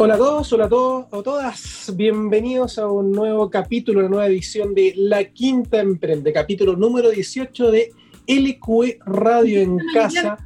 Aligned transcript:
Hola 0.00 0.14
a 0.14 0.18
todos, 0.18 0.52
hola 0.52 0.66
a 0.66 0.68
todos, 0.68 1.06
a 1.10 1.22
todas. 1.24 1.92
Bienvenidos 1.96 2.78
a 2.78 2.86
un 2.86 3.10
nuevo 3.10 3.50
capítulo, 3.50 3.98
una 3.98 4.08
nueva 4.08 4.26
edición 4.28 4.72
de 4.72 4.94
La 4.96 5.24
Quinta 5.24 5.80
Emprende, 5.80 6.32
capítulo 6.32 6.76
número 6.76 7.10
18 7.10 7.72
de 7.72 7.90
LQE 8.28 9.00
Radio 9.06 9.60
en 9.60 9.76
Casa. 9.92 10.38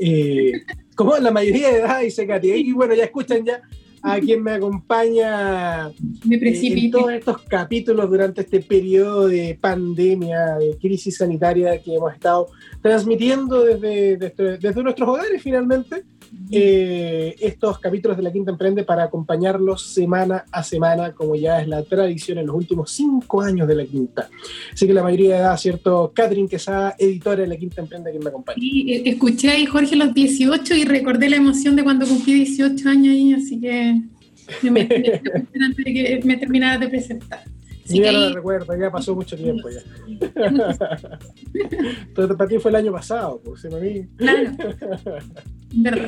Eh, 0.00 0.50
como 0.96 1.16
la 1.18 1.30
mayoría 1.30 1.68
de 1.68 1.78
edad, 1.78 2.00
dice 2.00 2.26
Katy. 2.26 2.50
Y 2.50 2.72
bueno, 2.72 2.94
ya 2.94 3.04
escuchan 3.04 3.44
ya 3.44 3.62
a 4.02 4.18
quien 4.18 4.42
me 4.42 4.52
acompaña 4.52 5.88
Me 6.24 6.36
eh, 6.36 6.60
en 6.64 6.90
todos 6.90 7.12
estos 7.12 7.42
capítulos 7.42 8.10
durante 8.10 8.40
este 8.40 8.58
periodo 8.58 9.28
de 9.28 9.56
pandemia, 9.60 10.56
de 10.56 10.76
crisis 10.78 11.18
sanitaria 11.18 11.80
que 11.80 11.94
hemos 11.94 12.12
estado 12.12 12.48
transmitiendo 12.82 13.62
desde, 13.62 14.16
desde, 14.16 14.58
desde 14.58 14.82
nuestros 14.82 15.08
hogares 15.08 15.40
finalmente 15.40 16.02
eh, 16.50 17.34
estos 17.40 17.78
capítulos 17.78 18.16
de 18.16 18.22
La 18.22 18.32
Quinta 18.32 18.50
Emprende 18.50 18.84
para 18.84 19.04
acompañarlos 19.04 19.82
semana 19.82 20.44
a 20.50 20.62
semana, 20.62 21.12
como 21.12 21.34
ya 21.34 21.60
es 21.60 21.68
la 21.68 21.82
tradición 21.82 22.38
en 22.38 22.46
los 22.46 22.56
últimos 22.56 22.90
cinco 22.90 23.42
años 23.42 23.66
de 23.68 23.74
La 23.74 23.84
Quinta. 23.84 24.28
Así 24.72 24.86
que 24.86 24.92
la 24.92 25.02
mayoría 25.02 25.34
de 25.34 25.40
edad, 25.40 25.56
¿cierto? 25.56 26.12
Catherine 26.14 26.48
Quesada, 26.48 26.94
editora 26.98 27.42
de 27.42 27.48
La 27.48 27.56
Quinta 27.56 27.80
Emprende, 27.80 28.10
quien 28.10 28.22
me 28.22 28.30
acompaña. 28.30 28.58
Y 28.60 28.92
eh, 28.92 29.02
escuché 29.06 29.50
ahí 29.50 29.66
Jorge 29.66 29.96
los 29.96 30.14
18 30.14 30.74
y 30.74 30.84
recordé 30.84 31.28
la 31.28 31.36
emoción 31.36 31.76
de 31.76 31.84
cuando 31.84 32.06
cumplí 32.06 32.34
18 32.34 32.88
años 32.88 33.12
ahí, 33.12 33.34
así 33.34 33.60
que 33.60 34.02
me 34.70 34.86
que 34.88 36.20
me 36.24 36.36
terminara 36.36 36.78
de 36.78 36.88
presentar. 36.88 37.44
Así 37.86 38.00
ya 38.00 38.10
no 38.10 38.18
lo 38.18 38.34
recuerdo, 38.34 38.76
ya 38.76 38.90
pasó 38.90 39.14
mucho 39.14 39.36
tiempo 39.36 39.68
ya. 39.70 39.80
Entonces, 42.08 42.36
para 42.36 42.48
ti 42.48 42.58
fue 42.58 42.72
el 42.72 42.76
año 42.76 42.90
pasado, 42.90 43.40
pues, 43.44 43.60
¿sí, 43.60 43.68
mí? 43.68 44.08
Claro. 44.16 46.02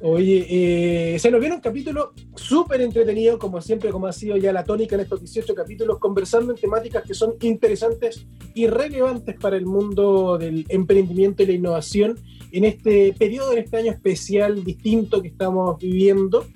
Oye, 0.00 0.46
eh, 0.48 1.18
se 1.20 1.30
nos 1.30 1.38
viene 1.38 1.54
un 1.54 1.60
capítulo 1.60 2.12
súper 2.34 2.80
entretenido, 2.80 3.38
como 3.38 3.60
siempre, 3.60 3.90
como 3.90 4.08
ha 4.08 4.12
sido 4.12 4.36
ya 4.36 4.52
la 4.52 4.64
tónica 4.64 4.96
en 4.96 5.02
estos 5.02 5.20
18 5.20 5.54
capítulos, 5.54 5.98
conversando 6.00 6.52
en 6.52 6.58
temáticas 6.58 7.04
que 7.04 7.14
son 7.14 7.34
interesantes 7.40 8.26
y 8.54 8.66
relevantes 8.66 9.36
para 9.36 9.56
el 9.56 9.66
mundo 9.66 10.38
del 10.38 10.66
emprendimiento 10.68 11.44
y 11.44 11.46
la 11.46 11.52
innovación 11.52 12.18
en 12.50 12.64
este 12.64 13.14
periodo, 13.16 13.52
en 13.52 13.58
este 13.58 13.76
año 13.76 13.92
especial, 13.92 14.64
distinto 14.64 15.22
que 15.22 15.28
estamos 15.28 15.78
viviendo, 15.78 16.46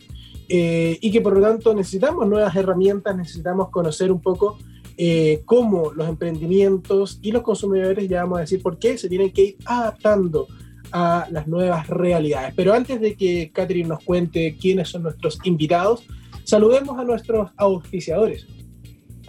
eh, 0.53 0.99
y 1.01 1.13
que 1.13 1.21
por 1.21 1.35
lo 1.37 1.41
tanto 1.41 1.73
necesitamos 1.73 2.27
nuevas 2.27 2.57
herramientas, 2.57 3.17
necesitamos 3.17 3.69
conocer 3.71 4.11
un 4.11 4.21
poco 4.21 4.59
eh, 4.97 5.43
cómo 5.45 5.93
los 5.93 6.09
emprendimientos 6.09 7.21
y 7.23 7.31
los 7.31 7.43
consumidores, 7.43 8.09
ya 8.09 8.25
vamos 8.25 8.39
a 8.39 8.41
decir 8.41 8.61
por 8.61 8.77
qué, 8.77 8.99
se 8.99 9.09
tienen 9.09 9.31
que 9.31 9.43
ir 9.43 9.57
adaptando 9.65 10.49
a 10.91 11.29
las 11.31 11.47
nuevas 11.47 11.87
realidades. 11.87 12.53
Pero 12.57 12.75
antes 12.75 13.01
de 13.01 13.15
que 13.15 13.53
Catherine 13.55 13.89
nos 13.89 14.03
cuente 14.03 14.57
quiénes 14.61 14.89
son 14.89 15.05
nuestros 15.05 15.39
invitados, 15.45 16.03
saludemos 16.43 16.99
a 16.99 17.05
nuestros 17.05 17.53
auspiciadores. 17.57 18.49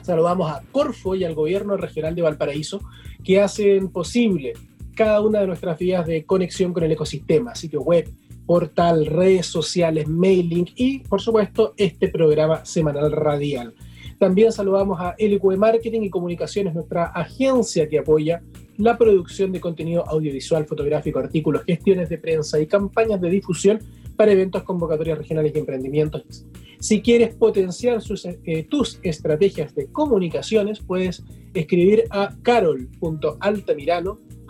Saludamos 0.02 0.52
a 0.52 0.64
Corfo 0.72 1.14
y 1.14 1.24
al 1.24 1.36
Gobierno 1.36 1.78
Regional 1.78 2.16
de 2.16 2.24
Valparaíso, 2.24 2.82
que 3.24 3.40
hacen 3.40 3.90
posible 3.90 4.54
cada 4.96 5.22
una 5.22 5.42
de 5.42 5.46
nuestras 5.46 5.78
vías 5.78 6.08
de 6.08 6.26
conexión 6.26 6.74
con 6.74 6.84
el 6.84 6.92
ecosistema, 6.92 7.54
sitio 7.54 7.82
web, 7.82 8.12
portal, 8.52 9.06
redes 9.06 9.46
sociales, 9.46 10.10
mailing 10.10 10.68
y, 10.76 11.00
por 11.00 11.22
supuesto, 11.22 11.74
este 11.78 12.10
programa 12.10 12.66
semanal 12.66 13.10
radial. 13.10 13.74
También 14.20 14.52
saludamos 14.52 15.00
a 15.00 15.16
LQE 15.18 15.56
Marketing 15.56 16.02
y 16.02 16.10
Comunicaciones, 16.10 16.74
nuestra 16.74 17.06
agencia 17.06 17.88
que 17.88 18.00
apoya 18.00 18.44
la 18.76 18.98
producción 18.98 19.54
de 19.54 19.62
contenido 19.62 20.06
audiovisual, 20.06 20.66
fotográfico, 20.66 21.20
artículos, 21.20 21.64
gestiones 21.64 22.10
de 22.10 22.18
prensa 22.18 22.60
y 22.60 22.68
campañas 22.68 23.22
de 23.22 23.30
difusión 23.30 23.80
para 24.18 24.34
eventos, 24.34 24.64
convocatorias 24.64 25.18
regionales 25.18 25.54
y 25.56 25.60
emprendimientos. 25.60 26.46
Si 26.78 27.02
quieres 27.02 27.34
potenciar 27.34 28.02
eh, 28.44 28.64
tus 28.64 29.00
estrategias 29.02 29.74
de 29.76 29.86
comunicaciones, 29.94 30.82
puedes 30.82 31.24
escribir 31.54 32.04
a 32.10 32.36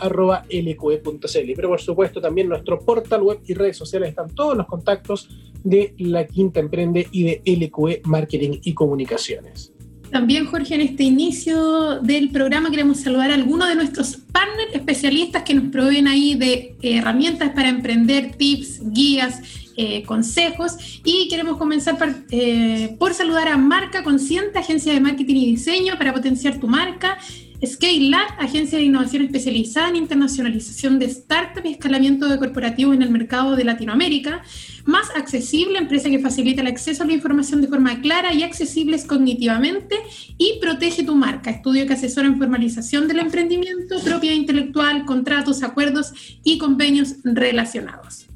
carol.altamirano.lqe.cl. 0.02 1.54
Pero 1.56 1.70
por 1.70 1.82
supuesto 1.82 2.22
también 2.22 2.50
nuestro 2.50 2.80
portal 2.80 3.22
web 3.22 3.40
y 3.48 3.54
redes 3.54 3.78
sociales 3.78 4.10
están 4.10 4.30
todos 4.30 4.58
los 4.58 4.66
contactos 4.68 5.30
de 5.64 5.94
La 5.98 6.26
Quinta 6.26 6.60
Emprende 6.60 7.08
y 7.12 7.24
de 7.24 7.42
LQE 7.46 8.02
Marketing 8.06 8.60
y 8.64 8.74
Comunicaciones. 8.74 9.72
También, 10.12 10.46
Jorge, 10.48 10.76
en 10.76 10.82
este 10.82 11.04
inicio 11.04 12.02
del 12.02 12.32
programa 12.32 12.70
queremos 12.70 13.00
saludar 13.00 13.32
a 13.32 13.36
algunos 13.36 13.70
de 13.70 13.76
nuestros 13.76 14.18
partners 14.18 14.74
especialistas 14.74 15.44
que 15.44 15.54
nos 15.54 15.72
proveen 15.72 16.08
ahí 16.08 16.36
de 16.36 16.76
herramientas 16.82 17.52
para 17.52 17.70
emprender, 17.70 18.36
tips, 18.36 18.82
guías, 18.92 19.40
eh, 19.78 20.04
consejos. 20.04 21.00
Y 21.06 21.30
queremos 21.30 21.56
comenzar 21.58 21.98
par- 21.98 22.26
eh, 22.30 22.94
por 23.00 23.14
saludar 23.14 23.48
a 23.48 23.56
Marca 23.58 24.04
Consciente, 24.04 24.60
agencia 24.60 24.92
de 24.92 25.00
marketing 25.00 25.36
y 25.36 25.46
diseño 25.52 25.98
para 25.98 26.14
potenciar 26.14 26.60
tu 26.60 26.68
marca. 26.68 27.18
Scale 27.64 28.16
agencia 28.40 28.80
de 28.80 28.86
innovación 28.86 29.24
especializada 29.24 29.90
en 29.90 29.98
internacionalización 29.98 30.98
de 30.98 31.10
startups 31.10 31.66
y 31.66 31.74
escalamiento 31.74 32.28
de 32.28 32.40
corporativos 32.40 32.96
en 32.96 33.04
el 33.04 33.12
mercado 33.12 33.56
de 33.56 33.64
Latinoamérica. 33.64 34.42
Más 34.86 35.12
accesible, 35.16 35.78
empresa 35.78 36.10
que 36.10 36.18
facilita 36.18 36.62
el 36.62 36.68
acceso 36.68 37.04
a 37.04 37.06
la 37.06 37.14
información 37.14 37.62
de 37.62 37.68
forma 37.68 38.02
clara 38.02 38.34
y 38.34 38.42
accesibles 38.42 39.06
cognitivamente. 39.06 39.96
Y 40.40 40.58
protege 40.60 41.04
tu 41.04 41.16
marca, 41.16 41.52
estudio 41.52 41.86
que 41.86 41.94
asesora 41.94 42.28
en 42.28 42.40
formalización 42.40 43.08
del 43.08 43.20
emprendimiento, 43.20 44.00
propiedad 44.04 44.36
intelectual, 44.36 45.06
contratos, 45.06 45.62
acuerdos 45.62 46.14
y 46.44 46.58
convenios 46.58 47.18
relacionados. 47.24 48.31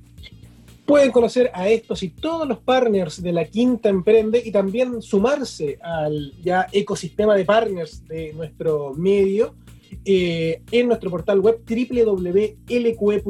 Pueden 0.85 1.11
conocer 1.11 1.49
a 1.53 1.69
estos 1.69 2.03
y 2.03 2.09
todos 2.09 2.47
los 2.47 2.59
partners 2.59 3.21
de 3.21 3.31
la 3.31 3.45
Quinta 3.45 3.89
Emprende 3.89 4.41
y 4.43 4.51
también 4.51 5.01
sumarse 5.01 5.79
al 5.81 6.33
ya 6.43 6.67
ecosistema 6.71 7.35
de 7.35 7.43
partners 7.43 8.07
de 8.07 8.33
nuestro 8.33 8.93
medio 8.93 9.55
eh, 10.03 10.61
en 10.71 10.87
nuestro 10.87 11.09
portal 11.09 11.39
web 11.39 11.61
www.lqe.cl, 11.67 13.25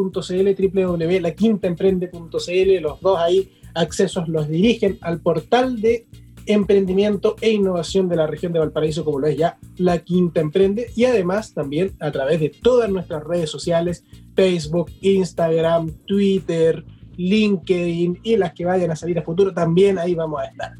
www.laquintaemprende.cl. 0.75 2.81
Los 2.81 3.01
dos 3.01 3.19
ahí 3.19 3.51
accesos 3.73 4.27
los 4.27 4.49
dirigen 4.49 4.97
al 5.01 5.21
portal 5.21 5.79
de 5.79 6.07
emprendimiento 6.47 7.35
e 7.41 7.51
innovación 7.51 8.07
de 8.07 8.15
la 8.15 8.27
región 8.27 8.53
de 8.53 8.59
Valparaíso, 8.59 9.03
como 9.03 9.19
lo 9.19 9.27
es 9.27 9.37
ya 9.37 9.57
la 9.77 9.99
Quinta 9.99 10.41
Emprende, 10.41 10.91
y 10.95 11.05
además 11.05 11.53
también 11.53 11.93
a 11.99 12.11
través 12.11 12.39
de 12.39 12.49
todas 12.49 12.89
nuestras 12.89 13.23
redes 13.23 13.49
sociales, 13.49 14.03
Facebook, 14.35 14.91
Instagram, 15.01 15.91
Twitter, 16.05 16.83
LinkedIn 17.17 18.19
y 18.23 18.37
las 18.37 18.53
que 18.53 18.65
vayan 18.65 18.91
a 18.91 18.95
salir 18.95 19.17
a 19.19 19.23
futuro, 19.23 19.53
también 19.53 19.97
ahí 19.97 20.15
vamos 20.15 20.41
a 20.41 20.45
estar. 20.45 20.73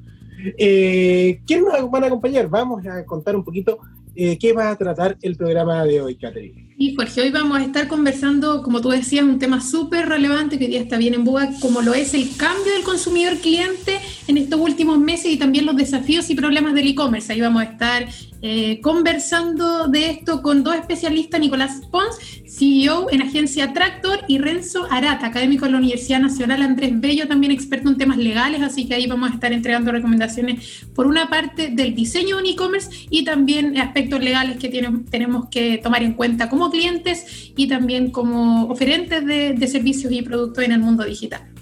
Eh, 0.57 1.41
¿Quién 1.45 1.63
nos 1.63 1.89
van 1.89 2.03
a 2.03 2.07
acompañar? 2.07 2.47
Vamos 2.47 2.85
a 2.85 3.05
contar 3.05 3.35
un 3.35 3.43
poquito 3.43 3.79
eh, 4.15 4.37
qué 4.37 4.53
va 4.53 4.69
a 4.69 4.75
tratar 4.75 5.17
el 5.21 5.35
programa 5.35 5.83
de 5.85 6.01
hoy, 6.01 6.15
Catherine. 6.15 6.73
Y 6.77 6.93
Jorge, 6.95 7.21
hoy 7.21 7.31
vamos 7.31 7.57
a 7.57 7.63
estar 7.63 7.87
conversando, 7.87 8.61
como 8.61 8.81
tú 8.81 8.89
decías, 8.89 9.23
un 9.23 9.39
tema 9.39 9.61
súper 9.61 10.07
relevante 10.07 10.57
que 10.57 10.65
hoy 10.65 10.71
día 10.71 10.81
está 10.81 10.97
bien 10.97 11.13
en 11.13 11.23
boga, 11.23 11.49
como 11.61 11.81
lo 11.81 11.93
es 11.93 12.13
el 12.13 12.35
cambio 12.35 12.73
del 12.73 12.83
consumidor 12.83 13.37
cliente 13.37 13.99
en 14.27 14.37
estos 14.37 14.59
últimos 14.59 14.99
meses 14.99 15.31
y 15.31 15.37
también 15.37 15.65
los 15.65 15.75
desafíos 15.75 16.29
y 16.29 16.35
problemas 16.35 16.73
del 16.73 16.87
e-commerce. 16.87 17.31
Ahí 17.31 17.41
vamos 17.41 17.61
a 17.61 17.65
estar 17.65 18.07
eh, 18.41 18.79
conversando 18.81 19.87
de 19.87 20.09
esto 20.09 20.41
con 20.41 20.63
dos 20.63 20.75
especialistas, 20.75 21.39
Nicolás 21.39 21.81
Pons, 21.89 22.15
CEO 22.47 23.09
en 23.11 23.21
agencia 23.21 23.73
Tractor, 23.73 24.19
y 24.27 24.37
Renzo 24.37 24.87
Arata, 24.89 25.27
académico 25.27 25.65
de 25.65 25.71
la 25.71 25.77
Universidad 25.77 26.19
Nacional 26.19 26.61
Andrés 26.61 26.91
Bello, 26.99 27.27
también 27.27 27.51
experto 27.51 27.89
en 27.89 27.97
temas 27.97 28.17
legales, 28.17 28.61
así 28.61 28.87
que 28.87 28.95
ahí 28.95 29.07
vamos 29.07 29.31
a 29.31 29.33
estar 29.33 29.51
entregando 29.51 29.91
recomendaciones 29.91 30.85
por 30.93 31.07
una 31.07 31.29
parte 31.29 31.69
del 31.69 31.95
diseño 31.95 32.35
de 32.35 32.43
un 32.43 32.49
e-commerce 32.49 32.89
y 33.09 33.23
también 33.23 33.77
aspectos 33.77 34.21
legales 34.21 34.57
que 34.57 34.69
tenemos 34.69 35.49
que 35.49 35.79
tomar 35.79 36.03
en 36.03 36.13
cuenta 36.13 36.49
como 36.49 36.69
clientes 36.69 37.51
y 37.55 37.67
también 37.67 38.11
como 38.11 38.65
oferentes 38.65 39.25
de 39.25 39.67
servicios 39.67 40.11
y 40.11 40.21
productos 40.21 40.63
en 40.63 40.71
el 40.71 40.79
mundo 40.79 41.03
digital. 41.03 41.54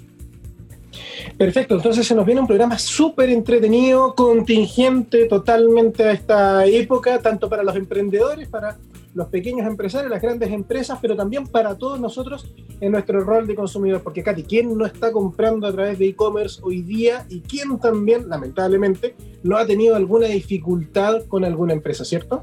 Perfecto, 1.37 1.75
entonces 1.75 2.05
se 2.05 2.15
nos 2.15 2.25
viene 2.25 2.41
un 2.41 2.47
programa 2.47 2.77
súper 2.77 3.29
entretenido, 3.29 4.15
contingente 4.15 5.25
totalmente 5.25 6.03
a 6.03 6.11
esta 6.11 6.65
época, 6.65 7.19
tanto 7.19 7.49
para 7.49 7.63
los 7.63 7.75
emprendedores, 7.75 8.47
para 8.47 8.77
los 9.13 9.27
pequeños 9.27 9.67
empresarios, 9.67 10.09
las 10.09 10.21
grandes 10.21 10.51
empresas, 10.51 10.97
pero 11.01 11.15
también 11.15 11.45
para 11.47 11.77
todos 11.77 11.99
nosotros 11.99 12.51
en 12.79 12.91
nuestro 12.91 13.21
rol 13.21 13.45
de 13.45 13.55
consumidor. 13.55 14.01
Porque, 14.01 14.23
Katy, 14.23 14.43
¿quién 14.43 14.75
no 14.75 14.85
está 14.85 15.11
comprando 15.11 15.67
a 15.67 15.71
través 15.71 15.99
de 15.99 16.07
e-commerce 16.07 16.59
hoy 16.63 16.81
día 16.81 17.25
y 17.29 17.41
quién 17.41 17.77
también, 17.79 18.27
lamentablemente, 18.27 19.15
no 19.43 19.57
ha 19.57 19.65
tenido 19.65 19.95
alguna 19.95 20.27
dificultad 20.27 21.25
con 21.27 21.45
alguna 21.45 21.73
empresa, 21.73 22.05
¿cierto? 22.05 22.41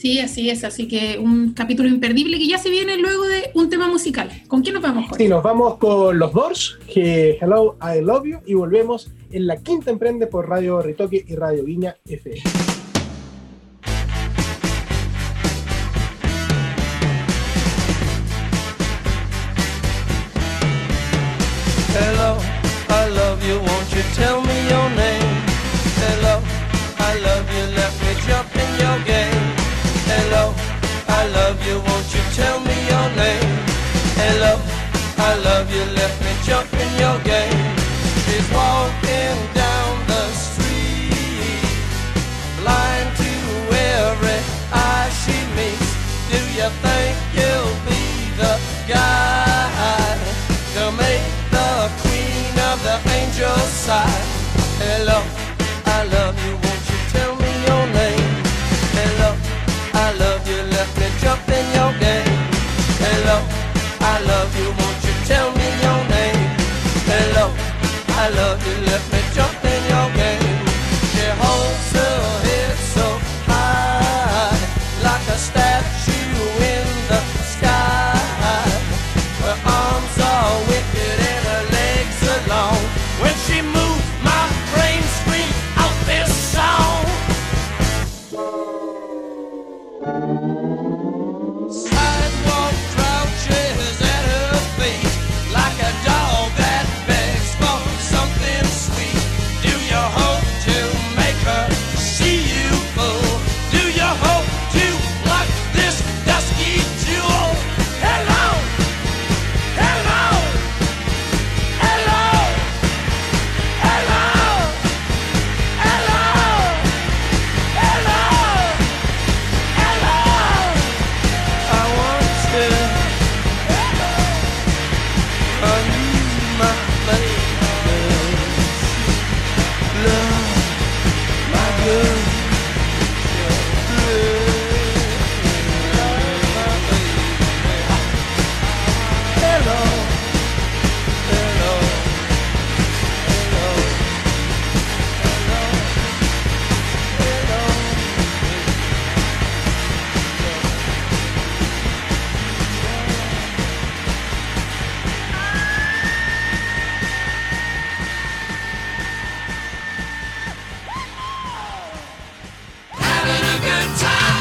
Sí, 0.00 0.18
así 0.18 0.48
es. 0.48 0.64
Así 0.64 0.88
que 0.88 1.18
un 1.18 1.52
capítulo 1.52 1.86
imperdible 1.86 2.38
que 2.38 2.48
ya 2.48 2.56
se 2.56 2.70
viene 2.70 2.96
luego 2.96 3.26
de 3.26 3.50
un 3.52 3.68
tema 3.68 3.86
musical. 3.86 4.30
¿Con 4.48 4.62
quién 4.62 4.72
nos 4.72 4.82
vamos, 4.82 5.04
Jorge? 5.10 5.24
Sí, 5.24 5.28
nos 5.28 5.42
vamos 5.42 5.76
con 5.76 6.18
los 6.18 6.32
Doors, 6.32 6.78
que 6.90 7.36
Hello, 7.38 7.76
I 7.82 8.00
Love 8.00 8.24
You, 8.24 8.38
y 8.46 8.54
volvemos 8.54 9.10
en 9.30 9.46
la 9.46 9.58
quinta 9.58 9.90
emprende 9.90 10.26
por 10.26 10.48
Radio 10.48 10.80
Ritoque 10.80 11.22
y 11.28 11.34
Radio 11.34 11.64
Viña 11.64 11.96
FM. 12.06 12.69
In 36.82 36.90
your 36.98 37.18
game. 37.24 37.76
She's 38.24 38.48
walking 38.52 39.36
down 39.54 39.92
the 40.12 40.24
street, 40.46 41.64
blind 42.60 43.08
to 43.22 43.32
every 44.00 44.40
eye 44.72 45.10
she 45.22 45.36
meets. 45.56 45.90
Do 46.32 46.40
you 46.58 46.68
think 46.84 47.14
you'll 47.36 47.76
be 47.90 48.04
the 48.42 48.54
guy 48.88 50.18
to 50.74 50.82
make 51.04 51.26
the 51.56 51.70
queen 52.02 52.54
of 52.70 52.76
the 52.86 52.96
angels 53.18 53.70
sigh? 53.86 54.19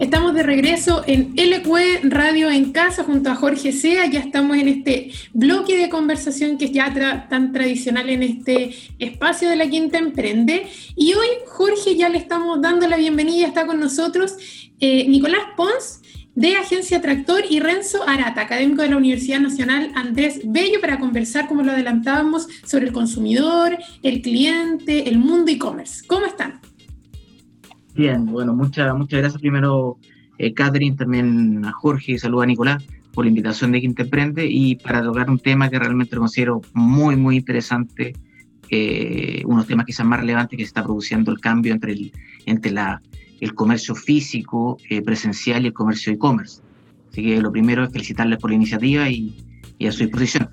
Estamos 0.00 0.32
de 0.32 0.44
regreso 0.44 1.02
en 1.08 1.34
LQ 1.34 2.04
Radio 2.04 2.48
en 2.50 2.70
Casa 2.70 3.02
junto 3.02 3.30
a 3.30 3.34
Jorge 3.34 3.72
Sea. 3.72 4.06
Ya 4.06 4.20
estamos 4.20 4.56
en 4.56 4.68
este 4.68 5.10
bloque 5.32 5.76
de 5.76 5.88
conversación 5.88 6.56
que 6.56 6.66
es 6.66 6.72
ya 6.72 7.26
tan 7.28 7.52
tradicional 7.52 8.08
en 8.08 8.22
este 8.22 8.76
espacio 9.00 9.50
de 9.50 9.56
la 9.56 9.68
Quinta 9.68 9.98
Emprende. 9.98 10.68
Y 10.94 11.14
hoy 11.14 11.26
Jorge 11.48 11.96
ya 11.96 12.08
le 12.08 12.18
estamos 12.18 12.62
dando 12.62 12.86
la 12.86 12.96
bienvenida, 12.96 13.48
está 13.48 13.66
con 13.66 13.80
nosotros 13.80 14.36
eh, 14.78 15.08
Nicolás 15.08 15.42
Pons 15.56 16.00
de 16.36 16.54
Agencia 16.54 17.00
Tractor 17.00 17.42
y 17.50 17.58
Renzo 17.58 18.08
Arata, 18.08 18.42
académico 18.42 18.82
de 18.82 18.90
la 18.90 18.98
Universidad 18.98 19.40
Nacional 19.40 19.90
Andrés 19.96 20.42
Bello, 20.44 20.80
para 20.80 21.00
conversar, 21.00 21.48
como 21.48 21.64
lo 21.64 21.72
adelantábamos, 21.72 22.46
sobre 22.64 22.86
el 22.86 22.92
consumidor, 22.92 23.76
el 24.04 24.22
cliente, 24.22 25.08
el 25.08 25.18
mundo 25.18 25.50
e-commerce. 25.50 26.06
¿Cómo 26.06 26.26
están? 26.26 26.60
Bien, 27.98 28.26
bueno, 28.26 28.54
muchas 28.54 28.96
muchas 28.96 29.18
gracias 29.18 29.40
primero, 29.40 29.98
eh, 30.38 30.54
Catherine, 30.54 30.96
también 30.96 31.64
a 31.64 31.72
Jorge 31.72 32.12
y 32.12 32.18
saludo 32.20 32.42
a 32.42 32.46
Nicolás 32.46 32.84
por 33.12 33.24
la 33.24 33.30
invitación 33.30 33.72
de 33.72 33.80
Quinta 33.80 34.04
Emprende 34.04 34.46
y 34.46 34.76
para 34.76 35.02
tocar 35.02 35.28
un 35.28 35.40
tema 35.40 35.68
que 35.68 35.80
realmente 35.80 36.16
considero 36.16 36.60
muy, 36.74 37.16
muy 37.16 37.38
interesante, 37.38 38.12
eh, 38.70 39.42
unos 39.46 39.66
temas 39.66 39.84
quizás 39.84 40.06
más 40.06 40.20
relevantes 40.20 40.56
que 40.56 40.62
se 40.62 40.68
está 40.68 40.84
produciendo 40.84 41.32
el 41.32 41.40
cambio 41.40 41.72
entre 41.72 41.90
el, 41.90 42.12
entre 42.46 42.70
la, 42.70 43.02
el 43.40 43.52
comercio 43.56 43.96
físico, 43.96 44.78
eh, 44.88 45.02
presencial 45.02 45.64
y 45.64 45.66
el 45.66 45.72
comercio 45.72 46.12
e-commerce. 46.12 46.62
Así 47.10 47.24
que 47.24 47.40
lo 47.42 47.50
primero 47.50 47.82
es 47.82 47.90
felicitarles 47.90 48.38
por 48.38 48.50
la 48.50 48.56
iniciativa 48.56 49.10
y, 49.10 49.44
a 49.84 49.90
su 49.90 50.04
disposición. 50.04 50.48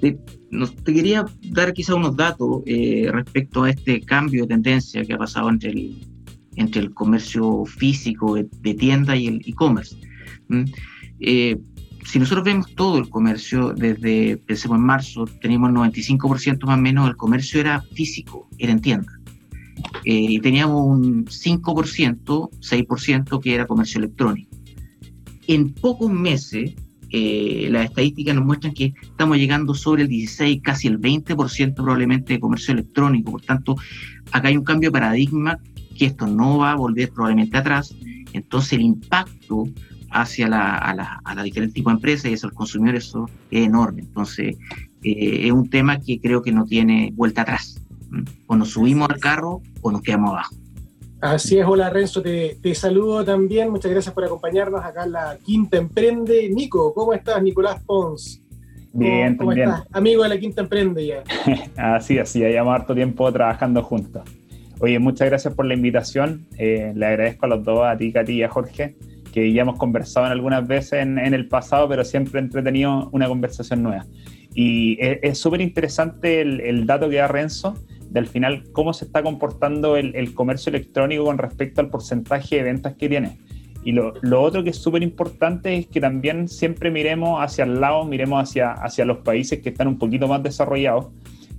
Eh, 0.00 0.16
nos, 0.52 0.76
te 0.76 0.94
quería 0.94 1.24
dar 1.50 1.72
quizá 1.72 1.96
unos 1.96 2.16
datos 2.16 2.62
eh, 2.66 3.08
respecto 3.10 3.64
a 3.64 3.70
este 3.70 4.00
cambio 4.00 4.42
de 4.42 4.48
tendencia 4.48 5.04
que 5.04 5.14
ha 5.14 5.18
pasado 5.18 5.50
entre 5.50 5.70
el, 5.70 6.11
entre 6.56 6.82
el 6.82 6.92
comercio 6.92 7.64
físico 7.64 8.34
de, 8.34 8.74
tienda 8.74 9.16
y 9.16 9.26
el 9.26 9.42
e-commerce. 9.46 9.96
¿Mm? 10.48 10.64
Eh, 11.20 11.56
si 12.04 12.18
nosotros 12.18 12.44
vemos 12.44 12.74
todo 12.74 12.98
el 12.98 13.08
comercio, 13.08 13.72
desde, 13.72 14.36
pensemos 14.36 14.78
en 14.78 14.84
marzo, 14.84 15.24
teníamos 15.40 15.70
el 15.70 15.76
95% 15.76 16.66
más 16.66 16.78
o 16.78 16.80
menos, 16.80 17.08
el 17.08 17.16
comercio 17.16 17.60
era 17.60 17.80
físico, 17.94 18.48
era 18.58 18.72
en 18.72 18.80
tienda. 18.80 19.12
Eh, 20.04 20.26
y 20.30 20.40
teníamos 20.40 20.84
un 20.84 21.24
5%, 21.26 22.50
6% 22.50 23.40
que 23.40 23.54
era 23.54 23.66
comercio 23.66 23.98
electrónico. 23.98 24.50
En 25.46 25.72
pocos 25.72 26.10
meses, 26.10 26.74
eh, 27.10 27.68
las 27.70 27.86
estadísticas 27.86 28.34
nos 28.34 28.44
muestran 28.44 28.74
que 28.74 28.94
estamos 29.02 29.36
llegando 29.36 29.74
sobre 29.74 30.02
el 30.02 30.08
16, 30.08 30.60
casi 30.62 30.88
el 30.88 30.98
20% 30.98 31.74
probablemente 31.74 32.32
de 32.32 32.40
comercio 32.40 32.72
electrónico. 32.72 33.32
Por 33.32 33.42
tanto, 33.42 33.76
acá 34.32 34.48
hay 34.48 34.56
un 34.56 34.64
cambio 34.64 34.90
de 34.90 34.92
paradigma 34.92 35.58
que 35.94 36.06
esto 36.06 36.26
no 36.26 36.58
va 36.58 36.72
a 36.72 36.76
volver 36.76 37.10
probablemente 37.10 37.56
atrás. 37.56 37.94
Entonces, 38.32 38.74
el 38.74 38.82
impacto 38.82 39.66
hacia 40.10 40.48
la, 40.48 40.76
a, 40.76 40.94
la, 40.94 41.20
a 41.24 41.34
la 41.34 41.42
diferentes 41.42 41.74
tipos 41.74 41.92
de 41.92 41.96
empresas 41.96 42.30
y 42.30 42.34
hacia 42.34 42.48
los 42.48 42.56
consumidores 42.56 43.06
eso 43.06 43.28
es 43.50 43.66
enorme. 43.66 44.02
Entonces, 44.02 44.56
eh, 45.02 45.46
es 45.46 45.52
un 45.52 45.68
tema 45.68 46.00
que 46.00 46.20
creo 46.20 46.42
que 46.42 46.52
no 46.52 46.64
tiene 46.64 47.12
vuelta 47.14 47.42
atrás. 47.42 47.80
¿Mm? 48.10 48.22
O 48.46 48.56
nos 48.56 48.70
subimos 48.70 49.08
al 49.10 49.18
carro 49.18 49.62
o 49.80 49.90
nos 49.90 50.02
quedamos 50.02 50.30
abajo. 50.30 50.56
Así 51.20 51.56
es, 51.56 51.64
hola 51.64 51.88
Renzo, 51.88 52.20
te, 52.20 52.56
te, 52.60 52.74
saludo 52.74 53.24
también. 53.24 53.70
Muchas 53.70 53.92
gracias 53.92 54.12
por 54.12 54.24
acompañarnos 54.24 54.84
acá 54.84 55.04
en 55.04 55.12
la 55.12 55.38
Quinta 55.40 55.76
Emprende. 55.76 56.50
Nico, 56.52 56.92
¿cómo 56.92 57.12
estás? 57.12 57.40
Nicolás 57.40 57.80
Pons. 57.86 58.42
Bien, 58.92 59.36
¿Cómo, 59.36 59.50
también. 59.50 59.70
estás? 59.70 59.86
Amigo 59.92 60.24
de 60.24 60.28
la 60.28 60.38
Quinta 60.38 60.62
Emprende 60.62 61.06
ya. 61.06 61.22
así, 61.94 62.18
así, 62.18 62.40
ya 62.40 62.48
llevamos 62.48 62.74
harto 62.74 62.94
tiempo 62.94 63.32
trabajando 63.32 63.82
juntos. 63.84 64.22
Oye, 64.82 64.98
muchas 64.98 65.28
gracias 65.28 65.54
por 65.54 65.64
la 65.64 65.74
invitación. 65.74 66.44
Eh, 66.58 66.92
le 66.96 67.06
agradezco 67.06 67.46
a 67.46 67.50
los 67.50 67.62
dos, 67.62 67.84
a 67.84 67.96
ti, 67.96 68.12
Katy 68.12 68.32
y 68.32 68.42
a 68.42 68.48
Jorge, 68.48 68.96
que 69.32 69.52
ya 69.52 69.62
hemos 69.62 69.78
conversado 69.78 70.26
en 70.26 70.32
algunas 70.32 70.66
veces 70.66 70.94
en, 70.94 71.20
en 71.20 71.34
el 71.34 71.46
pasado, 71.46 71.88
pero 71.88 72.04
siempre 72.04 72.40
he 72.40 72.42
entretenido 72.42 73.08
una 73.12 73.28
conversación 73.28 73.84
nueva. 73.84 74.06
Y 74.56 74.98
es 75.00 75.38
súper 75.38 75.60
interesante 75.60 76.40
el, 76.40 76.60
el 76.62 76.84
dato 76.84 77.08
que 77.08 77.14
da 77.14 77.28
Renzo 77.28 77.76
de 78.10 78.18
al 78.18 78.26
final 78.26 78.64
cómo 78.72 78.92
se 78.92 79.04
está 79.04 79.22
comportando 79.22 79.96
el, 79.96 80.16
el, 80.16 80.34
comercio 80.34 80.70
electrónico 80.70 81.26
con 81.26 81.38
respecto 81.38 81.80
al 81.80 81.88
porcentaje 81.88 82.56
de 82.56 82.64
ventas 82.64 82.96
que 82.96 83.08
tiene. 83.08 83.38
Y 83.84 83.92
lo, 83.92 84.14
lo 84.20 84.42
otro 84.42 84.64
que 84.64 84.70
es 84.70 84.78
súper 84.78 85.04
importante 85.04 85.76
es 85.76 85.86
que 85.86 86.00
también 86.00 86.48
siempre 86.48 86.90
miremos 86.90 87.40
hacia 87.40 87.62
el 87.62 87.80
lado, 87.80 88.04
miremos 88.04 88.42
hacia, 88.42 88.72
hacia 88.72 89.04
los 89.04 89.18
países 89.18 89.62
que 89.62 89.68
están 89.68 89.86
un 89.86 89.98
poquito 89.98 90.26
más 90.26 90.42
desarrollados, 90.42 91.06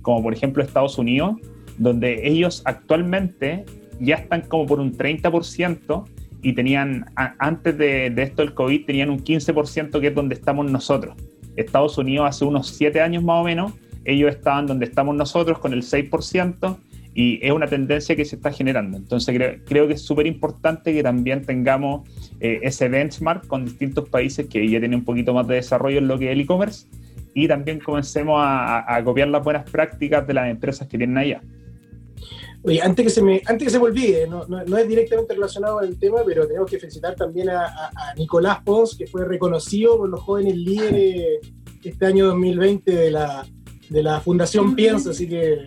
como 0.02 0.22
por 0.22 0.34
ejemplo 0.34 0.62
Estados 0.62 0.98
Unidos, 0.98 1.36
donde 1.78 2.26
ellos 2.26 2.62
actualmente 2.64 3.64
ya 4.00 4.16
están 4.16 4.42
como 4.42 4.66
por 4.66 4.80
un 4.80 4.96
30% 4.96 6.04
y 6.42 6.52
tenían, 6.52 7.06
antes 7.16 7.78
de, 7.78 8.12
esto 8.16 8.42
del 8.42 8.54
COVID, 8.54 8.84
tenían 8.84 9.10
un 9.10 9.24
15% 9.24 10.00
que 10.00 10.08
es 10.08 10.14
donde 10.14 10.34
estamos 10.34 10.70
nosotros. 10.70 11.16
Estados 11.56 11.96
Unidos 11.96 12.26
hace 12.28 12.44
unos 12.44 12.68
7 12.68 13.00
años 13.00 13.22
más 13.22 13.40
o 13.40 13.44
menos 13.44 13.72
ellos 14.04 14.30
estaban 14.30 14.66
donde 14.66 14.84
estamos 14.84 15.16
nosotros 15.16 15.58
con 15.58 15.72
el 15.72 15.82
6% 15.82 16.76
y 17.14 17.38
es 17.46 17.52
una 17.52 17.66
tendencia 17.66 18.14
que 18.16 18.24
se 18.24 18.36
está 18.36 18.52
generando. 18.52 18.96
Entonces 18.98 19.34
creo, 19.34 19.54
creo 19.64 19.88
que 19.88 19.94
es 19.94 20.02
súper 20.02 20.26
importante 20.26 20.92
que 20.92 21.02
también 21.02 21.42
tengamos 21.42 22.08
eh, 22.40 22.60
ese 22.62 22.88
benchmark 22.88 23.46
con 23.46 23.64
distintos 23.64 24.08
países 24.08 24.46
que 24.46 24.68
ya 24.68 24.80
tienen 24.80 24.98
un 24.98 25.04
poquito 25.04 25.32
más 25.32 25.46
de 25.46 25.54
desarrollo 25.56 25.98
en 25.98 26.08
lo 26.08 26.18
que 26.18 26.26
es 26.26 26.32
el 26.32 26.40
e-commerce 26.40 26.86
y 27.32 27.48
también 27.48 27.80
comencemos 27.80 28.40
a, 28.40 28.78
a, 28.78 28.96
a, 28.96 29.04
copiar 29.04 29.28
las 29.28 29.42
buenas 29.42 29.68
prácticas 29.68 30.26
de 30.26 30.34
las 30.34 30.50
empresas 30.50 30.86
que 30.86 30.98
tienen 30.98 31.16
allá. 31.18 31.40
Oye, 32.64 32.80
antes 32.80 33.04
que 33.04 33.10
se 33.10 33.22
me, 33.22 33.42
antes 33.44 33.66
que 33.66 33.70
se 33.70 33.78
me 33.78 33.84
olvide, 33.84 34.26
no, 34.26 34.46
no, 34.46 34.64
no 34.64 34.78
es 34.78 34.88
directamente 34.88 35.34
relacionado 35.34 35.82
el 35.82 35.98
tema, 35.98 36.22
pero 36.24 36.46
tenemos 36.46 36.70
que 36.70 36.78
felicitar 36.78 37.14
también 37.14 37.50
a, 37.50 37.66
a 37.66 38.14
Nicolás 38.16 38.60
Pons, 38.64 38.96
que 38.96 39.06
fue 39.06 39.26
reconocido 39.26 39.98
por 39.98 40.08
los 40.08 40.20
jóvenes 40.20 40.56
líderes 40.56 41.40
este 41.82 42.06
año 42.06 42.26
2020 42.28 42.90
de 42.90 43.10
la, 43.10 43.46
de 43.90 44.02
la 44.02 44.20
Fundación 44.20 44.74
Piensa, 44.74 45.10
así 45.10 45.28
que 45.28 45.52
eh, 45.52 45.66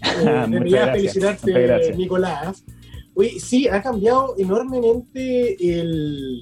debería 0.48 0.92
felicitarte, 0.92 1.94
Nicolás. 1.94 2.64
Oye, 3.14 3.38
sí, 3.38 3.68
ha 3.68 3.82
cambiado 3.82 4.34
enormemente 4.38 5.56
el, 5.78 6.40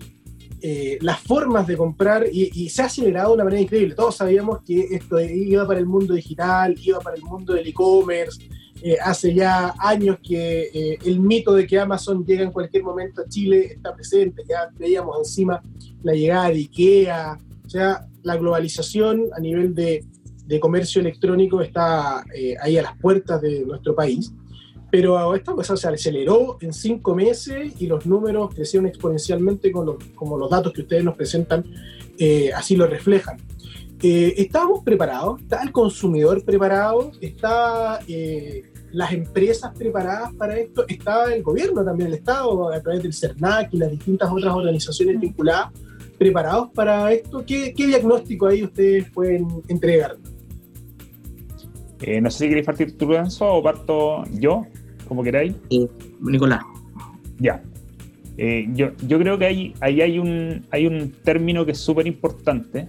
eh, 0.60 0.98
las 1.00 1.20
formas 1.20 1.66
de 1.66 1.76
comprar 1.76 2.26
y, 2.30 2.50
y, 2.54 2.68
se 2.68 2.82
ha 2.82 2.86
acelerado 2.86 3.30
de 3.30 3.34
una 3.34 3.44
manera 3.44 3.62
increíble. 3.62 3.94
Todos 3.94 4.16
sabíamos 4.16 4.60
que 4.64 4.86
esto 4.92 5.20
iba 5.20 5.66
para 5.66 5.80
el 5.80 5.86
mundo 5.86 6.14
digital, 6.14 6.76
iba 6.80 7.00
para 7.00 7.16
el 7.16 7.22
mundo 7.22 7.54
del 7.54 7.66
e-commerce. 7.66 8.48
Eh, 8.82 8.96
hace 9.02 9.34
ya 9.34 9.74
años 9.78 10.18
que 10.22 10.70
eh, 10.72 10.98
el 11.04 11.18
mito 11.20 11.52
de 11.52 11.66
que 11.66 11.78
Amazon 11.78 12.24
llega 12.24 12.44
en 12.44 12.52
cualquier 12.52 12.84
momento 12.84 13.22
a 13.22 13.28
Chile 13.28 13.72
está 13.74 13.94
presente. 13.94 14.44
Ya 14.48 14.68
veíamos 14.78 15.18
encima 15.18 15.60
la 16.02 16.12
llegada 16.12 16.50
de 16.50 16.58
IKEA. 16.58 17.38
O 17.64 17.68
sea, 17.68 18.06
la 18.22 18.36
globalización 18.36 19.26
a 19.36 19.40
nivel 19.40 19.74
de, 19.74 20.04
comercio 20.60 21.02
electrónico 21.02 21.60
está 21.60 22.24
eh, 22.34 22.56
ahí 22.62 22.78
a 22.78 22.82
las 22.82 22.96
puertas 22.98 23.42
de 23.42 23.64
nuestro 23.66 23.94
país. 23.94 24.32
Pero 24.90 25.34
esta 25.34 25.52
cosa 25.52 25.76
se 25.76 25.86
aceleró 25.86 26.56
en 26.62 26.72
cinco 26.72 27.14
meses 27.14 27.74
y 27.78 27.86
los 27.86 28.06
números 28.06 28.54
crecieron 28.54 28.86
exponencialmente 28.86 29.70
con 29.70 29.98
como 30.14 30.38
los 30.38 30.48
datos 30.48 30.72
que 30.72 30.80
ustedes 30.80 31.04
nos 31.04 31.14
presentan 31.14 31.62
así 32.54 32.74
lo 32.74 32.86
reflejan. 32.86 33.36
Eh, 34.02 34.34
¿Estábamos 34.36 34.84
preparados? 34.84 35.40
¿Está 35.40 35.62
el 35.62 35.72
consumidor 35.72 36.44
preparado? 36.44 37.10
¿Está 37.20 38.00
las 38.92 39.12
empresas 39.12 39.76
preparadas 39.76 40.32
para 40.34 40.56
esto? 40.58 40.84
¿Está 40.88 41.34
el 41.34 41.42
gobierno 41.42 41.84
también, 41.84 42.08
el 42.08 42.14
Estado, 42.14 42.72
a 42.72 42.80
través 42.80 43.02
del 43.02 43.12
CERNAC 43.12 43.74
y 43.74 43.78
las 43.78 43.90
distintas 43.90 44.30
otras 44.30 44.54
organizaciones 44.54 45.20
vinculadas, 45.20 45.72
preparados 46.16 46.70
para 46.72 47.12
esto? 47.12 47.44
¿Qué, 47.44 47.74
qué 47.74 47.86
diagnóstico 47.86 48.46
ahí 48.46 48.64
ustedes 48.64 49.10
pueden 49.10 49.48
entregar? 49.68 50.16
Eh, 52.00 52.20
no 52.20 52.30
sé 52.30 52.38
si 52.38 52.48
queréis 52.48 52.66
partir 52.66 52.96
tú, 52.96 53.06
Lorenzo, 53.06 53.46
o 53.46 53.62
parto 53.62 54.24
yo, 54.32 54.66
como 55.06 55.22
queráis. 55.22 55.54
Eh, 55.70 55.88
Nicolás. 56.20 56.62
Ya. 57.38 57.62
Eh, 58.36 58.68
yo, 58.72 58.90
yo, 59.06 59.18
creo 59.18 59.36
que 59.36 59.46
ahí, 59.46 59.74
ahí 59.80 60.00
hay, 60.00 60.18
un, 60.18 60.64
hay 60.70 60.86
un 60.86 61.10
término 61.24 61.66
que 61.66 61.72
es 61.72 61.78
súper 61.78 62.06
importante, 62.06 62.86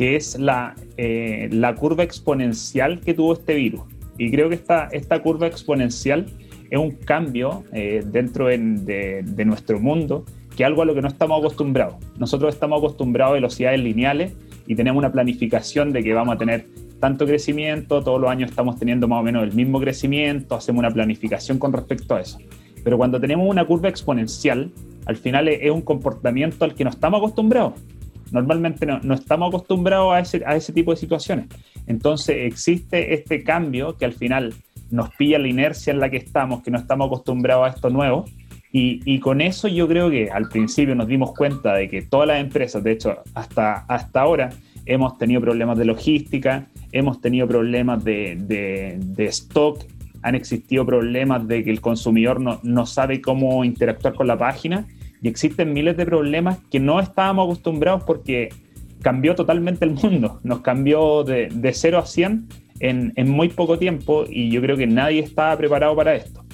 que 0.00 0.16
es 0.16 0.38
la, 0.38 0.74
eh, 0.96 1.50
la 1.52 1.74
curva 1.74 2.02
exponencial 2.02 3.00
que 3.00 3.12
tuvo 3.12 3.34
este 3.34 3.54
virus. 3.54 3.82
Y 4.16 4.30
creo 4.30 4.48
que 4.48 4.54
esta, 4.54 4.88
esta 4.92 5.20
curva 5.20 5.46
exponencial 5.46 6.24
es 6.70 6.78
un 6.78 6.92
cambio 6.92 7.64
eh, 7.74 8.02
dentro 8.06 8.48
en, 8.48 8.86
de, 8.86 9.20
de 9.22 9.44
nuestro 9.44 9.78
mundo, 9.78 10.24
que 10.56 10.62
es 10.62 10.66
algo 10.66 10.80
a 10.80 10.84
lo 10.86 10.94
que 10.94 11.02
no 11.02 11.08
estamos 11.08 11.40
acostumbrados. 11.40 11.96
Nosotros 12.18 12.54
estamos 12.54 12.78
acostumbrados 12.78 13.32
a 13.32 13.34
velocidades 13.34 13.78
lineales 13.78 14.32
y 14.66 14.74
tenemos 14.74 14.98
una 14.98 15.12
planificación 15.12 15.92
de 15.92 16.02
que 16.02 16.14
vamos 16.14 16.34
a 16.34 16.38
tener 16.38 16.66
tanto 16.98 17.26
crecimiento, 17.26 18.02
todos 18.02 18.18
los 18.18 18.30
años 18.30 18.48
estamos 18.48 18.78
teniendo 18.78 19.06
más 19.06 19.20
o 19.20 19.22
menos 19.22 19.42
el 19.42 19.52
mismo 19.52 19.78
crecimiento, 19.80 20.54
hacemos 20.54 20.78
una 20.78 20.90
planificación 20.90 21.58
con 21.58 21.74
respecto 21.74 22.14
a 22.14 22.22
eso. 22.22 22.38
Pero 22.82 22.96
cuando 22.96 23.20
tenemos 23.20 23.46
una 23.46 23.66
curva 23.66 23.90
exponencial, 23.90 24.70
al 25.04 25.16
final 25.16 25.46
es 25.48 25.70
un 25.70 25.82
comportamiento 25.82 26.64
al 26.64 26.74
que 26.74 26.84
no 26.84 26.90
estamos 26.90 27.18
acostumbrados. 27.18 27.74
Normalmente 28.30 28.86
no, 28.86 29.14
estamos 29.14 29.48
acostumbrados 29.48 30.12
a 30.12 30.20
ese, 30.20 30.42
a 30.46 30.56
ese 30.56 30.72
tipo 30.72 30.90
de 30.92 30.96
situaciones. 30.96 31.46
Entonces 31.86 32.36
existe 32.40 33.14
este 33.14 33.42
cambio 33.42 33.96
que 33.96 34.04
al 34.04 34.12
final 34.12 34.54
nos 34.90 35.10
pilla 35.14 35.38
la 35.38 35.48
inercia 35.48 35.92
en 35.92 36.00
la 36.00 36.10
que 36.10 36.16
estamos, 36.16 36.62
que 36.62 36.70
no 36.70 36.78
estamos 36.78 37.06
acostumbrados 37.06 37.66
a 37.66 37.74
esto 37.74 37.90
nuevo. 37.90 38.24
Y, 38.72 39.00
y, 39.04 39.18
con 39.18 39.40
eso 39.40 39.66
yo 39.66 39.88
creo 39.88 40.10
que 40.10 40.30
al 40.30 40.48
principio 40.48 40.94
nos 40.94 41.08
dimos 41.08 41.34
cuenta 41.34 41.74
de 41.74 41.88
que 41.88 42.02
todas 42.02 42.28
las 42.28 42.40
empresas, 42.40 42.84
de 42.84 42.92
hecho 42.92 43.16
hasta, 43.34 43.84
hasta 43.88 44.20
ahora, 44.20 44.50
hemos 44.86 45.18
tenido 45.18 45.40
problemas 45.40 45.76
de 45.76 45.84
logística, 45.86 46.66
hemos 46.92 47.20
tenido 47.20 47.48
problemas 47.48 48.04
de, 48.04 48.36
de, 48.40 48.96
de 49.00 49.24
stock, 49.26 49.84
han 50.22 50.34
existido 50.36 50.86
problemas 50.86 51.48
de 51.48 51.64
que 51.64 51.70
el 51.70 51.80
consumidor 51.80 52.40
no, 52.40 52.60
no, 52.62 52.86
sabe 52.86 53.20
cómo 53.20 53.64
interactuar 53.64 54.14
con 54.14 54.26
la 54.26 54.38
página 54.38 54.86
y 55.22 55.28
existen 55.28 55.72
miles 55.72 55.96
de 55.96 56.06
problemas 56.06 56.58
que 56.70 56.80
no 56.80 57.00
estábamos 57.00 57.46
acostumbrados 57.46 58.04
porque 58.04 58.48
cambió 59.02 59.34
totalmente 59.34 59.84
el 59.84 59.92
mundo, 59.92 60.40
nos 60.42 60.60
cambió 60.60 61.24
de, 61.24 61.48
de 61.48 61.72
0 61.72 61.98
a 61.98 62.06
100 62.06 62.48
en, 62.80 63.12
en, 63.16 63.30
muy 63.30 63.48
poco 63.48 63.78
tiempo 63.78 64.24
y 64.28 64.50
yo 64.50 64.60
creo 64.60 64.76
que 64.76 64.86
nadie 64.86 65.20
estaba 65.20 65.56
preparado 65.56 65.94
para 65.96 66.14
esto. 66.14 66.44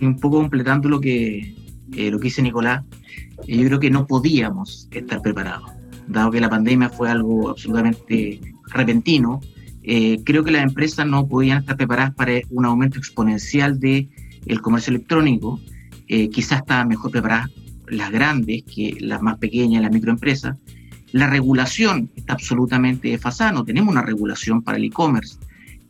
Un 0.00 0.18
poco 0.18 0.38
completando 0.38 0.88
lo 0.88 1.00
que, 1.00 1.54
eh, 1.96 2.10
lo 2.10 2.18
que 2.18 2.24
dice 2.24 2.42
Nicolás, 2.42 2.84
eh, 3.46 3.56
yo 3.56 3.66
creo 3.66 3.80
que 3.80 3.90
no 3.90 4.06
podíamos 4.06 4.88
estar 4.90 5.22
preparados 5.22 5.70
dado 6.06 6.30
que 6.30 6.40
la 6.40 6.50
pandemia 6.50 6.88
fue 6.88 7.10
algo 7.10 7.50
absolutamente 7.50 8.40
repentino, 8.72 9.40
eh, 9.82 10.20
creo 10.24 10.44
que 10.44 10.50
las 10.50 10.62
empresas 10.62 11.06
no 11.06 11.26
podían 11.26 11.58
estar 11.58 11.76
preparadas 11.76 12.14
para 12.14 12.32
un 12.50 12.64
aumento 12.64 12.98
exponencial 12.98 13.80
del 13.80 14.08
el 14.46 14.60
comercio 14.60 14.92
electrónico. 14.92 15.60
Eh, 16.14 16.28
quizás 16.28 16.58
estaban 16.58 16.88
mejor 16.88 17.10
preparadas 17.10 17.50
las 17.88 18.10
grandes 18.10 18.64
que 18.64 18.98
las 19.00 19.22
más 19.22 19.38
pequeñas, 19.38 19.80
las 19.80 19.90
microempresas. 19.90 20.58
La 21.12 21.26
regulación 21.26 22.10
está 22.14 22.34
absolutamente 22.34 23.08
desfasada, 23.08 23.50
no 23.52 23.64
tenemos 23.64 23.90
una 23.90 24.02
regulación 24.02 24.60
para 24.60 24.76
el 24.76 24.84
e-commerce. 24.84 25.38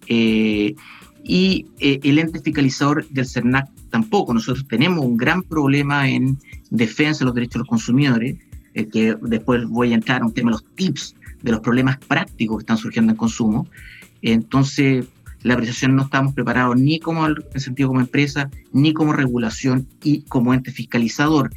Eh, 0.07 0.77
y 1.25 1.67
el 1.79 2.21
ente 2.21 2.41
fiscalizador 2.41 3.05
del 3.09 3.27
CERNAC 3.27 3.69
tampoco. 3.91 4.33
Nosotros 4.33 4.65
tenemos 4.69 5.05
un 5.05 5.17
gran 5.17 5.43
problema 5.43 6.09
en 6.09 6.39
defensa 6.71 7.21
de 7.21 7.25
los 7.25 7.35
derechos 7.35 7.55
de 7.55 7.59
los 7.59 7.69
consumidores 7.69 8.37
eh, 8.75 8.87
que 8.87 9.17
después 9.23 9.67
voy 9.67 9.91
a 9.91 9.97
entrar 9.97 10.23
a 10.23 10.27
un 10.27 10.33
tema 10.33 10.51
de 10.51 10.53
los 10.53 10.65
tips, 10.77 11.17
de 11.43 11.51
los 11.51 11.61
problemas 11.61 11.99
prácticos 11.99 12.59
que 12.59 12.63
están 12.63 12.79
surgiendo 12.79 13.11
en 13.11 13.17
consumo. 13.17 13.67
Entonces, 14.23 15.05
la 15.43 15.55
apreciación 15.55 15.97
no 15.97 16.03
estamos 16.03 16.35
preparados 16.35 16.77
ni 16.77 16.99
como 16.99 17.27
en 17.27 17.61
sentido 17.61 17.89
como 17.89 18.01
empresa, 18.01 18.51
ni 18.73 18.93
como 18.93 19.13
regulación 19.13 19.89
y 20.03 20.23
como 20.23 20.55
ente 20.55 20.71
fiscalizador. 20.71 21.51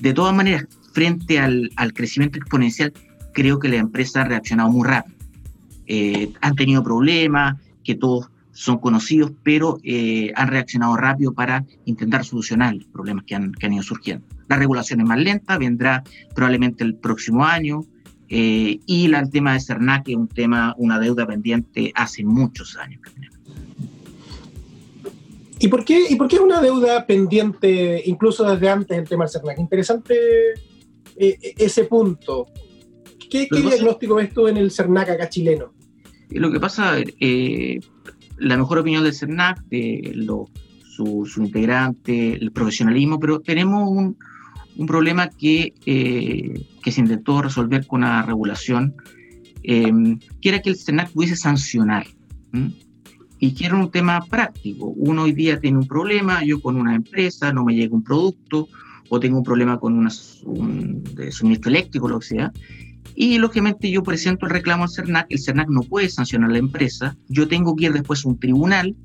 De 0.00 0.12
todas 0.12 0.34
maneras, 0.34 0.66
frente 0.92 1.38
al, 1.38 1.70
al 1.76 1.92
crecimiento 1.92 2.38
exponencial, 2.38 2.92
creo 3.32 3.58
que 3.58 3.68
la 3.68 3.76
empresa 3.76 4.22
ha 4.22 4.24
reaccionado 4.24 4.70
muy 4.70 4.86
rápido. 4.86 5.16
Eh, 5.86 6.32
han 6.40 6.54
tenido 6.56 6.82
problemas 6.82 7.56
que 7.84 7.94
todos 7.94 8.30
son 8.52 8.78
conocidos, 8.78 9.32
pero 9.42 9.78
eh, 9.84 10.32
han 10.34 10.48
reaccionado 10.48 10.96
rápido 10.96 11.32
para 11.34 11.64
intentar 11.84 12.24
solucionar 12.24 12.74
los 12.74 12.86
problemas 12.86 13.24
que 13.24 13.34
han, 13.34 13.52
que 13.52 13.66
han 13.66 13.74
ido 13.74 13.82
surgiendo. 13.82 14.26
La 14.48 14.56
regulación 14.56 15.00
es 15.00 15.06
más 15.06 15.18
lenta, 15.18 15.58
vendrá 15.58 16.02
probablemente 16.34 16.82
el 16.82 16.94
próximo 16.94 17.44
año, 17.44 17.82
eh, 18.28 18.80
y 18.86 19.08
la, 19.08 19.20
el 19.20 19.30
tema 19.30 19.54
de 19.54 19.60
CERNAC 19.60 20.08
es 20.08 20.16
un 20.16 20.28
tema, 20.28 20.74
una 20.78 20.98
deuda 20.98 21.26
pendiente 21.26 21.92
hace 21.94 22.24
muchos 22.24 22.76
años. 22.76 23.00
¿Y 25.58 25.68
por, 25.68 25.84
qué, 25.84 26.06
¿Y 26.10 26.16
por 26.16 26.28
qué 26.28 26.36
es 26.36 26.42
una 26.42 26.60
deuda 26.60 27.06
pendiente 27.06 28.02
incluso 28.06 28.44
desde 28.44 28.68
antes 28.68 28.96
del 28.96 29.08
tema 29.08 29.24
del 29.24 29.32
CERNAC? 29.32 29.58
Interesante 29.58 30.14
eh, 31.16 31.38
ese 31.56 31.84
punto. 31.84 32.46
¿Qué, 33.30 33.48
qué 33.48 33.60
diagnóstico 33.60 34.16
ves 34.16 34.32
tú 34.32 34.48
en 34.48 34.56
el 34.56 34.70
CERNAC 34.70 35.10
acá 35.10 35.28
chileno? 35.28 35.72
Lo 36.30 36.50
que 36.50 36.60
pasa, 36.60 36.96
eh, 37.20 37.80
la 38.38 38.56
mejor 38.56 38.78
opinión 38.78 39.04
del 39.04 39.14
CERNAC, 39.14 39.62
de 39.66 40.12
lo, 40.14 40.46
su, 40.84 41.24
su, 41.26 41.42
integrante, 41.42 42.34
el 42.34 42.52
profesionalismo, 42.52 43.18
pero 43.18 43.40
tenemos 43.40 43.88
un, 43.88 44.16
un 44.76 44.86
problema 44.86 45.28
que, 45.28 45.74
eh, 45.86 46.66
que, 46.82 46.92
se 46.92 47.00
intentó 47.00 47.42
resolver 47.42 47.86
con 47.86 48.00
una 48.00 48.22
regulación, 48.22 48.94
eh, 49.62 49.92
que 50.40 50.48
era 50.48 50.60
que 50.60 50.70
el 50.70 50.76
CERNAC 50.76 51.12
pudiese 51.12 51.36
sancionar. 51.36 52.06
Y 53.38 53.52
que 53.52 53.70
un 53.70 53.90
tema 53.90 54.24
práctico. 54.30 54.86
Uno 54.96 55.24
hoy 55.24 55.32
día 55.32 55.60
tiene 55.60 55.78
un 55.78 55.86
problema, 55.86 56.42
yo 56.42 56.60
con 56.60 56.76
una 56.76 56.94
empresa 56.94 57.52
no 57.52 57.64
me 57.64 57.74
llega 57.74 57.94
un 57.94 58.02
producto, 58.02 58.68
o 59.08 59.20
tengo 59.20 59.38
un 59.38 59.44
problema 59.44 59.78
con 59.78 59.94
una, 59.94 60.10
un 60.44 61.04
de 61.14 61.30
suministro 61.30 61.70
eléctrico, 61.70 62.08
lo 62.08 62.18
que 62.18 62.26
sea, 62.26 62.52
y 63.14 63.38
lógicamente 63.38 63.90
yo 63.90 64.02
presento 64.02 64.46
el 64.46 64.52
reclamo 64.52 64.84
al 64.84 64.90
CERNAC, 64.90 65.26
el 65.30 65.38
CERNAC 65.38 65.68
no 65.68 65.82
puede 65.82 66.08
sancionar 66.08 66.50
a 66.50 66.52
la 66.52 66.58
empresa, 66.58 67.16
yo 67.28 67.46
tengo 67.48 67.76
que 67.76 67.86
ir 67.86 67.92
después 67.92 68.24
a 68.24 68.28
un 68.28 68.38
tribunal 68.38 68.96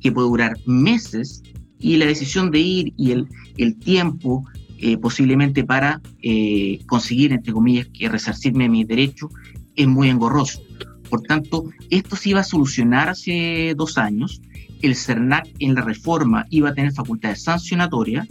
que 0.00 0.12
puede 0.12 0.28
durar 0.28 0.56
meses 0.66 1.42
y 1.78 1.96
la 1.96 2.06
decisión 2.06 2.50
de 2.50 2.58
ir 2.58 2.92
y 2.96 3.12
el, 3.12 3.26
el 3.56 3.78
tiempo 3.78 4.44
eh, 4.78 4.98
posiblemente 4.98 5.64
para 5.64 6.00
eh, 6.22 6.80
conseguir, 6.86 7.32
entre 7.32 7.52
comillas, 7.52 7.88
que 7.92 8.08
resarcirme 8.08 8.68
mi 8.68 8.84
derecho 8.84 9.28
es 9.74 9.86
muy 9.86 10.08
engorroso. 10.08 10.60
Por 11.08 11.22
tanto, 11.22 11.64
esto 11.90 12.16
se 12.16 12.30
iba 12.30 12.40
a 12.40 12.44
solucionar 12.44 13.08
hace 13.08 13.74
dos 13.76 13.96
años. 13.96 14.42
El 14.82 14.94
CERNAC 14.94 15.48
en 15.60 15.74
la 15.74 15.82
reforma 15.82 16.46
iba 16.50 16.70
a 16.70 16.74
tener 16.74 16.92
facultades 16.92 17.42
sancionatorias, 17.42 18.26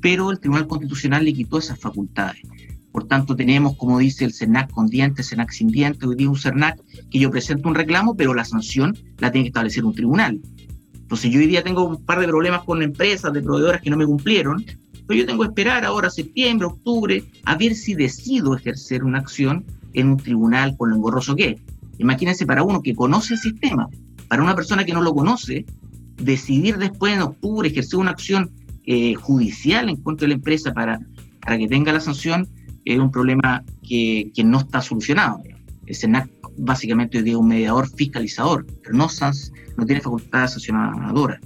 pero 0.00 0.30
el 0.30 0.38
Tribunal 0.38 0.66
Constitucional 0.66 1.24
le 1.24 1.32
quitó 1.32 1.58
esas 1.58 1.78
facultades. 1.78 2.42
Por 2.92 3.06
tanto, 3.06 3.36
tenemos, 3.36 3.76
como 3.76 3.98
dice 3.98 4.24
el 4.24 4.32
CERNAC 4.32 4.70
con 4.70 4.86
dientes, 4.86 5.28
CERNAC 5.28 5.50
sin 5.50 5.68
dientes, 5.68 6.08
hoy 6.08 6.16
día 6.16 6.28
un 6.28 6.36
CERNAC 6.36 6.80
que 7.10 7.18
yo 7.18 7.30
presento 7.30 7.68
un 7.68 7.74
reclamo, 7.74 8.16
pero 8.16 8.34
la 8.34 8.44
sanción 8.44 8.96
la 9.18 9.30
tiene 9.30 9.44
que 9.44 9.48
establecer 9.48 9.84
un 9.84 9.94
tribunal. 9.94 10.40
Entonces, 10.94 11.30
yo 11.30 11.40
hoy 11.40 11.46
día 11.46 11.62
tengo 11.62 11.84
un 11.84 12.04
par 12.04 12.20
de 12.20 12.26
problemas 12.26 12.62
con 12.64 12.82
empresas, 12.82 13.32
de 13.32 13.42
proveedoras 13.42 13.80
que 13.80 13.90
no 13.90 13.96
me 13.96 14.06
cumplieron, 14.06 14.64
pero 15.10 15.22
yo 15.22 15.26
tengo 15.26 15.42
que 15.42 15.48
esperar 15.48 15.84
ahora 15.84 16.08
septiembre, 16.08 16.68
octubre, 16.68 17.24
a 17.44 17.56
ver 17.56 17.74
si 17.74 17.94
decido 17.94 18.54
ejercer 18.54 19.02
una 19.02 19.18
acción 19.18 19.64
en 19.92 20.06
un 20.06 20.16
tribunal 20.18 20.76
con 20.76 20.90
lo 20.90 20.94
engorroso 20.94 21.34
que 21.34 21.48
es. 21.48 21.60
Imagínense 21.98 22.46
para 22.46 22.62
uno 22.62 22.80
que 22.80 22.94
conoce 22.94 23.34
el 23.34 23.40
sistema, 23.40 23.88
para 24.28 24.40
una 24.40 24.54
persona 24.54 24.84
que 24.84 24.92
no 24.92 25.02
lo 25.02 25.12
conoce, 25.12 25.66
decidir 26.16 26.78
después 26.78 27.12
en 27.12 27.22
octubre 27.22 27.68
ejercer 27.68 27.98
una 27.98 28.12
acción 28.12 28.52
eh, 28.84 29.14
judicial 29.14 29.88
en 29.88 29.96
contra 29.96 30.26
de 30.26 30.28
la 30.28 30.34
empresa 30.34 30.72
para, 30.72 31.00
para 31.40 31.58
que 31.58 31.66
tenga 31.66 31.92
la 31.92 31.98
sanción, 31.98 32.46
es 32.84 32.96
un 32.96 33.10
problema 33.10 33.64
que, 33.82 34.30
que 34.32 34.44
no 34.44 34.60
está 34.60 34.80
solucionado. 34.80 35.42
El 35.86 35.94
SENAC 35.96 36.30
básicamente 36.56 37.18
es 37.18 37.34
un 37.34 37.48
mediador 37.48 37.88
fiscalizador, 37.88 38.64
pero 38.80 38.94
no, 38.94 39.08
no 39.76 39.86
tiene 39.86 40.02
facultad 40.02 40.46
sancionadora. 40.46 41.40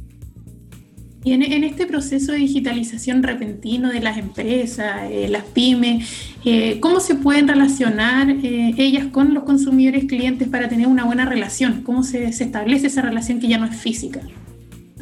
Y 1.24 1.32
en, 1.32 1.64
este 1.64 1.86
proceso 1.86 2.32
de 2.32 2.38
digitalización 2.38 3.22
repentino 3.22 3.90
de 3.90 4.00
las 4.00 4.18
empresas, 4.18 5.10
eh, 5.10 5.26
las 5.30 5.44
pymes, 5.44 6.36
eh, 6.44 6.78
¿cómo 6.80 7.00
se 7.00 7.14
pueden 7.14 7.48
relacionar 7.48 8.28
eh, 8.28 8.74
ellas 8.76 9.06
con 9.06 9.32
los 9.32 9.44
consumidores 9.44 10.04
clientes 10.04 10.46
para 10.48 10.68
tener 10.68 10.86
una 10.86 11.06
buena 11.06 11.24
relación? 11.24 11.80
¿Cómo 11.82 12.02
se, 12.02 12.26
establece 12.26 12.88
esa 12.88 13.00
relación 13.00 13.40
que 13.40 13.48
ya 13.48 13.56
no 13.56 13.64
es 13.64 13.74
física? 13.74 14.20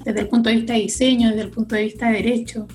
Desde 0.05 0.21
el 0.21 0.29
punto 0.29 0.49
de 0.49 0.57
vista 0.57 0.75
de 0.75 0.79
diseño, 0.79 1.31
desde 1.31 1.43
el 1.43 1.51
punto 1.51 1.75
de 1.75 1.83
vista 1.83 2.07
de 2.07 2.13
derecho. 2.13 2.69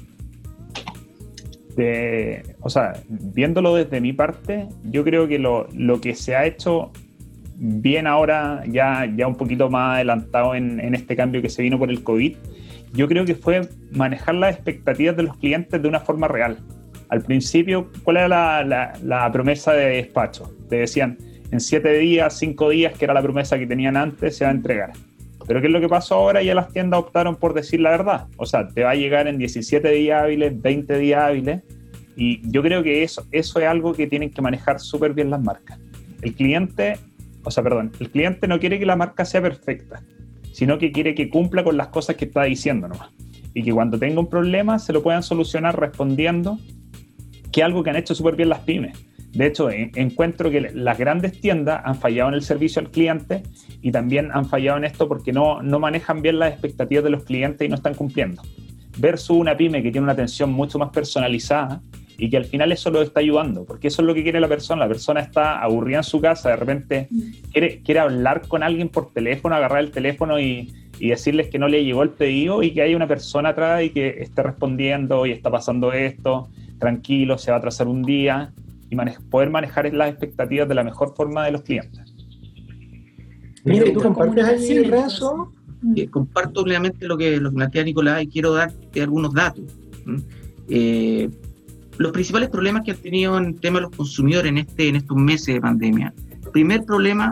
De, 1.78 2.44
o 2.60 2.70
sea, 2.70 3.02
viéndolo 3.08 3.76
desde 3.76 4.02
mi 4.02 4.12
parte, 4.12 4.68
yo 4.84 5.06
creo 5.06 5.26
que 5.30 5.40
lo, 5.40 5.70
lo 5.74 6.02
que 6.02 6.16
se 6.16 6.36
ha 6.36 6.46
hecho 6.46 6.92
bien 7.56 8.08
ahora, 8.08 8.64
ya, 8.68 9.10
ya 9.16 9.26
un 9.26 9.36
poquito 9.36 9.70
más 9.70 9.96
adelantado 9.96 10.54
en 10.54 10.94
este 10.94 11.16
cambio 11.16 11.42
que 11.42 11.50
se 11.50 11.62
vino 11.62 11.80
por 11.80 11.90
el 11.90 12.04
COVID, 12.04 12.36
yo 12.94 13.08
creo 13.08 13.26
que 13.26 13.36
fue 13.36 13.62
manejar 13.92 14.36
las 14.36 14.56
expectativas 14.56 15.16
de 15.16 15.24
los 15.24 15.38
clientes 15.38 15.82
de 15.82 15.88
una 15.88 16.00
forma 16.00 16.28
real. 16.28 16.58
Al 17.10 17.22
principio, 17.22 17.90
¿cuál 18.04 18.18
era 18.18 18.64
la, 18.64 19.30
promesa 19.32 19.74
de 19.74 19.86
despacho? 19.98 20.52
Te 20.70 20.78
decían, 20.78 21.18
en 21.52 21.60
siete 21.60 21.94
días, 21.94 22.38
cinco 22.38 22.70
días, 22.70 22.98
que 22.98 23.06
era 23.06 23.14
la 23.14 23.22
promesa 23.22 23.58
que 23.58 23.66
tenían 23.66 23.96
antes, 23.96 24.36
se 24.36 24.44
va 24.44 24.52
a 24.52 24.54
entregar. 24.54 24.92
Pero 25.48 25.62
¿qué 25.62 25.68
es 25.68 25.74
lo 25.74 25.80
que 25.80 25.88
pasó 25.88 26.16
ahora? 26.16 26.44
Ya 26.44 26.54
las 26.54 26.74
tiendas 26.74 27.00
optaron 27.00 27.38
por 27.38 27.54
decir 27.54 27.80
la 27.80 27.92
verdad. 27.92 28.28
O 28.36 28.46
sea, 28.46 28.68
te 28.68 28.84
va 28.84 28.92
a 28.92 28.96
llegar 28.96 29.28
en 29.28 29.38
17 29.38 29.90
días 29.92 30.24
hábiles, 30.24 30.62
20 30.62 30.98
días 30.98 31.22
hábiles. 31.24 31.62
Y 32.18 32.42
yo 32.52 32.62
creo 32.62 32.84
que 32.84 33.04
eso, 33.04 33.26
eso 33.32 33.60
es 33.60 33.66
algo 33.66 33.94
que 33.94 34.08
tienen 34.08 34.32
que 34.32 34.42
manejar 34.42 34.80
súper 34.82 35.14
bien 35.14 35.30
las 35.30 35.42
marcas. 35.42 35.80
El 36.22 36.34
cliente, 36.34 36.98
o 37.44 37.52
sea, 37.52 37.64
perdón, 37.64 37.94
el 38.00 38.10
cliente 38.10 38.48
no 38.48 38.60
quiere 38.60 38.80
que 38.80 38.86
la 38.86 38.98
marca 38.98 39.24
sea 39.24 39.42
perfecta 39.42 40.02
sino 40.58 40.80
que 40.80 40.92
quiere 40.92 41.14
que 41.14 41.30
cumpla 41.30 41.64
con 41.64 41.78
las 41.78 41.90
cosas 41.90 42.16
que 42.16 42.26
está 42.26 42.42
diciendo 42.46 42.88
nomás. 42.88 43.10
Y 43.54 43.62
que 43.62 43.72
cuando 43.72 44.00
tenga 44.00 44.20
un 44.20 44.28
problema 44.28 44.80
se 44.80 44.92
lo 44.92 45.04
puedan 45.04 45.22
solucionar 45.22 45.80
respondiendo, 45.80 46.58
que 47.52 47.62
algo 47.62 47.84
que 47.84 47.92
han 47.92 47.96
hecho 47.96 48.16
súper 48.16 48.36
bien 48.36 48.50
las 48.50 48.62
pymes. 48.62 48.98
De 49.34 49.46
hecho, 49.46 49.70
encuentro 49.70 50.50
que 50.50 50.62
las 50.74 50.98
grandes 50.98 51.40
tiendas 51.40 51.82
han 51.86 51.94
fallado 51.94 52.30
en 52.30 52.34
el 52.34 52.42
servicio 52.42 52.80
al 52.80 52.90
cliente 52.90 53.44
y 53.84 53.92
también 53.92 54.32
han 54.34 54.46
fallado 54.46 54.80
en 54.80 54.86
esto 54.86 55.08
porque 55.08 55.32
no, 55.32 55.62
no 55.62 55.78
manejan 55.80 56.24
bien 56.24 56.40
las 56.40 56.54
expectativas 56.54 57.04
de 57.04 57.12
los 57.12 57.24
clientes 57.24 57.64
y 57.64 57.70
no 57.70 57.76
están 57.76 57.94
cumpliendo. 57.94 58.42
Versus 58.98 59.38
una 59.38 59.56
pyme 59.56 59.84
que 59.84 59.92
tiene 59.92 60.06
una 60.06 60.14
atención 60.14 60.52
mucho 60.52 60.80
más 60.80 60.90
personalizada 60.90 61.84
y 62.18 62.30
que 62.30 62.38
al 62.38 62.46
final 62.46 62.72
eso 62.72 62.90
lo 62.90 63.02
está 63.02 63.20
ayudando, 63.20 63.64
porque 63.66 63.90
eso 63.90 64.02
es 64.02 64.08
lo 64.08 64.14
que 64.14 64.24
quiere 64.24 64.40
la 64.40 64.48
persona. 64.48 64.84
La 64.84 64.88
persona 64.88 65.20
está 65.20 65.62
aburrida 65.62 65.98
en 65.98 66.04
su 66.04 66.20
casa, 66.20 66.50
de 66.50 66.56
repente 66.56 67.08
quiere, 67.52 67.82
quiere 67.82 68.00
hablar 68.00 68.48
con 68.48 68.64
alguien 68.64 68.90
por 68.90 69.12
teléfono, 69.12 69.56
agarrar 69.56 69.80
el 69.80 69.92
teléfono 69.92 70.40
y, 70.40 70.74
y 71.00 71.10
decirles 71.10 71.48
que 71.48 71.60
no 71.60 71.68
le 71.68 71.84
llegó 71.84 72.04
el 72.04 72.10
pedido 72.10 72.64
y 72.64 72.72
que 72.72 72.82
hay 72.82 72.96
una 72.96 73.08
persona 73.08 73.50
atrás 73.50 73.84
y 73.84 73.92
que 73.92 74.22
esté 74.22 74.44
respondiendo 74.44 75.26
y 75.26 75.32
está 75.32 75.52
pasando 75.52 75.94
esto, 75.94 76.50
tranquilo, 76.80 77.38
se 77.38 77.52
va 77.52 77.58
a 77.58 77.60
atrasar 77.60 77.88
un 77.88 78.04
día 78.04 78.52
y 78.90 78.96
mane 78.96 79.16
poder 79.30 79.50
manejar 79.50 79.94
las 79.94 80.10
expectativas 80.10 80.68
de 80.68 80.76
la 80.76 80.84
mejor 80.84 81.14
forma 81.16 81.46
de 81.46 81.52
los 81.52 81.62
clientes. 81.62 82.14
Mire, 83.64 83.92
¿tú 83.92 84.02
compartes 84.02 84.46
ahí, 84.46 84.84
Renzo? 84.84 85.52
Eh, 85.96 86.08
comparto 86.10 86.64
plenamente 86.64 87.06
lo 87.08 87.18
que, 87.18 87.38
lo 87.38 87.50
que 87.52 87.56
plantea 87.56 87.84
Nicolás 87.84 88.24
y 88.24 88.28
quiero 88.28 88.54
darte 88.54 89.02
algunos 89.02 89.34
datos. 89.34 89.64
Eh, 90.70 91.30
los 91.98 92.12
principales 92.12 92.50
problemas 92.50 92.84
que 92.84 92.92
han 92.92 92.98
tenido 92.98 93.38
en 93.38 93.58
tema 93.58 93.80
de 93.80 93.84
los 93.84 93.96
consumidores 93.96 94.50
en, 94.50 94.58
este, 94.60 94.90
en 94.90 94.98
estos 94.98 95.18
meses 95.18 95.56
de 95.56 95.62
pandemia. 95.62 96.14
Primer 96.54 96.84
problema, 96.84 97.32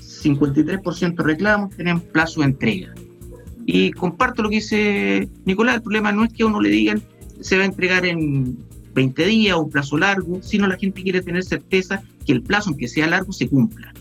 53% 0.00 1.16
de 1.16 1.22
reclamos 1.22 1.74
tienen 1.76 2.00
plazo 2.00 2.40
de 2.40 2.46
entrega. 2.46 2.94
Y 3.66 3.92
comparto 3.92 4.42
lo 4.42 4.48
que 4.48 4.56
dice 4.56 5.28
Nicolás, 5.44 5.76
el 5.76 5.82
problema 5.82 6.12
no 6.12 6.24
es 6.24 6.32
que 6.32 6.42
a 6.42 6.46
uno 6.46 6.60
le 6.60 6.70
digan 6.70 7.02
se 7.40 7.56
va 7.56 7.62
a 7.62 7.66
entregar 7.66 8.04
en 8.04 8.58
20 8.94 9.26
días 9.26 9.56
o 9.56 9.62
un 9.62 9.70
plazo 9.70 9.96
largo, 9.96 10.42
sino 10.42 10.66
la 10.66 10.76
gente 10.76 11.02
quiere 11.02 11.22
tener 11.22 11.44
certeza 11.44 12.02
que 12.26 12.32
el 12.32 12.42
plazo, 12.42 12.70
aunque 12.70 12.88
sea 12.88 13.06
largo, 13.06 13.32
se 13.32 13.48
cumpla. 13.48 13.92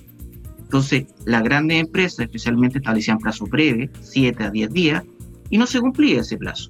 Entonces, 0.59 1.05
las 1.25 1.43
grandes 1.43 1.79
empresas 1.79 2.19
especialmente 2.19 2.77
establecían 2.79 3.17
plazo 3.17 3.45
breve, 3.45 3.89
7 4.01 4.43
a 4.43 4.49
10 4.51 4.71
días, 4.71 5.03
y 5.49 5.57
no 5.57 5.65
se 5.65 5.79
cumplía 5.79 6.21
ese 6.21 6.37
plazo. 6.37 6.69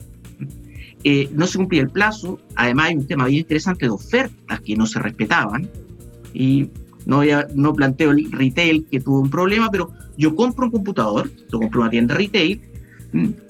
Eh, 1.04 1.30
no 1.34 1.48
se 1.48 1.58
cumplía 1.58 1.82
el 1.82 1.90
plazo, 1.90 2.40
además 2.56 2.88
hay 2.88 2.96
un 2.98 3.08
tema 3.08 3.26
bien 3.26 3.40
interesante 3.40 3.86
de 3.86 3.92
ofertas 3.92 4.60
que 4.62 4.76
no 4.76 4.86
se 4.86 5.00
respetaban, 5.00 5.70
y 6.34 6.70
no, 7.06 7.24
ya, 7.24 7.48
no 7.56 7.74
planteo 7.74 8.12
el 8.12 8.32
retail 8.32 8.86
que 8.90 9.00
tuvo 9.00 9.22
un 9.22 9.30
problema, 9.30 9.70
pero 9.72 9.92
yo 10.18 10.36
compro 10.36 10.66
un 10.66 10.72
computador, 10.72 11.32
lo 11.52 11.60
compro 11.60 11.82
una 11.82 11.90
tienda 11.90 12.16
retail, 12.16 12.62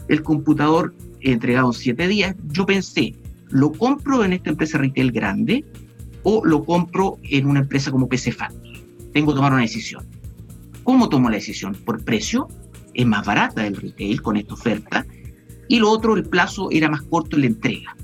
el 0.07 0.23
computador 0.23 0.93
entregado 1.21 1.67
en 1.67 1.73
7 1.73 2.07
días, 2.07 2.35
yo 2.51 2.65
pensé, 2.65 3.15
¿lo 3.49 3.71
compro 3.71 4.23
en 4.23 4.33
esta 4.33 4.51
empresa 4.51 4.77
retail 4.77 5.11
grande 5.11 5.65
o 6.23 6.45
lo 6.45 6.63
compro 6.63 7.17
en 7.23 7.47
una 7.47 7.61
empresa 7.61 7.91
como 7.91 8.07
PC 8.07 8.31
Factory? 8.31 8.83
Tengo 9.11 9.31
que 9.31 9.35
tomar 9.35 9.53
una 9.53 9.63
decisión. 9.63 10.05
¿Cómo 10.83 11.09
tomo 11.09 11.29
la 11.29 11.35
decisión? 11.35 11.75
Por 11.85 12.03
precio, 12.03 12.47
es 12.93 13.05
más 13.05 13.25
barata 13.25 13.65
el 13.65 13.75
retail 13.75 14.21
con 14.21 14.37
esta 14.37 14.53
oferta, 14.53 15.05
y 15.69 15.79
lo 15.79 15.89
otro, 15.89 16.17
el 16.17 16.23
plazo 16.23 16.69
era 16.71 16.89
más 16.89 17.03
corto 17.03 17.37
en 17.37 17.43
la 17.43 17.47
entrega. 17.47 17.95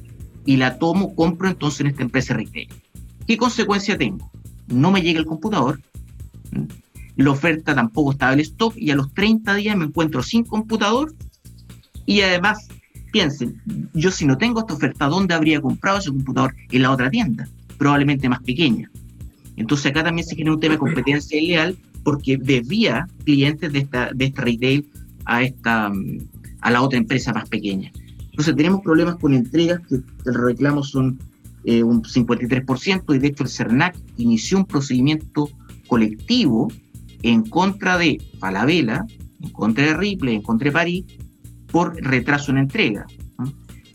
Y 0.46 0.56
la 0.56 0.78
tomo, 0.78 1.16
compro 1.16 1.50
entonces 1.50 1.82
en 1.82 1.88
esta 1.88 2.04
empresa 2.04 2.36
retail. 2.36 2.70
¿Qué 3.28 3.36
consecuencia 3.36 3.98
tengo? 3.98 4.32
No 4.68 4.92
me 4.92 5.02
llega 5.02 5.20
el 5.20 5.26
computador, 5.26 5.82
la 7.16 7.32
oferta 7.32 7.74
tampoco 7.74 8.12
estaba 8.12 8.34
en 8.34 8.42
stock 8.42 8.76
y 8.78 8.92
a 8.92 8.96
los 8.96 9.14
30 9.14 9.56
días 9.56 9.76
me 9.76 9.86
encuentro 9.86 10.22
sin 10.22 10.44
computador 10.44 11.14
y 12.06 12.22
además, 12.22 12.68
piensen, 13.12 13.62
yo 13.94 14.12
si 14.12 14.26
no 14.26 14.38
tengo 14.38 14.60
esta 14.60 14.76
oferta, 14.76 15.08
¿dónde 15.08 15.34
habría 15.34 15.60
comprado 15.60 15.98
ese 15.98 16.10
computador? 16.10 16.54
En 16.72 16.82
la 16.84 16.92
otra 16.92 17.10
tienda, 17.10 17.48
probablemente 17.78 18.30
más 18.30 18.42
pequeña. 18.42 18.92
Entonces 19.56 19.88
acá 19.88 20.04
también 20.04 20.28
se 20.28 20.36
genera 20.36 20.54
un 20.54 20.60
tema 20.60 20.74
de 20.74 20.80
competencia 20.80 21.40
ilegal 21.40 21.78
porque 22.04 22.38
desvía 22.38 23.08
clientes 23.24 23.74
de 23.74 23.80
esta, 23.80 24.12
de 24.14 24.26
esta 24.26 24.42
retail 24.44 24.88
a 25.26 25.42
esta, 25.42 25.92
a 26.66 26.72
la 26.72 26.82
otra 26.82 26.98
empresa 26.98 27.32
más 27.32 27.48
pequeña. 27.48 27.92
Entonces 28.32 28.56
tenemos 28.56 28.82
problemas 28.82 29.18
con 29.18 29.36
entregas 29.36 29.82
que 29.88 29.96
el 29.96 30.34
reclamo 30.34 30.82
son 30.82 31.20
eh, 31.64 31.84
un 31.84 32.02
53% 32.02 33.16
y 33.16 33.20
de 33.20 33.28
hecho 33.28 33.44
el 33.44 33.50
CERNAC 33.50 33.96
inició 34.18 34.58
un 34.58 34.66
procedimiento 34.66 35.48
colectivo 35.88 36.72
en 37.22 37.44
contra 37.44 38.00
de 38.00 38.18
Falabella, 38.40 39.06
en 39.44 39.50
contra 39.52 39.86
de 39.86 39.94
Ripley, 39.94 40.38
en 40.38 40.42
contra 40.42 40.66
de 40.66 40.72
París, 40.72 41.06
por 41.72 41.96
retraso 42.02 42.50
en 42.50 42.58
entrega. 42.58 43.06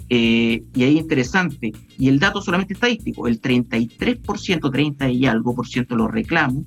Eh, 0.09 0.63
y 0.73 0.83
ahí 0.85 0.97
interesante, 0.99 1.73
y 1.99 2.09
el 2.09 2.21
dato 2.21 2.41
solamente 2.41 2.75
estadístico, 2.75 3.27
el 3.27 3.41
33%, 3.41 4.71
30 4.71 5.11
y 5.11 5.27
algo 5.27 5.57
por 5.57 5.67
ciento 5.67 5.97
de 5.97 6.03
los 6.03 6.11
reclamos 6.11 6.65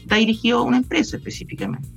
está 0.00 0.16
dirigido 0.16 0.58
a 0.58 0.62
una 0.62 0.78
empresa 0.78 1.16
específicamente. 1.16 1.88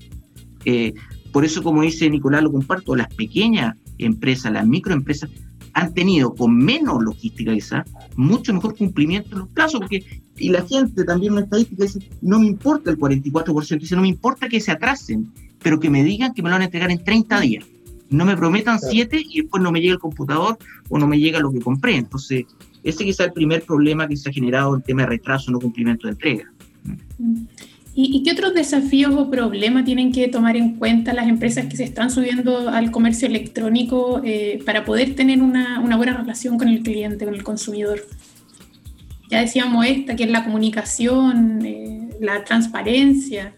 Eh, 0.65 0.93
por 1.31 1.45
eso, 1.45 1.63
como 1.63 1.81
dice 1.81 2.09
Nicolás, 2.09 2.43
lo 2.43 2.51
comparto, 2.51 2.95
las 2.95 3.13
pequeñas 3.13 3.75
empresas, 3.97 4.51
las 4.51 4.67
microempresas, 4.67 5.29
han 5.73 5.93
tenido 5.93 6.33
con 6.33 6.57
menos 6.57 7.03
logística 7.03 7.53
quizás, 7.53 7.85
mucho 8.15 8.53
mejor 8.53 8.75
cumplimiento 8.75 9.33
en 9.33 9.39
los 9.39 9.47
plazos, 9.49 9.81
porque, 9.81 10.23
y 10.37 10.49
la 10.49 10.65
gente 10.65 11.03
también 11.03 11.33
una 11.33 11.43
estadística 11.43 11.83
dice, 11.83 12.09
no 12.21 12.39
me 12.39 12.47
importa 12.47 12.89
el 12.89 12.97
44%, 12.97 13.79
dice, 13.79 13.95
no 13.95 14.01
me 14.01 14.07
importa 14.07 14.49
que 14.49 14.59
se 14.59 14.71
atrasen, 14.71 15.31
pero 15.61 15.79
que 15.79 15.89
me 15.89 16.03
digan 16.03 16.33
que 16.33 16.41
me 16.41 16.49
lo 16.49 16.55
van 16.55 16.63
a 16.63 16.65
entregar 16.65 16.89
en 16.89 17.03
30 17.03 17.39
días. 17.41 17.65
No 18.09 18.25
me 18.25 18.37
prometan 18.37 18.79
7 18.79 19.21
y 19.29 19.41
después 19.41 19.61
no 19.61 19.71
me 19.71 19.81
llega 19.81 19.93
el 19.93 19.99
computador 19.99 20.57
o 20.89 20.97
no 20.97 21.07
me 21.07 21.19
llega 21.19 21.39
lo 21.39 21.51
que 21.51 21.59
compré. 21.59 21.97
Entonces, 21.97 22.45
ese 22.83 23.03
quizás 23.03 23.19
es 23.19 23.27
el 23.27 23.33
primer 23.33 23.63
problema 23.63 24.07
que 24.07 24.15
se 24.15 24.29
ha 24.29 24.33
generado 24.33 24.75
en 24.75 24.81
tema 24.81 25.01
de 25.01 25.09
retraso, 25.09 25.51
no 25.51 25.59
cumplimiento 25.59 26.07
de 26.07 26.13
entrega. 26.13 26.51
¿Y, 27.99 28.21
qué 28.21 28.33
otros 28.33 28.53
desafíos 28.53 29.15
o 29.15 29.27
problemas 29.27 29.83
tienen 29.83 30.11
que 30.11 30.27
tomar 30.27 30.55
en 30.55 30.75
cuenta 30.75 31.15
las 31.15 31.27
empresas 31.27 31.65
que 31.65 31.75
se 31.75 31.83
están 31.83 32.11
subiendo 32.11 32.69
al 32.69 32.91
comercio 32.91 33.27
electrónico 33.27 34.21
eh, 34.23 34.59
para 34.67 34.85
poder 34.85 35.15
tener 35.15 35.41
una, 35.41 35.79
buena 35.97 36.15
relación 36.15 36.59
con 36.59 36.67
el 36.67 36.83
cliente, 36.83 37.25
con 37.25 37.33
el 37.33 37.41
consumidor? 37.41 38.01
Ya 39.31 39.41
decíamos 39.41 39.83
esta, 39.87 40.15
que 40.15 40.25
es 40.25 40.29
la 40.29 40.43
comunicación, 40.43 41.65
eh, 41.65 42.09
la 42.21 42.43
transparencia. 42.43 43.55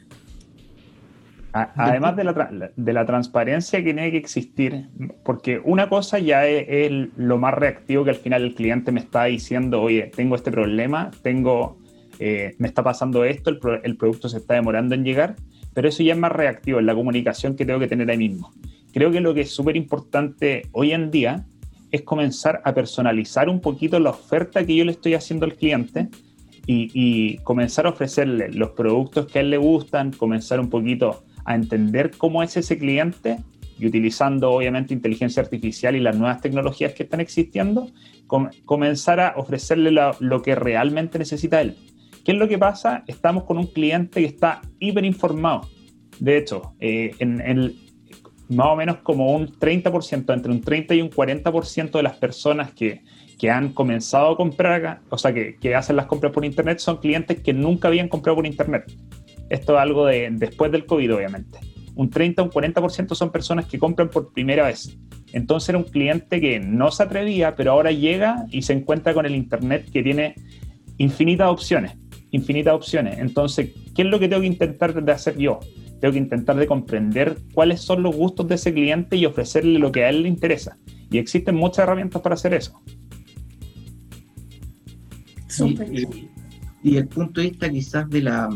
Además 1.52 2.16
de 2.16 2.24
la, 2.24 2.72
de 2.74 2.94
la, 2.94 3.06
transparencia 3.06 3.80
que 3.80 3.86
tiene 3.94 4.10
que 4.10 4.18
existir, 4.18 4.86
porque 5.26 5.60
una 5.62 5.90
cosa 5.90 6.18
ya 6.18 6.46
es, 6.46 7.10
lo 7.18 7.38
más 7.40 7.56
reactivo 7.56 8.06
que 8.06 8.12
al 8.12 8.16
final 8.16 8.44
el 8.44 8.56
cliente 8.56 8.94
me 8.94 9.02
está 9.02 9.26
diciendo, 9.26 9.82
oye, 9.82 10.10
tengo 10.16 10.38
este 10.38 10.50
problema, 10.50 11.12
tengo 11.24 11.79
eh, 12.20 12.56
me 12.58 12.68
está 12.68 12.84
pasando 12.84 13.24
esto, 13.24 13.50
el, 13.50 13.98
producto 13.98 14.30
se 14.30 14.38
está 14.38 14.54
demorando 14.54 14.94
en 14.94 15.04
llegar, 15.04 15.36
pero 15.74 15.88
eso 15.88 16.04
ya 16.04 16.14
es 16.14 16.20
más 16.20 16.32
reactivo, 16.32 16.80
en 16.80 16.86
la 16.86 16.94
comunicación 16.94 17.56
que 17.56 17.66
tengo 17.66 17.80
que 17.80 17.88
tener 17.88 18.10
ahí 18.12 18.18
mismo. 18.18 18.52
Creo 18.92 19.12
que 19.12 19.22
lo 19.22 19.34
que 19.34 19.42
es 19.42 19.52
súper 19.52 19.78
importante 19.78 20.64
hoy 20.74 20.92
en 20.92 21.12
día 21.12 21.46
es 21.92 22.02
comenzar 22.02 22.62
a 22.66 22.74
personalizar 22.74 23.50
un 23.50 23.62
poquito 23.62 24.00
la 24.00 24.12
oferta 24.12 24.66
que 24.66 24.76
yo 24.76 24.86
le 24.86 24.92
estoy 24.92 25.14
haciendo 25.14 25.46
al 25.46 25.56
cliente 25.56 26.10
y, 26.72 27.38
comenzar 27.38 27.88
a 27.88 27.90
ofrecerle 27.90 28.50
los 28.50 28.72
productos 28.72 29.26
que 29.26 29.40
a 29.40 29.42
él 29.42 29.50
le 29.50 29.58
gustan, 29.58 30.12
comenzar 30.12 30.60
un 30.60 30.70
poquito 30.70 31.24
a 31.46 31.56
entender 31.56 32.12
cómo 32.16 32.44
es 32.44 32.56
ese 32.58 32.78
cliente 32.78 33.38
y 33.80 33.88
utilizando 33.88 34.52
obviamente 34.52 34.94
inteligencia 34.94 35.42
artificial 35.42 35.96
y 35.96 36.00
las 36.00 36.16
nuevas 36.16 36.42
tecnologías 36.42 36.94
que 36.94 37.04
están 37.04 37.22
existiendo, 37.22 37.90
comenzar 38.66 39.20
a 39.20 39.34
ofrecerle 39.38 39.92
lo, 39.92 40.42
que 40.44 40.54
realmente 40.54 41.18
necesita 41.18 41.62
él. 41.62 41.76
¿Qué 42.30 42.34
es 42.34 42.40
lo 42.40 42.48
que 42.48 42.60
pasa? 42.60 43.04
Estamos 43.08 43.46
con 43.46 43.58
un 43.58 43.66
cliente 43.66 44.20
que 44.20 44.28
está 44.28 44.62
hiper 44.78 45.04
informado. 45.04 45.68
De 46.20 46.38
hecho, 46.38 46.76
eh, 46.80 47.10
más 48.50 48.68
o 48.68 48.76
menos 48.76 48.98
como 48.98 49.34
un 49.34 49.48
30%, 49.48 50.32
entre 50.36 50.52
un 50.52 50.62
30 50.62 50.94
y 50.94 51.02
un 51.02 51.10
40% 51.10 51.90
de 51.90 52.04
las 52.04 52.18
personas 52.18 52.72
que, 52.72 53.02
que, 53.40 53.50
han 53.50 53.74
comenzado 53.74 54.30
a 54.30 54.38
comprar, 54.38 55.02
o 55.10 55.18
sea, 55.18 55.34
que, 55.34 55.56
que, 55.56 55.74
hacen 55.74 55.96
las 55.96 56.06
compras 56.06 56.32
por 56.32 56.46
Internet, 56.46 56.78
son 56.78 56.98
clientes 56.98 57.40
que 57.40 57.52
nunca 57.52 57.88
habían 57.88 58.08
comprado 58.08 58.36
por 58.36 58.46
Internet. 58.46 58.84
Esto 59.50 59.74
es 59.74 59.80
algo 59.80 60.06
de 60.06 60.30
después 60.34 60.72
del 60.72 60.86
COVID, 60.86 61.16
obviamente. 61.16 61.58
Un 61.96 62.12
30 62.12 62.44
o 62.44 62.46
un 62.46 62.52
40% 62.52 63.16
son 63.16 63.32
personas 63.32 63.66
que 63.66 63.80
compran 63.80 64.08
por 64.08 64.32
primera 64.34 64.68
vez. 64.68 64.96
Entonces 65.34 65.70
era 65.70 65.80
un 65.80 65.86
cliente 65.86 66.40
que 66.40 66.60
no 66.60 66.92
se 66.92 67.02
atrevía, 67.02 67.56
pero 67.56 67.72
ahora 67.72 67.92
llega 67.92 68.46
y 68.52 68.62
se 68.62 68.74
encuentra 68.74 69.16
con 69.16 69.26
el 69.26 69.36
Internet 69.36 69.90
que 69.92 70.04
tiene 70.04 70.36
infinitas 71.00 71.50
opciones 71.50 71.98
infinitas 72.32 72.74
opciones. 72.74 73.20
Entonces, 73.20 73.72
¿qué 73.96 74.04
es 74.04 74.08
lo 74.08 74.20
que 74.20 74.28
tengo 74.28 74.42
que 74.42 74.48
intentar 74.48 75.04
de 75.04 75.12
hacer 75.12 75.38
yo? 75.38 75.60
Tengo 76.00 76.14
que 76.14 76.20
intentar 76.20 76.56
de 76.56 76.68
comprender 76.68 77.38
cuáles 77.54 77.82
son 77.82 78.04
los 78.04 78.16
gustos 78.16 78.48
de 78.48 78.56
ese 78.56 78.74
cliente 78.74 79.18
y 79.18 79.26
ofrecerle 79.26 79.80
lo 79.80 79.92
que 79.92 80.06
a 80.06 80.10
él 80.10 80.24
le 80.24 80.30
interesa. 80.30 80.78
Y 81.12 81.18
existen 81.18 81.56
muchas 81.56 81.80
herramientas 81.80 82.22
para 82.22 82.36
hacer 82.36 82.54
eso. 82.54 82.82
Y, 85.60 86.18
y, 86.84 86.98
el 86.98 87.08
punto 87.08 87.42
de 87.42 87.50
vista 87.50 87.70
quizás 87.70 88.10
de, 88.10 88.22
la, 88.22 88.48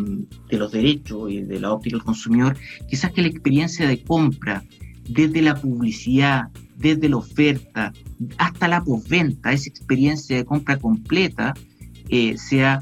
de 0.50 0.58
los 0.58 0.72
derechos 0.72 1.30
y 1.30 1.42
de 1.42 1.60
la 1.60 1.74
óptica 1.74 1.98
del 1.98 2.06
consumidor, 2.06 2.56
quizás 2.88 3.12
que 3.12 3.24
la 3.24 3.28
experiencia 3.28 3.88
de 3.88 4.02
compra, 4.04 4.64
desde 5.10 5.42
la 5.42 5.56
publicidad, 5.56 6.44
desde 6.78 7.10
la 7.10 7.18
oferta, 7.18 7.92
hasta 8.38 8.68
la 8.70 8.82
postventa, 8.84 9.52
esa 9.52 9.70
experiencia 9.70 10.38
de 10.38 10.46
compra 10.46 10.78
completa, 10.78 11.54
eh, 12.10 12.38
sea 12.38 12.82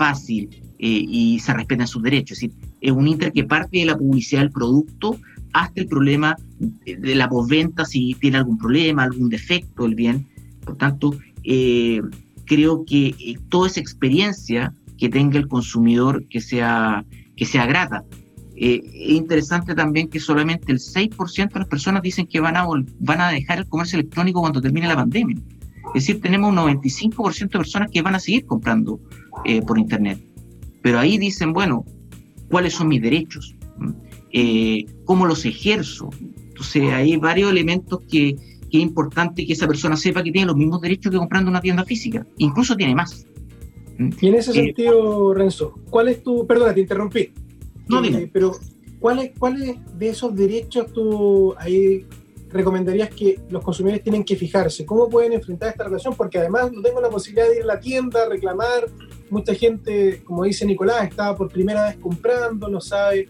fácil 0.00 0.48
eh, 0.78 1.04
y 1.20 1.38
se 1.40 1.52
respetan 1.52 1.86
sus 1.86 2.02
derechos. 2.02 2.38
Es 2.38 2.50
decir, 2.50 2.52
es 2.80 2.92
un 2.92 3.06
Inter 3.06 3.32
que 3.32 3.44
parte 3.44 3.80
de 3.80 3.84
la 3.84 3.98
publicidad 3.98 4.40
del 4.40 4.50
producto 4.50 5.18
hasta 5.52 5.82
el 5.82 5.88
problema 5.88 6.36
de 6.58 7.14
la 7.14 7.28
postventa, 7.28 7.84
si 7.84 8.14
tiene 8.14 8.38
algún 8.38 8.56
problema, 8.56 9.02
algún 9.02 9.28
defecto 9.28 9.84
el 9.84 9.94
bien. 9.94 10.26
Por 10.64 10.76
tanto, 10.78 11.14
eh, 11.44 12.00
creo 12.46 12.84
que 12.86 13.08
eh, 13.08 13.36
toda 13.50 13.68
esa 13.68 13.80
experiencia 13.80 14.72
que 14.96 15.10
tenga 15.10 15.38
el 15.38 15.48
consumidor 15.48 16.24
que 16.28 16.40
sea, 16.40 17.04
que 17.36 17.44
sea 17.44 17.66
grata. 17.66 18.04
es 18.56 18.82
interesante 19.22 19.74
también 19.74 20.08
que 20.08 20.20
solamente 20.20 20.72
el 20.72 20.78
6% 20.78 21.52
de 21.52 21.60
las 21.60 21.68
personas 21.68 22.00
dicen 22.02 22.26
que 22.26 22.40
van 22.40 22.56
a, 22.56 22.64
van 23.00 23.20
a 23.20 23.28
dejar 23.28 23.58
el 23.58 23.66
comercio 23.66 23.98
electrónico 23.98 24.40
cuando 24.40 24.62
termine 24.62 24.88
la 24.88 24.96
pandemia. 24.96 25.36
Es 25.94 26.06
decir, 26.06 26.20
tenemos 26.20 26.50
un 26.50 26.56
95% 26.56 27.40
de 27.40 27.58
personas 27.58 27.90
que 27.90 28.02
van 28.02 28.14
a 28.14 28.20
seguir 28.20 28.46
comprando 28.46 29.00
eh, 29.44 29.62
por 29.62 29.78
Internet. 29.78 30.20
Pero 30.82 30.98
ahí 30.98 31.18
dicen, 31.18 31.52
bueno, 31.52 31.84
¿cuáles 32.48 32.74
son 32.74 32.88
mis 32.88 33.02
derechos? 33.02 33.54
Eh, 34.32 34.86
¿Cómo 35.04 35.26
los 35.26 35.44
ejerzo? 35.44 36.10
Entonces 36.20 36.92
hay 36.92 37.16
varios 37.16 37.50
elementos 37.50 38.00
que, 38.08 38.36
que, 38.70 38.78
es 38.78 38.82
importante 38.82 39.46
que 39.46 39.52
esa 39.52 39.66
persona 39.66 39.96
sepa 39.96 40.22
que 40.22 40.30
tiene 40.30 40.46
los 40.46 40.56
mismos 40.56 40.80
derechos 40.80 41.10
que 41.10 41.18
comprando 41.18 41.50
una 41.50 41.60
tienda 41.60 41.84
física. 41.84 42.26
Incluso 42.38 42.76
tiene 42.76 42.94
más. 42.94 43.26
Y 44.20 44.28
en 44.28 44.34
ese 44.34 44.50
eh, 44.52 44.54
sentido, 44.54 45.34
Renzo, 45.34 45.74
¿cuál 45.90 46.08
es 46.08 46.22
tu... 46.22 46.46
Perdona, 46.46 46.72
te 46.72 46.80
interrumpí. 46.80 47.32
No, 47.88 48.00
dime. 48.00 48.30
pero 48.32 48.52
¿cuáles 49.00 49.32
cuáles 49.38 49.76
de 49.98 50.08
esos 50.08 50.34
derechos 50.34 50.92
tú 50.92 51.54
ahí 51.58 52.06
recomendarías 52.52 53.10
que 53.10 53.40
los 53.48 53.62
consumidores 53.62 54.02
tienen 54.02 54.24
que 54.24 54.36
fijarse? 54.36 54.84
¿Cómo 54.84 55.08
pueden 55.08 55.32
enfrentar 55.32 55.70
esta 55.70 55.84
relación? 55.84 56.14
Porque 56.14 56.38
además 56.38 56.72
no 56.72 56.82
tengo 56.82 57.00
la 57.00 57.08
posibilidad 57.08 57.48
de 57.48 57.56
ir 57.56 57.62
a 57.62 57.66
la 57.66 57.80
tienda, 57.80 58.28
reclamar. 58.28 58.86
Mucha 59.30 59.54
gente, 59.54 60.22
como 60.24 60.44
dice 60.44 60.66
Nicolás, 60.66 61.08
está 61.08 61.34
por 61.34 61.48
primera 61.48 61.86
vez 61.86 61.96
comprando, 61.96 62.68
no 62.68 62.80
sabe 62.80 63.28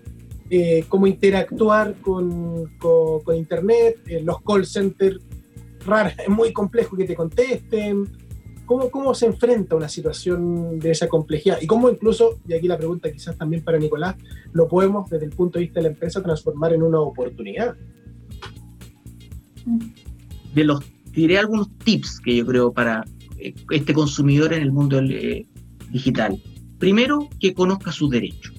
eh, 0.48 0.84
cómo 0.88 1.06
interactuar 1.06 1.94
con, 2.00 2.76
con, 2.78 3.36
Internet, 3.36 4.00
eh, 4.06 4.20
los 4.22 4.42
call 4.42 4.66
centers 4.66 5.20
raros, 5.86 6.12
es 6.18 6.28
muy 6.28 6.52
complejo 6.52 6.96
que 6.96 7.04
te 7.04 7.14
contesten. 7.14 8.08
¿Cómo, 8.66 8.90
¿Cómo 8.90 9.14
se 9.14 9.26
enfrenta 9.26 9.74
una 9.74 9.88
situación 9.88 10.78
de 10.78 10.92
esa 10.92 11.08
complejidad? 11.08 11.58
Y 11.60 11.66
cómo 11.66 11.90
incluso, 11.90 12.38
y 12.46 12.54
aquí 12.54 12.68
la 12.68 12.78
pregunta 12.78 13.10
quizás 13.10 13.36
también 13.36 13.64
para 13.64 13.78
Nicolás, 13.78 14.16
lo 14.52 14.68
podemos 14.68 15.10
desde 15.10 15.26
el 15.26 15.32
punto 15.32 15.58
de 15.58 15.64
vista 15.64 15.80
de 15.80 15.84
la 15.84 15.88
empresa 15.90 16.22
transformar 16.22 16.72
en 16.72 16.82
una 16.82 17.00
oportunidad 17.00 17.76
de 20.54 20.64
los, 20.64 20.84
diré 21.12 21.38
algunos 21.38 21.70
tips 21.78 22.20
que 22.20 22.36
yo 22.36 22.46
creo 22.46 22.72
para 22.72 23.04
eh, 23.38 23.54
este 23.70 23.94
consumidor 23.94 24.52
en 24.52 24.62
el 24.62 24.72
mundo 24.72 25.00
eh, 25.00 25.46
digital. 25.90 26.40
Primero, 26.78 27.28
que 27.38 27.54
conozca 27.54 27.92
sus 27.92 28.10
derechos, 28.10 28.54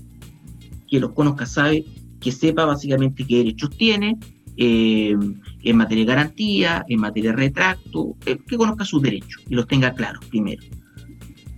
que 0.88 1.00
los 1.00 1.14
conozca, 1.14 1.46
sabe, 1.46 1.86
que 2.20 2.32
sepa 2.32 2.66
básicamente 2.66 3.26
qué 3.26 3.38
derechos 3.38 3.70
tiene 3.78 4.18
eh, 4.58 5.16
en 5.64 5.78
materia 5.78 6.06
de 6.06 6.12
garantía, 6.12 6.86
en 6.88 7.00
materia 7.00 7.32
de 7.32 7.38
retracto, 7.38 8.16
que 8.24 8.58
conozca 8.58 8.86
sus 8.86 9.02
derechos 9.02 9.42
y 9.50 9.56
los 9.56 9.68
tenga 9.68 9.94
claros 9.94 10.24
primero. 10.26 10.62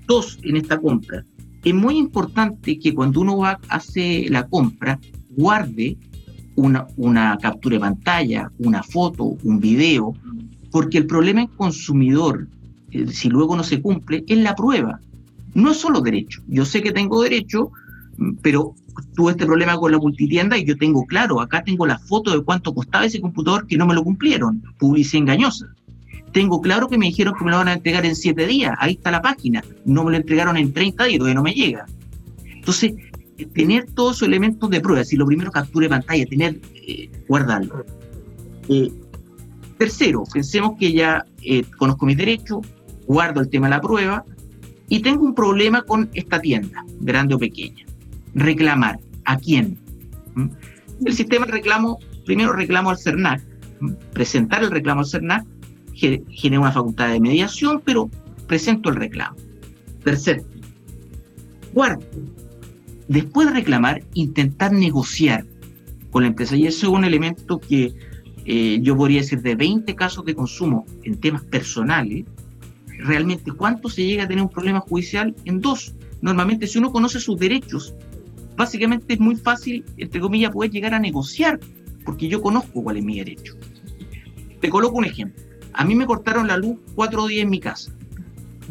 Dos, 0.08 0.40
en 0.44 0.58
esta 0.58 0.80
compra, 0.80 1.26
es 1.64 1.74
muy 1.74 1.98
importante 1.98 2.78
que 2.78 2.94
cuando 2.94 3.22
uno 3.22 3.38
va, 3.38 3.60
hace 3.70 4.28
la 4.30 4.48
compra, 4.48 5.00
guarde 5.30 5.98
una, 6.56 6.88
una 6.98 7.38
captura 7.42 7.76
de 7.76 7.82
pantalla, 7.82 8.52
una 8.60 8.84
foto, 8.84 9.38
un 9.44 9.60
video, 9.60 10.14
porque 10.72 10.98
el 10.98 11.06
problema 11.06 11.42
en 11.42 11.48
consumidor, 11.48 12.48
eh, 12.92 13.08
si 13.08 13.30
luego 13.30 13.56
no 13.56 13.64
se 13.64 13.82
cumple, 13.82 14.24
es 14.28 14.38
la 14.38 14.56
prueba. 14.56 15.00
No 15.54 15.72
es 15.72 15.78
solo 15.78 16.02
derecho. 16.02 16.42
Yo 16.48 16.66
sé 16.66 16.82
que 16.82 16.92
tengo 16.92 17.22
derecho, 17.22 17.72
pero 18.42 18.76
tuve 19.16 19.32
este 19.32 19.46
problema 19.46 19.78
con 19.78 19.92
la 19.92 19.98
multitienda 19.98 20.58
y 20.58 20.66
yo 20.66 20.78
tengo 20.78 21.06
claro, 21.06 21.42
acá 21.42 21.64
tengo 21.64 21.86
la 21.86 22.00
foto 22.00 22.32
de 22.32 22.44
cuánto 22.44 22.74
costaba 22.74 23.06
ese 23.06 23.22
computador 23.22 23.68
que 23.68 23.78
no 23.78 23.86
me 23.86 23.94
lo 23.94 24.04
cumplieron, 24.04 24.64
publicidad 24.78 25.22
engañosa. 25.22 25.68
Tengo 26.32 26.62
claro 26.62 26.88
que 26.88 26.98
me 26.98 27.06
dijeron 27.08 27.36
que 27.38 27.46
me 27.46 27.52
lo 27.52 27.58
van 27.58 27.68
a 27.68 27.74
entregar 27.74 28.06
en 28.06 28.16
7 28.16 28.48
días, 28.48 28.76
ahí 28.80 28.94
está 28.94 29.12
la 29.12 29.22
página, 29.22 29.64
no 29.86 30.04
me 30.04 30.12
lo 30.12 30.18
entregaron 30.18 30.58
en 30.58 30.74
30 30.74 31.04
días, 31.06 31.20
todavía 31.20 31.36
no 31.36 31.44
me 31.44 31.54
llega. 31.54 31.86
Entonces, 32.46 32.94
tener 33.54 33.86
todos 33.92 34.18
esos 34.18 34.28
elementos 34.28 34.70
de 34.70 34.80
prueba, 34.80 35.04
si 35.04 35.16
lo 35.16 35.26
primero 35.26 35.52
capture 35.52 35.90
pantalla, 35.90 36.26
tener, 36.26 36.60
eh, 36.76 37.10
guardarlo. 37.28 37.86
Eh, 38.70 38.92
tercero, 39.78 40.24
pensemos 40.32 40.78
que 40.80 40.94
ya 40.94 41.26
eh, 41.42 41.64
conozco 41.78 42.06
mis 42.06 42.18
derechos, 42.18 42.66
guardo 43.08 43.42
el 43.42 43.50
tema 43.50 43.68
de 43.68 43.72
la 43.72 43.82
prueba 43.82 44.24
y 44.88 45.02
tengo 45.02 45.26
un 45.26 45.36
problema 45.36 45.82
con 45.82 46.10
esta 46.14 46.40
tienda, 46.40 46.86
grande 47.00 47.36
o 47.36 47.40
pequeña. 47.40 47.86
Reclamar. 48.36 49.00
¿A 49.26 49.38
quién? 49.38 49.78
¿Mm? 50.36 50.48
El 51.06 51.14
sistema 51.14 51.46
de 51.46 51.54
reclamo, 51.54 51.98
primero 52.26 52.54
reclamo 52.54 52.90
al 52.90 52.98
CERNAC, 52.98 53.42
¿Mm? 53.80 53.92
presentar 54.14 54.64
el 54.64 54.72
reclamo 54.72 55.02
al 55.02 55.08
CERNAC, 55.08 55.46
genera 55.94 56.60
una 56.60 56.72
facultad 56.72 57.10
de 57.10 57.20
mediación, 57.20 57.82
pero 57.84 58.10
presento 58.48 58.90
el 58.90 58.96
reclamo. 58.96 59.38
Tercero. 60.04 60.44
Cuarto, 61.74 62.06
después 63.14 63.48
de 63.48 63.54
reclamar, 63.54 64.04
intentar 64.16 64.72
negociar 64.72 65.46
con 66.10 66.24
la 66.24 66.30
empresa. 66.30 66.56
Y 66.56 66.66
eso 66.66 66.88
es 66.88 66.94
un 66.94 67.06
elemento 67.06 67.60
que 67.60 67.94
eh, 68.46 68.80
yo 68.82 68.98
podría 68.98 69.22
decir 69.22 69.42
de 69.42 69.56
20 69.56 69.94
casos 69.96 70.26
de 70.26 70.34
consumo 70.34 70.86
en 71.04 71.20
temas 71.20 71.44
personales, 71.44 72.26
realmente 72.98 73.52
cuánto 73.52 73.88
se 73.88 74.04
llega 74.04 74.24
a 74.24 74.28
tener 74.28 74.44
un 74.44 74.50
problema 74.50 74.80
judicial 74.80 75.36
en 75.46 75.62
dos. 75.62 75.96
Normalmente 76.22 76.66
si 76.66 76.80
uno 76.80 76.92
conoce 76.92 77.20
sus 77.20 77.38
derechos, 77.38 77.94
básicamente 78.58 79.14
es 79.14 79.20
muy 79.20 79.36
fácil, 79.36 79.86
entre 79.98 80.20
comillas, 80.20 80.52
poder 80.52 80.72
llegar 80.72 80.96
a 80.96 81.00
negociar, 81.00 81.60
porque 82.06 82.28
yo 82.28 82.42
conozco 82.42 82.84
cuál 82.84 82.98
es 82.98 83.04
mi 83.04 83.20
derecho. 83.20 83.56
Te 84.60 84.70
coloco 84.70 84.98
un 84.98 85.06
ejemplo. 85.06 85.44
A 85.74 85.86
mí 85.86 85.94
me 85.94 86.08
cortaron 86.08 86.48
la 86.48 86.58
luz 86.58 86.78
cuatro 86.96 87.28
días 87.28 87.44
en 87.44 87.50
mi 87.50 87.60
casa. 87.60 87.92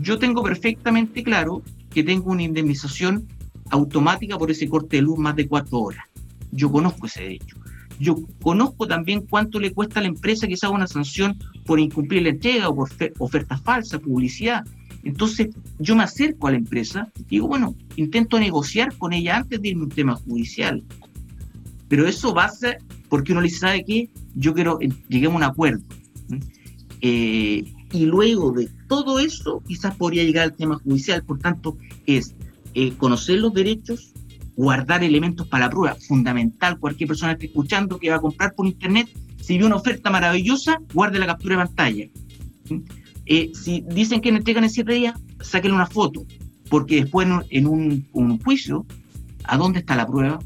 Yo 0.01 0.19
tengo 0.19 0.43
perfectamente 0.43 1.23
claro 1.23 1.63
que 1.91 2.03
tengo 2.03 2.31
una 2.31 2.43
indemnización 2.43 3.29
automática 3.73 4.39
por 4.39 4.51
ese 4.51 4.69
corte 4.69 4.97
de 4.97 5.03
luz 5.03 5.19
más 5.19 5.35
de 5.35 5.49
cuatro 5.49 5.81
horas. 5.81 6.05
Yo 6.53 6.71
conozco 6.71 7.07
ese 7.07 7.23
derecho. 7.23 7.57
Yo 7.99 8.17
conozco 8.43 8.87
también 8.87 9.27
cuánto 9.29 9.59
le 9.59 9.73
cuesta 9.73 10.01
a 10.01 10.03
la 10.03 10.09
empresa 10.09 10.47
que 10.47 10.57
se 10.57 10.67
haga 10.67 10.75
una 10.75 10.87
sanción 10.87 11.37
por 11.65 11.81
incumplir 11.81 12.23
la 12.23 12.31
entrega 12.31 12.69
o 12.69 12.75
por 12.75 12.91
ofertas 13.19 13.61
falsas, 13.63 14.01
publicidad. 14.01 14.65
Entonces 15.05 15.49
yo 15.79 15.97
me 15.97 16.05
acerco 16.05 16.47
a 16.47 16.53
la 16.53 16.59
empresa 16.59 17.11
y 17.19 17.25
digo, 17.25 17.49
bueno, 17.49 17.75
intento 17.97 18.39
negociar 18.39 18.97
con 18.99 19.13
ella 19.13 19.39
antes 19.39 19.61
de 19.61 19.69
irme 19.69 19.83
a 19.83 19.85
un 19.85 19.91
tema 19.91 20.15
judicial. 20.17 20.83
Pero 21.89 22.07
eso 22.07 22.35
va 22.35 22.45
a 22.45 22.51
ser 22.51 22.79
porque 23.09 23.33
uno 23.33 23.41
le 23.41 23.51
¿sabe 23.51 23.85
qué? 23.85 24.11
Yo 24.35 24.55
quiero, 24.55 24.79
eh, 24.81 24.89
lleguemos 25.09 25.35
a 25.35 25.47
un 25.47 25.51
acuerdo. 25.51 25.83
Eh, 27.01 27.65
y 27.93 28.07
luego 28.07 28.53
de 28.53 28.69
todo 28.89 29.19
eso, 29.19 29.63
quizás 29.67 29.95
podría 29.97 30.25
llegar 30.25 30.45
al 30.45 30.55
tema 30.55 30.77
judicial. 30.77 31.23
Por 31.25 31.39
tanto, 31.39 31.77
es 32.07 32.35
eh, 32.75 32.93
conocer 32.97 33.39
los 33.39 33.53
derechos, 33.53 34.13
guardar 34.57 35.03
elementos 35.05 35.47
para 35.49 35.67
la 35.67 35.71
prueba, 35.71 35.97
fundamental. 35.97 36.79
Cualquier 36.79 37.09
persona 37.09 37.33
que 37.33 37.47
esté 37.47 37.47
escuchando 37.47 37.99
que 37.99 38.11
va 38.11 38.17
a 38.17 38.21
comprar 38.21 38.55
por 38.55 38.67
internet, 38.67 39.09
si 39.41 39.59
ve 39.59 39.65
una 39.65 39.77
oferta 39.77 40.11
maravillosa, 40.11 40.79
guarde 40.93 41.19
la 41.19 41.27
captura 41.27 41.57
de 41.57 41.65
pantalla. 41.65 42.09
Eh, 43.27 43.51
si 43.55 43.85
dicen 43.89 44.21
que 44.21 44.33
me 44.33 44.39
entregan 44.39 44.65
en 44.65 44.71
siete 44.71 44.93
días, 44.93 45.15
saquen 45.41 45.73
una 45.73 45.87
foto, 45.87 46.25
porque 46.69 46.97
después 46.97 47.29
en, 47.51 47.67
un, 47.67 48.39
juicio, 48.45 48.87
¿a 49.45 49.57
dónde 49.57 49.81
está 49.81 49.97
la 49.97 50.07
prueba? 50.07 50.39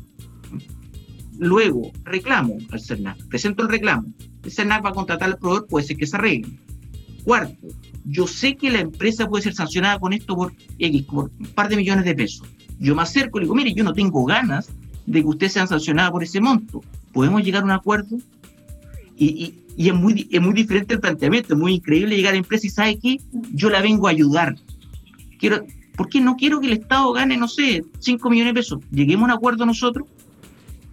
Luego, 1.39 1.93
reclamo 2.05 2.57
al 2.71 2.81
CERNAC, 2.81 3.29
presento 3.29 3.63
el 3.63 3.69
reclamo. 3.69 4.09
El 4.43 4.51
CERNAC 4.51 4.85
va 4.85 4.91
a 4.91 4.95
contratar 4.95 5.29
al 5.29 5.39
proveedor, 5.39 5.67
puede 5.69 5.87
ser 5.87 5.97
que 5.97 6.07
se 6.07 6.17
arregle. 6.17 6.59
Cuarto, 7.25 7.69
yo 8.07 8.27
sé 8.27 8.57
que 8.57 8.71
la 8.71 8.81
empresa 8.81 9.27
puede 9.29 9.43
ser 9.43 9.55
sancionada 9.55 9.99
con 9.99 10.13
esto 10.13 10.35
por 10.37 10.53
X, 10.79 11.03
por 11.03 11.31
un 11.39 11.47
par 11.47 11.69
de 11.69 11.77
millones 11.77 12.05
de 12.05 12.15
pesos. 12.15 12.47
Yo 12.79 12.95
me 12.95 13.03
acerco 13.03 13.39
y 13.39 13.41
le 13.41 13.45
digo, 13.47 13.55
mire, 13.55 13.75
yo 13.75 13.85
no 13.85 13.93
tengo 13.93 14.25
ganas 14.25 14.69
de 15.07 15.21
que 15.21 15.27
usted 15.27 15.49
sea 15.49 15.67
sancionada 15.67 16.11
por 16.11 16.23
ese 16.23 16.41
monto. 16.41 16.83
¿Podemos 17.13 17.43
llegar 17.43 17.63
a 17.63 17.65
un 17.65 17.73
acuerdo? 17.73 18.17
Y, 19.19 19.55
es, 19.77 19.95
muy, 19.95 20.29
es 20.31 20.41
muy 20.41 20.53
diferente 20.53 20.95
el 20.95 21.01
planteamiento, 21.01 21.55
es 21.55 21.59
muy 21.59 21.75
increíble 21.75 22.17
llegar 22.17 22.31
a 22.31 22.35
la 22.35 22.39
empresa 22.39 22.67
y 22.67 22.71
sabe 22.71 22.99
que 22.99 23.19
yo 23.53 23.71
la 23.71 23.81
vengo 23.81 24.07
a 24.07 24.11
ayudar. 24.11 24.57
Quiero, 25.39 25.65
¿Por 25.97 26.09
qué 26.09 26.21
no 26.21 26.37
quiero 26.37 26.61
que 26.61 26.67
el 26.67 26.75
Estado 26.75 27.13
gane, 27.13 27.37
no 27.37 27.49
sé, 27.49 27.85
5 27.99 28.31
millones 28.31 28.55
de 28.55 28.61
pesos? 28.61 28.81
Lleguemos 28.91 29.23
a 29.23 29.33
un 29.33 29.39
acuerdo 29.39 29.65
nosotros. 29.65 30.07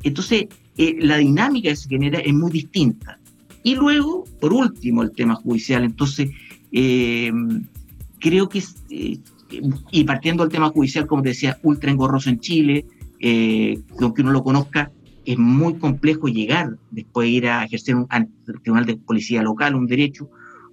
Entonces, 0.02 0.48
eh, 0.78 0.98
la 1.00 1.18
dinámica 1.18 1.70
que 1.70 1.76
se 1.76 1.90
genera 1.90 2.20
es 2.20 2.34
muy 2.34 2.52
distinta. 2.52 3.20
Y 3.64 3.76
luego, 3.76 4.24
por 4.40 4.54
último, 4.54 5.04
el 5.04 5.12
tema 5.12 5.36
judicial. 5.36 5.84
Entonces, 5.84 6.30
eh, 6.74 7.32
creo 8.20 8.50
que 8.50 8.62
eh, 8.90 9.20
y 9.92 10.04
partiendo 10.04 10.44
del 10.44 10.52
tema 10.52 10.70
judicial, 10.70 11.08
como 11.08 11.22
te 11.22 11.30
decía, 11.30 11.60
ultra 11.64 11.92
engorroso 11.92 12.30
en 12.30 12.40
Chile, 12.40 12.86
eh, 13.20 13.82
aunque 14.00 14.22
uno 14.22 14.32
lo 14.32 14.44
conozca, 14.44 14.92
es 15.26 15.38
muy 15.38 15.76
complejo 15.76 16.28
llegar 16.28 16.78
después 16.92 17.26
de 17.26 17.32
ir 17.32 17.48
a 17.48 17.64
ejercer 17.64 17.96
un, 17.96 18.08
tribunal 18.62 18.86
de 18.86 18.98
policía 18.98 19.42
local 19.42 19.76
un 19.76 19.88
derecho. 19.88 20.30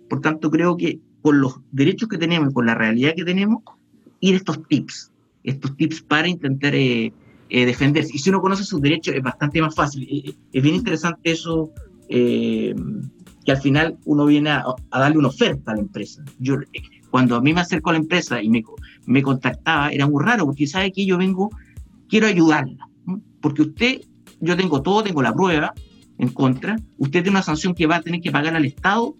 Por 0.08 0.20
tanto, 0.20 0.50
creo 0.50 0.76
que 0.76 0.98
con 1.22 1.40
los 1.40 1.60
derechos 1.70 2.08
que 2.08 2.18
tenemos 2.18 2.50
y 2.50 2.54
con 2.54 2.66
la 2.66 2.74
realidad 2.74 3.14
que 3.14 3.24
tenemos, 3.24 3.62
ir 4.20 4.34
estos 4.34 4.66
tips, 4.66 5.12
estos 5.44 5.76
tips 5.76 6.02
para 6.02 6.28
intentar 6.28 6.74
eh, 6.74 7.12
eh, 7.48 7.66
defenderse. 7.66 8.10
Y 8.14 8.18
si 8.18 8.30
uno 8.30 8.40
conoce 8.40 8.64
sus 8.64 8.80
derechos, 8.80 9.14
es 9.14 9.22
bastante 9.22 9.60
más 9.60 9.74
fácil. 9.74 10.36
Es 10.52 10.62
bien 10.62 10.74
interesante 10.74 11.30
eso, 11.30 11.70
que 13.44 13.53
al 13.53 13.59
final 13.59 13.98
uno 14.05 14.26
viene 14.26 14.50
a, 14.50 14.64
darle 14.90 15.18
una 15.18 15.29
oferta 15.29 15.72
a 15.72 15.74
la 15.74 15.81
empresa. 15.81 16.22
Yo, 16.38 16.57
cuando 17.11 17.37
a 17.37 17.40
mí 17.40 17.53
me 17.53 17.61
acercó 17.61 17.90
a 17.90 17.94
la 17.94 17.98
empresa 17.98 18.42
y 18.42 18.48
me, 18.48 18.62
me 19.07 19.22
contactaba, 19.22 19.90
era 19.90 20.07
muy 20.07 20.22
raro, 20.22 20.46
porque 20.46 20.66
sabe 20.66 20.92
que 20.92 21.07
yo 21.07 21.18
vengo, 21.18 21.50
quiero 22.09 22.26
ayudarla, 22.26 22.88
porque 23.40 23.62
usted, 23.62 24.00
yo 24.40 24.57
tengo 24.57 24.83
todo, 24.83 25.03
tengo 25.03 25.22
la 25.22 25.35
prueba 25.35 25.72
en 26.18 26.29
contra, 26.29 26.76
usted 26.98 27.22
tiene 27.22 27.31
una 27.31 27.42
sanción 27.42 27.74
que 27.74 27.87
va 27.87 27.96
a 27.96 28.03
tener 28.03 28.20
que 28.20 28.31
pagar 28.31 28.55
al 28.55 28.64
Estado 28.66 29.16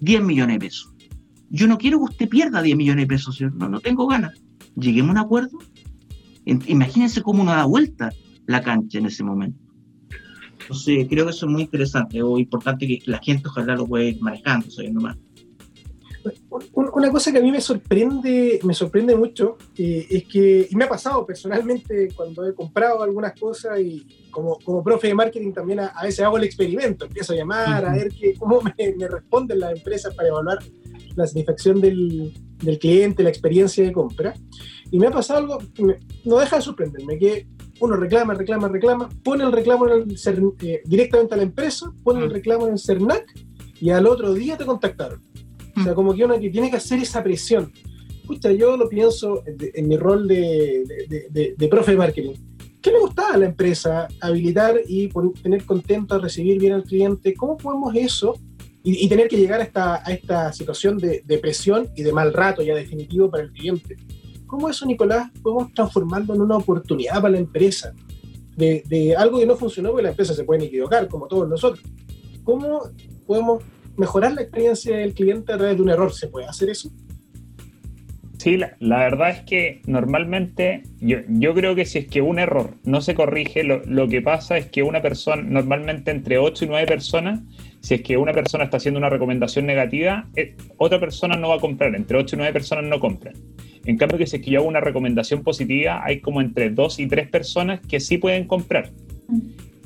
10 0.00 0.22
millones 0.22 0.56
de 0.56 0.60
pesos. 0.60 0.94
Yo 1.50 1.66
no 1.66 1.78
quiero 1.78 1.98
que 1.98 2.04
usted 2.04 2.28
pierda 2.28 2.62
10 2.62 2.76
millones 2.76 3.04
de 3.04 3.08
pesos, 3.08 3.40
no, 3.54 3.68
no 3.68 3.80
tengo 3.80 4.06
ganas. 4.06 4.40
Lleguemos 4.76 5.10
a 5.10 5.12
un 5.12 5.18
acuerdo. 5.18 5.58
Imagínense 6.44 7.22
cómo 7.22 7.42
uno 7.42 7.52
da 7.52 7.64
vuelta 7.64 8.10
la 8.46 8.60
cancha 8.60 8.98
en 8.98 9.06
ese 9.06 9.24
momento. 9.24 9.63
Entonces, 10.64 11.06
creo 11.08 11.24
que 11.24 11.30
eso 11.30 11.46
es 11.46 11.52
muy 11.52 11.62
interesante 11.62 12.22
o 12.22 12.38
importante 12.38 12.86
que 12.86 12.98
la 13.06 13.18
gente 13.18 13.48
ojalá 13.48 13.76
lo 13.76 13.86
pueda 13.86 14.04
ir 14.04 14.20
manejando, 14.20 14.70
sabiendo 14.70 15.00
más. 15.00 15.16
Una 16.72 17.10
cosa 17.10 17.30
que 17.30 17.38
a 17.38 17.42
mí 17.42 17.52
me 17.52 17.60
sorprende, 17.60 18.58
me 18.62 18.72
sorprende 18.72 19.14
mucho, 19.14 19.58
eh, 19.76 20.06
es 20.08 20.24
que, 20.24 20.66
y 20.70 20.74
me 20.74 20.84
ha 20.84 20.88
pasado 20.88 21.26
personalmente 21.26 22.08
cuando 22.16 22.46
he 22.46 22.54
comprado 22.54 23.02
algunas 23.02 23.38
cosas 23.38 23.78
y 23.80 24.06
como, 24.30 24.58
como 24.64 24.82
profe 24.82 25.08
de 25.08 25.14
marketing 25.14 25.52
también 25.52 25.80
a, 25.80 26.02
veces 26.02 26.20
hago 26.20 26.38
el 26.38 26.44
experimento, 26.44 27.04
empiezo 27.04 27.34
a 27.34 27.36
llamar, 27.36 27.84
a 27.84 27.92
ver 27.92 28.08
que, 28.08 28.34
cómo 28.34 28.62
me, 28.62 29.08
responden 29.08 29.60
las 29.60 29.76
empresas 29.76 30.14
para 30.14 30.28
evaluar 30.28 30.60
la 31.14 31.26
satisfacción 31.26 31.80
del, 31.80 32.32
del, 32.62 32.78
cliente, 32.78 33.22
la 33.22 33.28
experiencia 33.28 33.84
de 33.84 33.92
compra. 33.92 34.32
Y 34.90 34.98
me 34.98 35.08
ha 35.08 35.10
pasado 35.10 35.40
algo 35.40 35.58
que 35.74 35.98
no 36.24 36.38
deja 36.38 36.56
de 36.56 36.62
sorprenderme, 36.62 37.18
que 37.18 37.46
uno 37.80 37.96
reclama, 37.96 38.34
reclama, 38.34 38.68
reclama, 38.68 39.08
pone 39.22 39.44
el 39.44 39.52
reclamo 39.52 39.88
en 39.88 40.10
el, 40.10 40.16
eh, 40.62 40.82
directamente 40.84 41.34
a 41.34 41.36
la 41.36 41.42
empresa, 41.42 41.92
pone 42.02 42.24
el 42.24 42.30
reclamo 42.30 42.66
en 42.66 42.74
el 42.74 42.78
CERNAC 42.78 43.24
y 43.80 43.90
al 43.90 44.06
otro 44.06 44.32
día 44.32 44.56
te 44.56 44.64
contactaron 44.64 45.22
o 45.76 45.82
sea, 45.82 45.94
como 45.94 46.14
que 46.14 46.24
uno 46.24 46.38
que 46.38 46.50
tiene 46.50 46.70
que 46.70 46.76
hacer 46.76 47.00
esa 47.00 47.22
presión. 47.22 47.72
Escucha, 48.08 48.52
yo 48.52 48.76
lo 48.76 48.88
pienso 48.88 49.42
en, 49.46 49.88
mi 49.88 49.96
rol 49.96 50.26
de, 50.26 50.84
de, 51.30 51.68
profe 51.68 51.92
de 51.92 51.96
marketing. 51.98 52.34
¿Qué 52.80 52.90
le 52.90 53.00
gustaba 53.00 53.34
a 53.34 53.38
la 53.38 53.46
empresa? 53.46 54.08
Habilitar 54.20 54.80
y 54.86 55.10
tener 55.42 55.64
contento, 55.64 56.18
recibir 56.18 56.58
bien 56.58 56.74
al 56.74 56.84
cliente. 56.84 57.34
¿Cómo 57.34 57.56
podemos 57.56 57.94
eso? 57.96 58.38
Y, 58.82 59.08
tener 59.08 59.28
que 59.28 59.36
llegar 59.36 59.60
a 59.60 59.64
esta, 59.64 59.94
a 60.06 60.12
esta 60.12 60.52
situación 60.52 60.98
de, 60.98 61.38
presión 61.40 61.88
y 61.96 62.02
de 62.02 62.12
mal 62.12 62.32
rato 62.32 62.62
ya 62.62 62.74
definitivo 62.74 63.30
para 63.30 63.44
el 63.44 63.52
cliente. 63.52 63.96
¿Cómo 64.46 64.68
eso, 64.68 64.86
Nicolás, 64.86 65.30
podemos 65.42 65.72
transformarlo 65.72 66.34
en 66.34 66.42
una 66.42 66.56
oportunidad 66.56 67.16
para 67.16 67.30
la 67.30 67.38
empresa? 67.38 67.92
De, 68.56 69.14
algo 69.18 69.40
que 69.40 69.46
no 69.46 69.56
funcionó, 69.56 69.90
porque 69.90 70.04
la 70.04 70.10
empresa 70.10 70.32
se 70.32 70.44
puede 70.44 70.64
equivocar, 70.64 71.08
como 71.08 71.26
todos 71.26 71.48
nosotros. 71.48 71.84
¿Cómo 72.44 72.82
podemos 73.26 73.62
mejorar 73.96 74.32
la 74.32 74.42
experiencia 74.42 74.96
del 74.96 75.14
cliente 75.14 75.52
a 75.52 75.58
través 75.58 75.76
de 75.76 75.82
un 75.82 75.90
error. 75.90 76.12
¿Se 76.12 76.28
puede 76.28 76.46
hacer 76.46 76.70
eso? 76.70 76.90
Sí, 78.38 78.58
la, 78.58 78.98
verdad 78.98 79.30
es 79.30 79.40
que 79.42 79.80
normalmente 79.86 80.82
yo, 81.00 81.18
yo, 81.28 81.54
creo 81.54 81.74
que 81.74 81.86
si 81.86 82.00
es 82.00 82.08
que 82.08 82.20
un 82.20 82.38
error 82.38 82.74
no 82.84 83.00
se 83.00 83.14
corrige, 83.14 83.64
lo, 83.64 83.82
lo, 83.86 84.06
que 84.06 84.20
pasa 84.20 84.58
es 84.58 84.66
que 84.66 84.82
una 84.82 85.00
persona, 85.00 85.42
normalmente 85.42 86.10
entre 86.10 86.36
8 86.36 86.66
y 86.66 86.68
9 86.68 86.86
personas, 86.86 87.40
si 87.80 87.94
es 87.94 88.02
que 88.02 88.18
una 88.18 88.34
persona 88.34 88.64
está 88.64 88.76
haciendo 88.76 88.98
una 88.98 89.08
recomendación 89.08 89.64
negativa, 89.64 90.28
eh, 90.36 90.56
otra 90.76 91.00
persona 91.00 91.36
no 91.36 91.48
va 91.48 91.54
a 91.54 91.60
comprar, 91.60 91.94
entre 91.94 92.18
8 92.18 92.36
y 92.36 92.38
9 92.38 92.52
personas 92.52 92.84
no 92.84 93.00
compran. 93.00 93.34
En 93.84 93.96
cambio, 93.96 94.18
que 94.18 94.26
si 94.26 94.36
es 94.36 94.42
que 94.42 94.50
yo 94.50 94.60
hago 94.60 94.68
una 94.68 94.80
recomendación 94.80 95.42
positiva, 95.42 96.02
hay 96.04 96.20
como 96.20 96.40
entre 96.40 96.70
dos 96.70 96.98
y 96.98 97.06
tres 97.06 97.28
personas 97.28 97.80
que 97.80 98.00
sí 98.00 98.18
pueden 98.18 98.46
comprar. 98.46 98.90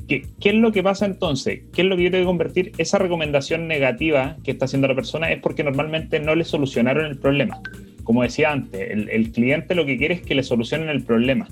¿Qué, 0.07 0.25
¿Qué, 0.39 0.49
es 0.49 0.55
lo 0.55 0.71
que 0.71 0.81
pasa 0.81 1.05
entonces? 1.05 1.61
¿Qué 1.73 1.81
es 1.83 1.87
lo 1.87 1.95
que 1.95 2.03
yo 2.03 2.11
tengo 2.11 2.23
que 2.23 2.27
convertir? 2.27 2.71
Esa 2.77 2.97
recomendación 2.97 3.67
negativa 3.67 4.37
que 4.43 4.51
está 4.51 4.65
haciendo 4.65 4.87
la 4.87 4.95
persona 4.95 5.31
es 5.31 5.39
porque 5.39 5.63
normalmente 5.63 6.19
no 6.19 6.33
le 6.33 6.45
solucionaron 6.45 7.05
el 7.05 7.17
problema. 7.17 7.61
Como 8.03 8.23
decía 8.23 8.51
antes, 8.51 8.89
el, 8.89 9.09
el 9.09 9.31
cliente 9.31 9.75
lo 9.75 9.85
que 9.85 9.97
quiere 9.97 10.15
es 10.15 10.21
que 10.21 10.33
le 10.33 10.43
solucionen 10.43 10.89
el 10.89 11.03
problema. 11.03 11.47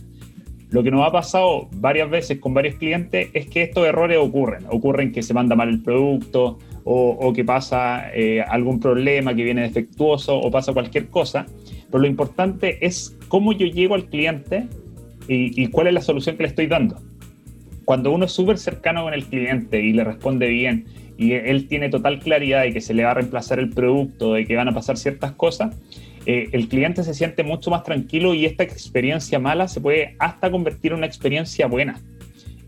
Lo 0.69 0.83
que 0.83 0.91
nos 0.91 1.07
ha 1.07 1.11
pasado 1.11 1.69
varias 1.75 2.09
veces 2.09 2.39
con 2.39 2.53
varios 2.53 2.75
clientes 2.75 3.29
es 3.33 3.47
que 3.47 3.63
estos 3.63 3.87
errores 3.87 4.17
ocurren. 4.17 4.65
Ocurren 4.69 5.13
que 5.13 5.23
se 5.23 5.33
manda 5.33 5.55
mal 5.55 5.69
el 5.69 5.81
producto 5.81 6.57
o, 6.83 7.09
o 7.11 7.33
que 7.33 7.45
pasa 7.45 8.11
eh, 8.13 8.41
algún 8.41 8.79
problema 8.79 9.33
que 9.33 9.43
viene 9.43 9.61
defectuoso 9.61 10.37
o 10.37 10.51
pasa 10.51 10.73
cualquier 10.73 11.07
cosa. 11.07 11.45
Pero 11.89 12.01
lo 12.01 12.07
importante 12.07 12.85
es 12.85 13.17
cómo 13.27 13.53
yo 13.53 13.65
llego 13.65 13.95
al 13.95 14.05
cliente 14.05 14.67
y, 15.27 15.61
y 15.61 15.67
cuál 15.67 15.87
es 15.87 15.93
la 15.93 16.01
solución 16.01 16.37
que 16.37 16.43
le 16.43 16.49
estoy 16.49 16.67
dando. 16.67 17.01
Cuando 17.85 18.11
uno 18.11 18.25
es 18.25 18.31
súper 18.31 18.57
cercano 18.57 19.03
con 19.03 19.13
el 19.13 19.25
cliente 19.25 19.81
y 19.81 19.93
le 19.93 20.03
responde 20.03 20.47
bien 20.47 20.85
y 21.17 21.33
él 21.33 21.67
tiene 21.67 21.89
total 21.89 22.19
claridad 22.19 22.61
de 22.61 22.73
que 22.73 22.81
se 22.81 22.93
le 22.93 23.03
va 23.03 23.11
a 23.11 23.13
reemplazar 23.15 23.59
el 23.59 23.69
producto, 23.69 24.33
de 24.33 24.45
que 24.45 24.55
van 24.55 24.67
a 24.67 24.73
pasar 24.73 24.97
ciertas 24.97 25.31
cosas, 25.31 25.75
eh, 26.25 26.49
el 26.51 26.67
cliente 26.67 27.03
se 27.03 27.13
siente 27.13 27.43
mucho 27.43 27.71
más 27.71 27.83
tranquilo 27.83 28.33
y 28.33 28.45
esta 28.45 28.63
experiencia 28.63 29.39
mala 29.39 29.67
se 29.67 29.81
puede 29.81 30.15
hasta 30.19 30.51
convertir 30.51 30.91
en 30.91 30.99
una 30.99 31.07
experiencia 31.07 31.67
buena. 31.67 32.01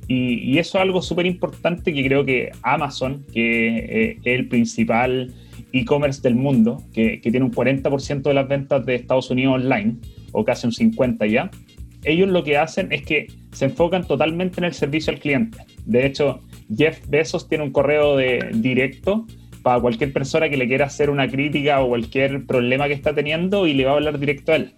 Y, 0.08 0.36
y 0.40 0.58
eso 0.58 0.78
es 0.80 0.82
algo 0.82 1.02
súper 1.02 1.28
importante 1.28 1.94
que 1.94 2.04
creo 2.04 2.26
que 2.26 2.52
Amazon, 2.64 3.26
que 3.32 3.78
eh, 3.78 4.18
es 4.24 4.40
el 4.40 4.48
principal 4.48 5.34
e-commerce 5.74 6.22
del 6.22 6.36
mundo, 6.36 6.84
que, 6.94 7.20
tiene 7.22 7.44
un 7.44 7.52
40% 7.52 8.22
de 8.22 8.34
las 8.34 8.48
ventas 8.48 8.86
de 8.86 8.96
Estados 8.96 9.30
Unidos 9.30 9.56
online, 9.56 9.98
o 10.32 10.44
casi 10.44 10.68
un 10.68 10.74
50% 10.74 11.30
ya, 11.30 11.52
ellos 12.04 12.30
lo 12.30 12.44
que 12.44 12.58
hacen 12.58 12.92
es 12.92 13.04
que 13.04 13.28
se 13.52 13.66
enfocan 13.66 14.06
totalmente 14.06 14.60
en 14.60 14.66
el 14.66 14.74
servicio 14.74 15.12
al 15.12 15.20
cliente. 15.20 15.58
De 15.86 16.06
hecho, 16.06 16.40
Jeff 16.74 17.02
Bezos 17.10 17.50
tiene 17.50 17.66
un 17.66 17.72
correo 17.72 18.16
de 18.16 18.52
directo 18.54 19.26
para 19.64 19.82
cualquier 19.82 20.14
persona 20.14 20.50
que 20.50 20.56
le 20.56 20.68
quiera 20.68 20.86
hacer 20.86 21.10
una 21.10 21.28
crítica 21.28 21.82
o 21.82 21.90
cualquier 21.90 22.46
problema 22.46 22.88
que 22.88 22.94
está 22.94 23.14
teniendo 23.14 23.68
y 23.68 23.74
le 23.74 23.86
va 23.86 23.92
a 23.92 23.96
hablar 23.96 24.18
directo 24.18 24.54
a 24.54 24.56
él. 24.56 24.74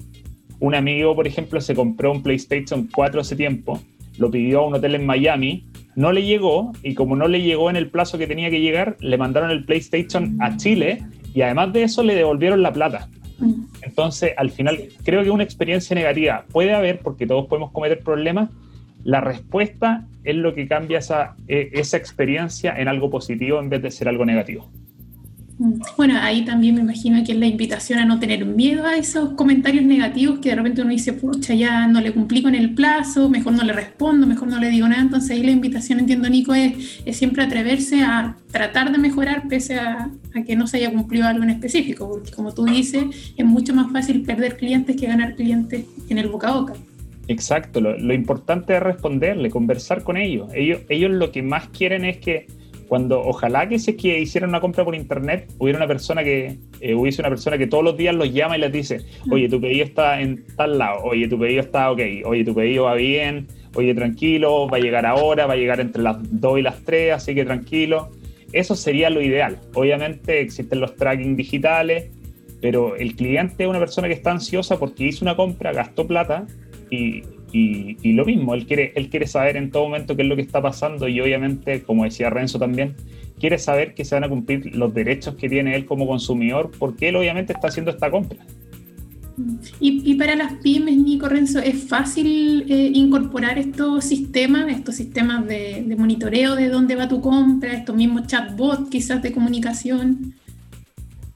Un 0.60 0.74
amigo, 0.74 1.16
por 1.16 1.28
ejemplo, 1.28 1.62
se 1.62 1.76
compró 1.76 2.12
un 2.12 2.24
PlayStation 2.24 2.88
4 2.92 3.22
hace 3.22 3.36
tiempo, 3.36 3.80
lo 4.18 4.32
pidió 4.32 4.62
a 4.62 4.68
un 4.68 4.76
hotel 4.76 4.96
en 4.96 5.06
Miami, 5.06 5.66
no 5.96 6.12
le 6.12 6.24
llegó 6.24 6.72
y 6.84 6.94
como 6.94 7.16
no 7.16 7.28
le 7.28 7.42
llegó 7.42 7.70
en 7.70 7.76
el 7.76 7.90
plazo 7.90 8.18
que 8.18 8.28
tenía 8.28 8.50
que 8.50 8.62
llegar, 8.62 8.98
le 9.00 9.18
mandaron 9.18 9.52
el 9.52 9.66
PlayStation 9.66 10.38
a 10.42 10.58
Chile 10.58 11.04
y 11.34 11.42
además 11.42 11.74
de 11.74 11.84
eso 11.84 12.04
le 12.04 12.16
devolvieron 12.16 12.62
la 12.62 12.72
plata. 12.72 13.10
Entonces, 13.82 14.34
al 14.38 14.52
final, 14.52 14.80
creo 15.04 15.24
que 15.24 15.32
una 15.32 15.44
experiencia 15.44 15.96
negativa 15.96 16.46
puede 16.52 16.74
haber 16.74 17.00
porque 17.00 17.26
todos 17.26 17.48
podemos 17.48 17.72
cometer 17.72 18.00
problemas. 18.00 18.50
La 19.04 19.20
respuesta 19.20 20.06
es 20.24 20.36
lo 20.36 20.54
que 20.54 20.68
cambia 20.68 21.00
esa, 21.00 21.36
esa 21.48 21.98
experiencia 21.98 22.74
en 22.78 22.88
algo 22.88 23.10
positivo 23.10 23.60
en 23.60 23.70
vez 23.70 23.82
de 23.82 23.90
ser 23.90 24.08
algo 24.08 24.26
negativo. 24.26 24.70
Bueno, 25.96 26.16
ahí 26.20 26.44
también 26.44 26.74
me 26.74 26.82
imagino 26.82 27.24
que 27.24 27.34
es 27.34 27.38
la 27.38 27.46
invitación 27.46 28.00
a 28.00 28.06
no 28.06 28.20
tener 28.20 28.46
miedo 28.46 28.84
a 28.84 28.96
esos 28.96 29.34
comentarios 29.34 29.86
negativos 29.86 30.40
que 30.40 30.50
de 30.50 30.56
repente 30.56 30.82
uno 30.82 30.90
dice, 30.90 31.14
pucha, 31.14 31.54
ya 31.54 31.86
no 31.86 32.02
le 32.02 32.14
cumplí 32.14 32.42
con 32.42 32.56
el 32.56 32.74
plazo, 32.74 33.30
mejor 33.30 33.54
no 33.54 33.64
le 33.64 33.72
respondo, 33.72 34.26
mejor 34.26 34.48
no 34.48 34.60
le 34.60 34.70
digo 34.70 34.88
nada. 34.88 35.04
Entonces 35.04 35.30
ahí 35.30 35.44
la 35.44 35.52
invitación, 35.52 36.00
entiendo, 36.00 36.28
Nico, 36.30 36.56
es, 36.56 37.04
es 37.06 37.16
siempre 37.16 37.44
atreverse 37.44 38.02
a 38.02 38.38
tratar 38.52 38.92
de 38.92 38.98
mejorar 38.98 39.48
pese 39.48 39.76
a, 39.76 40.10
a, 40.34 40.44
que 40.44 40.56
no 40.56 40.66
se 40.66 40.78
haya 40.78 40.92
cumplido 40.92 41.28
algo 41.28 41.44
en 41.44 41.52
específico, 41.52 42.10
porque 42.10 42.32
como 42.32 42.56
tú 42.56 42.66
dices, 42.66 43.34
es 43.38 43.46
mucho 43.46 43.76
más 43.76 43.92
fácil 43.92 44.24
perder 44.24 44.58
clientes 44.58 44.96
que 44.96 45.06
ganar 45.06 45.36
clientes 45.36 45.86
en 46.10 46.18
el 46.18 46.28
boca 46.28 46.48
a 46.48 46.58
boca. 46.58 46.74
Exacto, 47.28 47.82
lo, 47.82 47.96
lo 48.00 48.16
importante 48.16 48.76
es 48.76 48.82
responderle, 48.82 49.52
conversar 49.52 50.04
con 50.04 50.18
ellos. 50.18 50.50
ellos. 50.56 50.82
Ellos 50.90 51.12
lo 51.12 51.32
que 51.32 51.44
más 51.44 51.68
quieren 51.68 52.04
es 52.04 52.18
que 52.18 52.48
cuando 52.92 53.22
ojalá 53.22 53.70
que 53.70 53.80
si 53.80 53.92
es 53.92 53.96
que 53.98 54.20
hicieran 54.20 54.50
una 54.50 54.60
compra 54.60 54.84
por 54.84 54.96
internet, 54.96 55.50
hubiera 55.60 55.78
una 55.78 55.88
persona 55.88 56.26
que 56.26 56.58
eh, 56.82 56.94
hubiese 56.94 57.22
una 57.22 57.30
persona 57.30 57.58
que 57.58 57.66
todos 57.66 57.86
los 57.86 57.96
días 57.96 58.14
los 58.14 58.34
llama 58.34 58.58
y 58.58 58.60
les 58.60 58.70
dice, 58.70 59.00
oye, 59.32 59.48
tu 59.48 59.62
pedido 59.62 59.86
está 59.86 60.20
en 60.20 60.46
tal 60.58 60.78
lado, 60.78 61.02
oye, 61.06 61.26
tu 61.30 61.40
pedido 61.40 61.62
está 61.62 61.90
ok, 61.90 62.02
oye, 62.26 62.44
tu 62.44 62.54
pedido 62.54 62.84
va 62.84 62.96
bien, 62.96 63.48
oye, 63.76 63.96
tranquilo, 63.96 64.68
va 64.68 64.76
a 64.76 64.82
llegar 64.82 65.06
ahora, 65.06 65.48
va 65.48 65.54
a 65.54 65.56
llegar 65.56 65.80
entre 65.80 66.04
las 66.04 66.18
2 66.20 66.60
y 66.60 66.62
las 66.64 66.84
3, 66.84 67.14
así 67.14 67.34
que 67.34 67.46
tranquilo. 67.46 68.10
Eso 68.52 68.76
sería 68.76 69.10
lo 69.10 69.22
ideal. 69.22 69.58
Obviamente 69.74 70.42
existen 70.42 70.82
los 70.82 70.94
tracking 70.98 71.38
digitales, 71.38 72.12
pero 72.60 72.98
el 72.98 73.16
cliente 73.16 73.64
es 73.64 73.70
una 73.70 73.80
persona 73.80 74.10
que 74.10 74.16
está 74.16 74.32
ansiosa 74.32 74.78
porque 74.78 75.06
hizo 75.06 75.24
una 75.24 75.38
compra, 75.38 75.72
gastó 75.72 76.06
plata 76.06 76.46
y, 76.90 77.24
y, 77.52 77.98
y, 78.02 78.14
lo 78.14 78.26
mismo, 78.26 78.54
él 78.54 78.66
quiere, 78.66 78.94
él 78.96 79.10
quiere 79.10 79.28
saber 79.28 79.58
en 79.58 79.72
todo 79.72 79.84
momento 79.84 80.16
qué 80.16 80.22
es 80.22 80.28
lo 80.28 80.36
que 80.36 80.42
está 80.42 80.62
pasando 80.62 81.08
y 81.08 81.20
obviamente, 81.20 81.84
como 81.84 82.04
decía 82.04 82.30
Renzo 82.30 82.60
también, 82.60 82.96
quiere 83.40 83.58
saber 83.58 83.94
que 83.94 84.06
se 84.06 84.16
van 84.16 84.24
a 84.24 84.30
cumplir 84.30 84.76
los 84.76 84.94
derechos 84.94 85.36
que 85.36 85.50
tiene 85.50 85.76
él 85.76 85.86
como 85.86 86.08
consumidor 86.08 86.72
porque 86.78 87.10
él 87.10 87.16
obviamente 87.16 87.54
está 87.54 87.68
haciendo 87.68 87.92
esta 87.92 88.10
compra. 88.10 88.38
Y, 89.80 90.12
y 90.12 90.16
para 90.16 90.36
las 90.36 90.54
pymes, 90.62 90.98
Nico 90.98 91.28
Renzo, 91.28 91.60
¿es 91.60 91.88
fácil 91.88 92.66
eh, 92.70 92.92
incorporar 92.94 93.58
estos 93.58 94.06
sistemas, 94.06 94.72
estos 94.72 94.96
sistemas 94.96 95.48
de, 95.48 95.84
de, 95.86 95.96
monitoreo 95.96 96.56
de 96.56 96.70
dónde 96.70 96.96
va 96.96 97.08
tu 97.08 97.22
compra, 97.22 97.74
estos 97.74 97.96
mismos 97.96 98.28
chatbots 98.28 98.90
quizás 98.90 99.22
de 99.22 99.32
comunicación? 99.32 100.36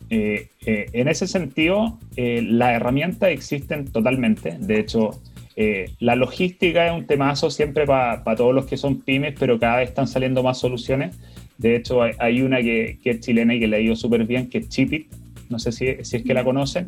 Eh, 0.10 0.50
eh, 0.66 0.86
en 0.94 1.08
ese 1.08 1.26
sentido, 1.26 1.98
las 2.16 2.76
herramientas 2.76 3.30
existen 3.30 3.86
totalmente. 3.86 4.58
De 4.60 4.80
hecho, 4.80 5.20
eh, 5.56 5.92
la 6.00 6.16
logística 6.16 6.86
es 6.88 6.94
un 6.94 7.06
temazo 7.06 7.50
siempre 7.50 7.86
para 7.86 8.24
pa 8.24 8.36
todos 8.36 8.54
los 8.54 8.66
que 8.66 8.76
son 8.76 9.02
pymes, 9.02 9.36
pero 9.40 9.58
cada 9.58 9.78
vez 9.78 9.90
están 9.90 10.08
saliendo 10.08 10.44
más 10.44 10.58
soluciones. 10.58 11.18
De 11.58 11.76
hecho, 11.76 12.02
hay, 12.02 12.12
hay 12.20 12.42
una 12.42 12.62
que, 12.62 13.00
que, 13.02 13.12
es 13.12 13.20
chilena 13.22 13.56
y 13.56 13.60
que 13.60 13.68
le 13.68 13.78
ha 13.78 13.80
ido 13.80 13.96
súper 13.96 14.26
bien, 14.26 14.50
que 14.50 14.58
es 14.60 14.70
Chipit, 14.70 15.08
no 15.50 15.58
sé 15.60 15.72
si, 15.72 16.04
si, 16.04 16.18
es 16.18 16.24
que 16.24 16.34
la 16.34 16.44
conocen, 16.44 16.88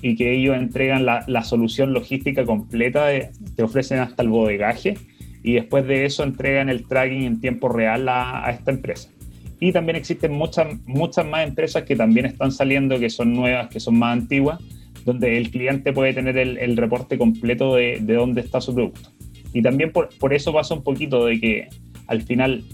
y 0.00 0.14
que 0.14 0.32
ellos 0.32 0.56
entregan 0.56 1.04
la, 1.04 1.24
la 1.26 1.42
solución 1.42 1.92
logística 1.92 2.44
completa, 2.44 3.06
de, 3.06 3.30
te 3.56 3.62
ofrecen 3.64 3.98
hasta 3.98 4.22
el 4.22 4.28
bodegaje, 4.28 4.94
y 5.42 5.54
después 5.54 5.84
de 5.86 6.04
eso 6.04 6.22
entregan 6.22 6.68
el 6.68 6.86
tracking 6.86 7.22
en 7.22 7.40
tiempo 7.40 7.68
real 7.68 8.08
a, 8.08 8.46
a 8.46 8.50
esta 8.50 8.70
empresa. 8.70 9.10
Y 9.58 9.72
también 9.72 9.96
existen 9.96 10.32
muchas, 10.32 10.68
muchas 10.86 11.26
más 11.26 11.46
empresas 11.46 11.82
que 11.82 11.96
también 11.96 12.26
están 12.26 12.52
saliendo, 12.52 12.98
que 13.00 13.10
son 13.10 13.32
nuevas, 13.32 13.68
que 13.68 13.80
son 13.80 13.98
más 13.98 14.12
antiguas, 14.12 14.60
donde 15.04 15.36
el 15.36 15.50
cliente 15.50 15.92
puede 15.92 16.14
tener 16.14 16.38
el, 16.38 16.76
reporte 16.76 17.18
completo 17.18 17.74
de, 17.74 17.98
de, 18.00 18.14
dónde 18.14 18.40
está 18.40 18.60
su 18.60 18.74
producto. 18.74 19.10
Y 19.52 19.62
también 19.62 19.92
por, 19.92 20.08
por, 20.18 20.34
eso 20.34 20.52
pasa 20.52 20.74
un 20.74 20.82
poquito 20.82 21.26
de 21.26 21.40
que 21.40 21.68
al 22.06 22.22
final 22.22 22.64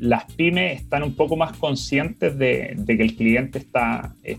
las 0.00 0.24
pymes 0.34 0.82
están 0.82 1.02
un 1.02 1.14
poco 1.14 1.36
más 1.36 1.56
conscientes 1.56 2.36
de, 2.38 2.74
de 2.76 2.96
que 2.96 3.02
el 3.02 3.16
cliente 3.16 3.58
está, 3.58 4.14
eh, 4.22 4.38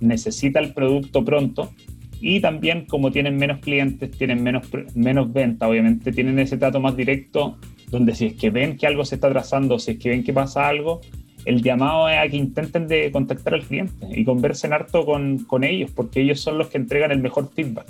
necesita 0.00 0.60
el 0.60 0.74
producto 0.74 1.24
pronto 1.24 1.72
y 2.20 2.40
también 2.40 2.86
como 2.86 3.10
tienen 3.10 3.36
menos 3.36 3.58
clientes, 3.58 4.10
tienen 4.12 4.42
menos, 4.42 4.68
menos 4.94 5.32
venta, 5.32 5.68
obviamente 5.68 6.12
tienen 6.12 6.38
ese 6.38 6.56
trato 6.56 6.80
más 6.80 6.96
directo 6.96 7.58
donde 7.90 8.14
si 8.14 8.26
es 8.26 8.34
que 8.34 8.50
ven 8.50 8.76
que 8.76 8.86
algo 8.86 9.04
se 9.04 9.16
está 9.16 9.28
trazando, 9.28 9.78
si 9.78 9.92
es 9.92 9.98
que 9.98 10.10
ven 10.10 10.22
que 10.22 10.32
pasa 10.32 10.68
algo, 10.68 11.00
el 11.44 11.62
llamado 11.62 12.08
es 12.08 12.18
a 12.18 12.28
que 12.28 12.36
intenten 12.36 12.86
de 12.88 13.10
contactar 13.10 13.54
al 13.54 13.62
cliente 13.62 14.08
y 14.10 14.24
conversen 14.24 14.72
harto 14.72 15.04
con, 15.04 15.38
con 15.40 15.64
ellos, 15.64 15.90
porque 15.90 16.20
ellos 16.20 16.40
son 16.40 16.58
los 16.58 16.68
que 16.68 16.78
entregan 16.78 17.10
el 17.10 17.20
mejor 17.20 17.50
feedback. 17.52 17.86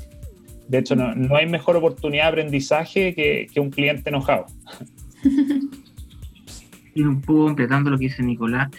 De 0.69 0.79
hecho, 0.79 0.97
no, 0.97 1.15
no 1.15 1.37
hay 1.37 1.47
mejor 1.47 1.77
oportunidad 1.77 2.25
de 2.25 2.29
aprendizaje 2.29 3.15
que, 3.15 3.47
que 3.53 3.61
un 3.61 3.71
cliente 3.71 4.11
enojado. 4.11 4.47
Y 6.95 7.03
un 7.03 7.21
poco 7.21 7.45
completando 7.45 7.91
lo 7.91 7.99
que 7.99 8.05
dice 8.05 8.23
Nicolás, 8.23 8.71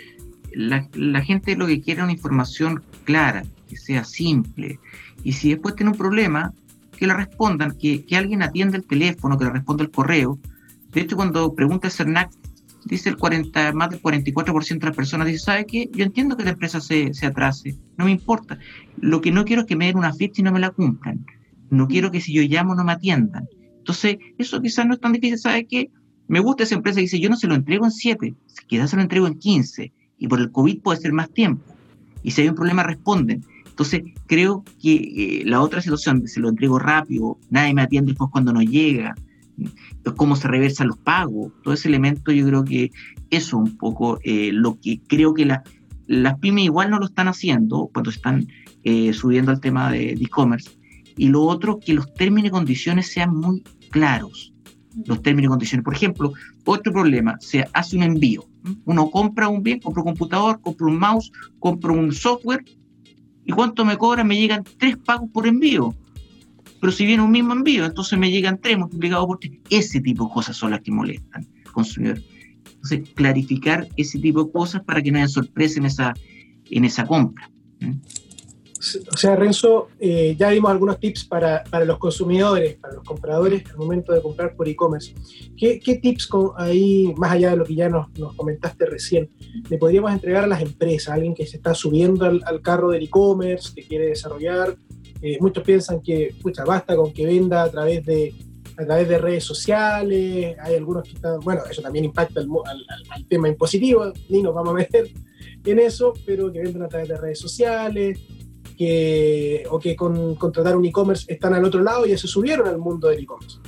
la, 0.54 1.22
gente 1.22 1.56
lo 1.56 1.68
que 1.68 1.82
quiere 1.82 2.02
es 2.02 2.04
una 2.04 2.14
información 2.14 2.84
clara, 3.06 3.44
que 3.68 3.76
sea 3.76 4.04
simple. 4.04 4.80
Y 5.24 5.34
si 5.34 5.50
después 5.50 5.76
tiene 5.76 5.92
un 5.92 5.98
problema, 5.98 6.54
que 6.98 7.08
le 7.08 7.14
respondan, 7.16 7.76
que, 7.78 8.06
que 8.06 8.16
alguien 8.16 8.44
atienda 8.44 8.78
el 8.78 8.86
teléfono, 8.86 9.38
que 9.38 9.46
le 9.46 9.52
responda 9.52 9.84
el 9.84 9.90
correo. 9.90 10.38
De 10.92 11.02
hecho, 11.02 11.16
cuando 11.16 11.56
pregunta 11.56 11.88
a 11.88 11.92
CERNAC 11.92 12.30
dice 12.86 13.10
el 13.10 13.18
40, 13.18 13.74
más 13.74 13.90
del 13.90 14.02
44% 14.02 14.80
de 14.80 14.86
las 14.88 14.96
personas, 14.96 15.28
dice, 15.28 15.40
¿sabe 15.40 15.66
qué? 15.66 15.90
Yo 15.94 16.04
entiendo 16.04 16.38
que 16.38 16.44
la 16.44 16.52
empresa 16.52 16.82
se, 16.82 17.14
se, 17.14 17.26
atrase, 17.26 17.76
no 17.98 18.06
me 18.06 18.12
importa. 18.12 18.58
Lo 18.98 19.22
que 19.22 19.32
no 19.32 19.46
quiero 19.46 19.62
es 19.62 19.68
que 19.68 19.76
me 19.76 19.88
den 19.88 19.98
una 19.98 20.14
fecha 20.14 20.42
y 20.42 20.44
no 20.44 20.52
me 20.52 20.60
la 20.60 20.72
cumplan. 20.72 21.26
No 21.70 21.88
quiero 21.88 22.12
que 22.12 22.22
si 22.22 22.34
yo 22.34 22.44
llamo 22.44 22.76
no 22.76 22.84
me 22.84 22.94
atiendan. 22.94 23.48
Entonces, 23.78 24.18
eso 24.38 24.62
quizás 24.62 24.86
no 24.86 24.94
es 24.94 25.00
tan 25.00 25.14
difícil, 25.14 25.38
¿sabe 25.38 25.66
qué? 25.66 25.90
Me 26.28 26.40
gusta 26.40 26.64
esa 26.64 26.76
empresa 26.76 26.98
que 26.98 27.04
dice, 27.04 27.20
yo 27.20 27.30
no 27.30 27.36
se 27.36 27.48
lo 27.48 27.56
entrego 27.56 27.86
en 27.86 27.92
7, 27.92 28.34
quizás 28.68 28.90
se 28.90 28.96
lo 28.96 29.02
entrego 29.02 29.28
en 29.28 29.38
15, 29.38 29.92
y 30.18 30.28
por 30.28 30.40
el 30.40 30.52
COVID 30.52 30.82
puede 30.82 31.02
ser 31.02 31.12
más 31.12 31.30
tiempo. 31.30 31.64
Y 32.24 32.32
si 32.32 32.42
hay 32.42 32.50
un 32.50 32.56
problema, 32.56 32.84
responden. 32.84 33.44
Entonces, 33.68 34.04
creo 34.28 34.64
que 34.82 34.94
eh, 34.94 35.44
la 35.46 35.60
otra 35.60 35.82
situación, 35.82 36.28
se 36.28 36.40
lo 36.40 36.50
entrego 36.50 36.80
rápido, 36.80 37.38
nadie 37.50 37.74
me 37.74 37.82
atiende 37.82 38.12
después 38.12 38.30
cuando 38.32 38.54
no 38.54 38.62
llega, 38.62 39.16
cómo 40.18 40.36
se 40.36 40.48
reversan 40.48 40.88
los 40.88 40.98
pagos, 40.98 41.52
todo 41.64 41.74
ese 41.74 41.88
elemento 41.88 42.32
yo 42.32 42.46
creo 42.46 42.64
que 42.64 42.92
eso 43.30 43.58
un 43.58 43.78
poco 43.78 44.20
eh, 44.24 44.52
lo 44.52 44.80
que 44.80 45.00
creo 45.08 45.34
que 45.34 45.46
la, 45.46 45.64
las 46.08 46.38
pymes 46.40 46.66
igual 46.66 46.90
no 46.90 47.00
lo 47.00 47.06
están 47.06 47.28
haciendo 47.28 47.90
cuando 47.94 48.10
están 48.10 48.48
eh, 48.84 49.14
subiendo 49.14 49.52
al 49.52 49.62
tema 49.62 49.92
de 49.92 50.12
e-commerce 50.12 50.72
Y 51.16 51.30
lo 51.30 51.44
otro, 51.44 51.80
que 51.80 51.94
los 51.94 52.14
términos 52.14 52.50
y 52.50 52.52
condiciones 52.52 53.12
sean 53.12 53.36
muy 53.36 53.64
claros. 53.92 54.54
Los 55.06 55.22
términos 55.22 55.50
y 55.50 55.52
condiciones. 55.52 55.84
Por 55.86 55.96
ejemplo, 55.96 56.34
otro 56.66 56.92
problema, 56.92 57.38
se 57.40 57.66
hace 57.74 57.96
un 57.96 58.04
envío. 58.04 58.46
Uno 58.86 59.10
compra 59.10 59.48
un 59.48 59.64
bien, 59.64 59.80
compra 59.80 60.04
un 60.04 60.10
computador, 60.10 60.60
compra 60.62 60.88
un 60.88 61.00
mouse, 61.00 61.32
compra 61.60 61.92
un 61.92 62.12
software. 62.12 62.64
¿Y 63.46 63.52
cuánto 63.52 63.86
me 63.86 63.98
cobra? 63.98 64.24
Me 64.24 64.38
llegan 64.38 64.64
tres 64.78 64.98
pagos 64.98 65.30
por 65.32 65.48
envío. 65.48 65.96
Pero 66.84 66.92
si 66.92 67.06
viene 67.06 67.24
un 67.24 67.32
mismo 67.32 67.54
envío, 67.54 67.86
entonces 67.86 68.20
me 68.20 68.30
llegan 68.30 68.60
tres 68.60 68.78
multiplicados 68.78 69.26
por 69.26 69.40
tres. 69.40 69.54
Ese 69.70 70.02
tipo 70.02 70.26
de 70.26 70.34
cosas 70.34 70.58
son 70.58 70.72
las 70.72 70.82
que 70.82 70.92
molestan 70.92 71.48
al 71.66 71.72
consumidor. 71.72 72.20
Entonces, 72.66 73.10
clarificar 73.16 73.88
ese 73.96 74.20
tipo 74.20 74.44
de 74.44 74.52
cosas 74.52 74.84
para 74.84 75.02
que 75.02 75.10
no 75.10 75.18
haya 75.18 75.30
sorpresa 75.30 75.80
en 75.80 75.86
esa, 75.86 76.14
en 76.70 76.84
esa 76.84 77.08
compra. 77.08 77.50
O 79.14 79.16
sea, 79.16 79.38
Renzo, 79.38 79.88
eh, 79.98 80.36
ya 80.38 80.50
dimos 80.50 80.72
algunos 80.72 81.00
tips 81.00 81.24
para, 81.24 81.64
para, 81.64 81.86
los 81.86 82.00
consumidores, 82.00 82.76
para 82.76 82.96
los 82.96 83.06
compradores 83.06 83.64
al 83.70 83.78
momento 83.78 84.12
de 84.12 84.22
comprar 84.22 84.54
por 84.54 84.68
e-commerce. 84.68 85.16
¿Qué, 85.56 85.80
¿Qué, 85.80 86.00
tips 86.00 86.28
con, 86.28 86.52
ahí, 86.58 87.14
más 87.16 87.32
allá 87.32 87.52
de 87.52 87.56
lo 87.56 87.64
que 87.64 87.76
ya 87.76 87.88
nos, 87.88 88.12
nos, 88.20 88.36
comentaste 88.36 88.88
recién, 88.88 89.32
le 89.70 89.78
podríamos 89.78 90.12
entregar 90.12 90.44
a 90.44 90.48
las 90.48 90.62
empresas, 90.62 91.14
alguien 91.14 91.34
que 91.34 91.48
se 91.48 91.56
está 91.56 91.74
subiendo 91.74 92.26
al, 92.26 92.42
al 92.46 92.62
carro 92.62 92.90
del 92.90 93.04
e-commerce, 93.04 93.74
que 93.74 93.88
quiere 93.88 94.08
desarrollar? 94.08 94.76
Muchos 95.40 95.64
piensan 95.64 96.02
que, 96.02 96.36
pucha, 96.42 96.66
basta 96.66 96.96
con 96.96 97.14
que 97.14 97.26
venda 97.26 97.64
a 97.64 97.72
través 97.72 98.06
de 98.06 98.34
a 98.78 98.86
través 98.86 99.08
de 99.08 99.18
redes 99.18 99.44
sociales, 99.44 100.56
hay 100.60 100.76
algunos 100.76 101.04
que 101.04 101.14
están, 101.14 101.40
bueno, 101.42 101.62
eso 101.70 101.82
también 101.82 102.06
impacta 102.06 102.42
al, 102.42 103.28
tema 103.28 103.48
impositivo, 103.48 104.12
ni 104.30 104.42
nos 104.42 104.54
vamos 104.54 104.72
a 104.72 104.78
meter 104.78 105.10
en 105.66 105.80
eso, 105.80 106.14
pero 106.26 106.52
que 106.52 106.62
vendan 106.62 106.84
a 106.84 106.88
través 106.88 107.08
de 107.08 107.18
redes 107.18 107.40
sociales, 107.40 108.20
que, 108.78 109.64
o 109.70 109.80
que 109.80 109.96
con 109.96 110.36
contratar 110.36 110.76
un 110.76 110.86
e-commerce 110.86 111.32
están 111.32 111.54
al 111.54 111.64
otro 111.64 111.84
lado 111.84 112.06
y 112.06 112.10
ya 112.10 112.18
se 112.18 112.28
subieron 112.28 112.68
al 112.68 112.80
mundo 112.80 113.08
del 113.08 113.22
e-commerce. 113.22 113.60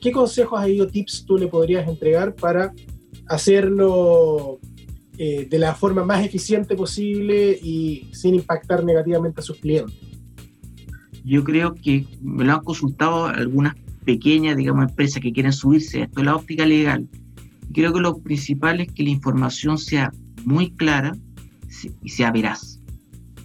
¿Qué 0.00 0.12
consejos 0.12 0.60
hay 0.60 0.80
o 0.80 0.86
tips 0.86 1.24
tú 1.26 1.36
le 1.36 1.48
podrías 1.48 1.88
entregar 1.88 2.34
para 2.34 2.72
hacerlo 3.26 4.60
eh, 5.18 5.46
de 5.50 5.58
la 5.58 5.74
forma 5.74 6.04
más 6.04 6.24
eficiente 6.24 6.76
posible 6.76 7.58
y 7.60 8.08
sin 8.12 8.36
impactar 8.36 8.84
negativamente 8.84 9.40
a 9.40 9.42
sus 9.42 9.58
clientes? 9.58 10.15
Yo 11.26 11.44
creo 11.44 11.74
que 11.74 12.06
me 12.22 12.44
lo 12.44 12.54
han 12.54 12.64
consultado 12.64 13.26
algunas 13.26 13.74
pequeñas, 14.04 14.56
digamos, 14.56 14.88
empresas 14.88 15.20
que 15.20 15.32
quieren 15.32 15.52
subirse 15.52 16.00
a 16.00 16.04
esto 16.04 16.20
de 16.20 16.26
la 16.26 16.36
óptica 16.36 16.64
legal. 16.64 17.06
Creo 17.74 17.92
que 17.92 18.00
lo 18.00 18.16
principal 18.18 18.80
es 18.80 18.90
que 18.92 19.02
la 19.02 19.10
información 19.10 19.76
sea 19.76 20.10
muy 20.44 20.70
clara 20.70 21.12
y 22.02 22.08
sea 22.08 22.30
veraz 22.30 22.76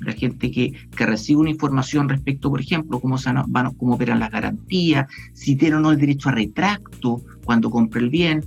la 0.02 0.14
gente 0.14 0.52
que, 0.52 0.74
que, 0.96 1.06
recibe 1.06 1.42
una 1.42 1.50
información 1.52 2.10
respecto, 2.10 2.50
por 2.50 2.60
ejemplo, 2.60 3.00
cómo, 3.00 3.18
se 3.18 3.32
van, 3.48 3.74
cómo 3.76 3.94
operan 3.94 4.20
las 4.20 4.32
garantías, 4.32 5.08
si 5.34 5.56
tiene 5.56 5.76
o 5.76 5.80
no 5.80 5.92
el 5.92 6.00
derecho 6.00 6.30
a 6.30 6.32
retracto 6.32 7.22
cuando 7.46 7.70
compre 7.70 8.02
el 8.02 8.10
bien, 8.10 8.44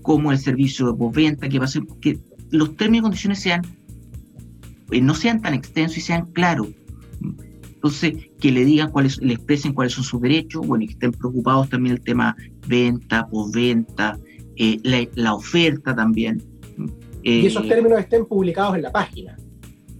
cómo 0.00 0.32
el 0.32 0.38
servicio 0.38 0.90
de 0.90 0.98
postventa, 0.98 1.48
que 1.48 1.58
va 1.58 1.66
a 1.66 1.68
ser, 1.68 1.82
que 2.00 2.18
los 2.50 2.76
términos 2.76 3.00
y 3.00 3.02
condiciones 3.02 3.40
sean, 3.40 3.62
eh, 4.90 5.00
no 5.00 5.14
sean 5.14 5.40
tan 5.42 5.54
extensos 5.54 5.98
y 5.98 6.00
sean 6.00 6.26
claros. 6.32 6.68
Entonces, 7.82 8.14
que 8.38 8.52
le 8.52 8.64
digan 8.64 8.92
cuáles, 8.92 9.20
le 9.20 9.34
expresen 9.34 9.72
cuáles 9.72 9.94
son 9.94 10.04
sus 10.04 10.20
derechos, 10.20 10.64
bueno, 10.64 10.84
y 10.84 10.86
que 10.86 10.92
estén 10.92 11.10
preocupados 11.10 11.68
también 11.68 11.96
el 11.96 12.00
tema 12.00 12.36
venta, 12.68 13.26
postventa, 13.26 14.16
eh, 14.54 14.78
la, 14.84 15.04
la, 15.16 15.34
oferta 15.34 15.92
también. 15.92 16.40
Eh, 17.24 17.40
y 17.40 17.46
esos 17.46 17.66
términos 17.66 17.98
estén 17.98 18.24
publicados 18.24 18.76
en 18.76 18.82
la 18.82 18.92
página. 18.92 19.36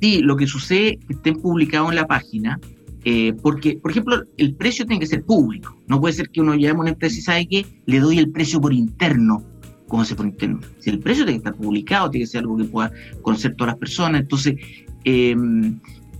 Sí, 0.01 0.21
lo 0.21 0.37
que 0.37 0.47
sucede 0.47 0.91
es 1.01 1.07
que 1.07 1.13
estén 1.15 1.41
publicados 1.41 1.91
en 1.91 1.97
la 1.97 2.07
página, 2.07 2.61
eh, 3.05 3.33
porque, 3.43 3.79
por 3.79 3.91
ejemplo, 3.91 4.23
el 4.37 4.55
precio 4.55 4.87
tiene 4.87 5.01
que 5.01 5.07
ser 5.07 5.25
público. 5.25 5.77
No 5.89 6.01
puede 6.01 6.15
ser 6.15 6.31
que 6.31 6.41
uno 6.41 6.55
llame 6.55 6.79
a 6.79 6.83
una 6.83 6.91
empresa 6.91 7.19
y 7.19 7.23
sabe 7.23 7.49
que 7.49 7.67
le 7.87 7.99
doy 7.99 8.19
el 8.19 8.31
precio 8.31 8.61
por 8.61 8.73
interno. 8.73 9.43
¿Cómo 9.89 10.05
se 10.05 10.15
por 10.15 10.27
interno? 10.27 10.61
Si 10.79 10.89
el 10.89 11.01
precio 11.01 11.25
tiene 11.25 11.41
que 11.41 11.49
estar 11.49 11.61
publicado, 11.61 12.11
tiene 12.11 12.27
que 12.27 12.31
ser 12.31 12.43
algo 12.43 12.57
que 12.59 12.65
pueda 12.65 12.93
conocer 13.23 13.57
todas 13.57 13.73
las 13.73 13.79
personas. 13.81 14.21
Entonces, 14.21 14.55
eh, 15.05 15.35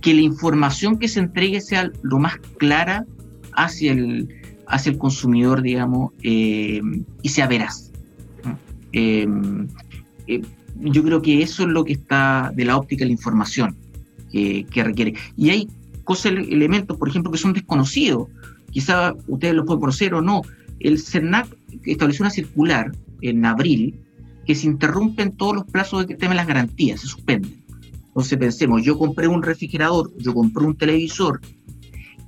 que 0.03 0.13
la 0.13 0.21
información 0.21 0.99
que 0.99 1.07
se 1.07 1.21
entregue 1.21 1.61
sea 1.61 1.89
lo 2.01 2.19
más 2.19 2.37
clara 2.57 3.05
hacia 3.53 3.93
el, 3.93 4.27
hacia 4.67 4.91
el 4.91 4.97
consumidor, 4.97 5.61
digamos, 5.61 6.11
eh, 6.21 6.81
y 7.21 7.29
sea 7.29 7.47
veraz. 7.47 7.89
Eh, 8.91 9.25
yo 10.81 11.03
creo 11.03 11.21
que 11.21 11.41
eso 11.41 11.63
es 11.63 11.69
lo 11.69 11.85
que 11.85 11.93
está 11.93 12.51
de 12.53 12.65
la 12.65 12.75
óptica 12.75 13.05
de 13.05 13.07
la 13.07 13.13
información 13.13 13.77
que, 14.29 14.65
requiere. 14.75 15.13
Y 15.37 15.51
hay 15.51 15.69
cosas, 16.03 16.33
elementos, 16.33 16.97
por 16.97 17.07
ejemplo, 17.07 17.31
que 17.31 17.37
son 17.37 17.53
desconocidos. 17.53 18.27
Quizá 18.71 19.13
ustedes 19.27 19.55
lo 19.55 19.63
pueden 19.63 19.79
conocer 19.79 20.13
o 20.15 20.21
no. 20.21 20.41
El 20.81 20.99
CERNAC 20.99 21.47
estableció 21.85 22.23
una 22.23 22.29
circular 22.29 22.91
en 23.21 23.45
abril 23.45 23.97
que 24.45 24.53
se 24.53 24.67
interrumpen 24.67 25.31
todos 25.31 25.55
los 25.55 25.63
plazos 25.63 26.01
de 26.01 26.07
que 26.07 26.15
temen 26.15 26.35
las 26.35 26.47
garantías, 26.47 26.99
se 26.99 27.07
suspenden. 27.07 27.62
Entonces 28.13 28.37
pensemos, 28.37 28.83
yo 28.83 28.95
compré 28.95 29.27
un 29.27 29.41
refrigerador, 29.41 30.13
yo 30.17 30.35
compré 30.35 30.65
un 30.65 30.77
televisor 30.77 31.41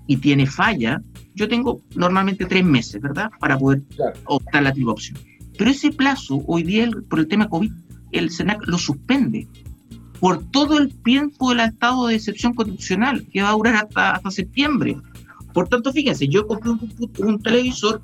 y 0.07 0.17
tiene 0.17 0.47
falla, 0.47 0.99
yo 1.35 1.47
tengo 1.47 1.83
normalmente 1.95 2.45
tres 2.45 2.65
meses, 2.65 2.99
¿verdad? 2.99 3.29
Para 3.39 3.59
poder 3.59 3.83
claro. 3.95 4.19
optar 4.25 4.63
la 4.63 4.73
triple 4.73 4.93
opción. 4.93 5.19
Pero 5.55 5.69
ese 5.69 5.91
plazo, 5.91 6.43
hoy 6.47 6.63
día, 6.63 6.89
por 7.07 7.19
el 7.19 7.27
tema 7.27 7.49
COVID, 7.49 7.71
el 8.13 8.31
SENAC 8.31 8.65
lo 8.65 8.79
suspende 8.79 9.47
por 10.19 10.43
todo 10.49 10.79
el 10.79 10.95
tiempo 11.03 11.49
del 11.49 11.59
estado 11.59 12.07
de 12.07 12.15
excepción 12.15 12.55
constitucional, 12.55 13.27
que 13.31 13.43
va 13.43 13.49
a 13.49 13.53
durar 13.53 13.75
hasta, 13.75 14.15
hasta 14.15 14.31
septiembre. 14.31 14.97
Por 15.53 15.67
tanto, 15.67 15.93
fíjense, 15.93 16.27
yo 16.27 16.47
compré 16.47 16.71
un, 16.71 16.91
un, 17.19 17.39
televisor, 17.43 18.01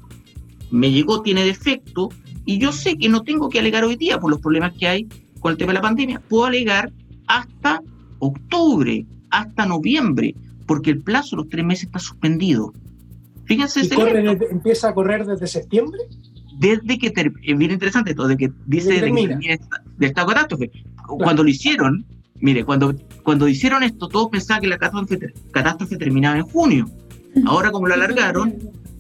me 0.70 0.92
llegó, 0.92 1.24
tiene 1.24 1.44
defecto, 1.44 2.10
y 2.46 2.60
yo 2.60 2.72
sé 2.72 2.96
que 2.96 3.10
no 3.10 3.24
tengo 3.24 3.50
que 3.50 3.58
alegar 3.58 3.84
hoy 3.86 3.96
día 3.96 4.20
por 4.20 4.30
los 4.30 4.40
problemas 4.40 4.74
que 4.78 4.88
hay 4.88 5.08
con 5.40 5.52
el 5.52 5.58
tema 5.58 5.72
de 5.72 5.76
la 5.76 5.82
pandemia. 5.82 6.20
Puedo 6.20 6.46
alegar 6.46 6.92
hasta 7.40 7.82
octubre, 8.20 9.06
hasta 9.30 9.66
noviembre, 9.66 10.36
porque 10.66 10.92
el 10.92 11.02
plazo 11.02 11.36
de 11.36 11.44
los 11.44 11.50
tres 11.50 11.66
meses 11.66 11.86
está 11.86 12.00
suspendido. 12.00 12.74
Fíjense. 13.46 13.82
¿Y 13.82 13.90
corre, 13.90 14.38
empieza 14.52 14.90
a 14.90 14.94
correr 14.94 15.26
desde 15.26 15.48
septiembre? 15.48 16.00
desde 16.62 17.00
que, 17.00 17.08
es 17.08 17.58
bien 17.58 17.72
interesante 17.72 18.14
todo, 18.14 18.28
de 18.28 18.38
que 18.38 18.52
dice 18.68 19.02
de, 19.02 19.60
esta 20.00 20.26
catástrofe. 20.28 20.70
Claro. 20.70 21.18
Cuando 21.18 21.44
lo 21.44 21.50
hicieron, 21.50 22.06
mire, 22.40 22.64
cuando, 22.64 22.94
cuando 23.24 23.48
hicieron 23.48 23.82
esto, 23.82 24.08
todos 24.08 24.30
pensaban 24.30 24.62
que 24.62 24.68
la 24.68 24.78
catástrofe, 24.78 25.34
catástrofe 25.50 25.98
terminaba 25.98 26.38
en 26.38 26.44
junio. 26.44 26.86
Ahora, 27.48 27.72
como 27.72 27.88
lo 27.88 27.96
alargaron, 27.96 28.60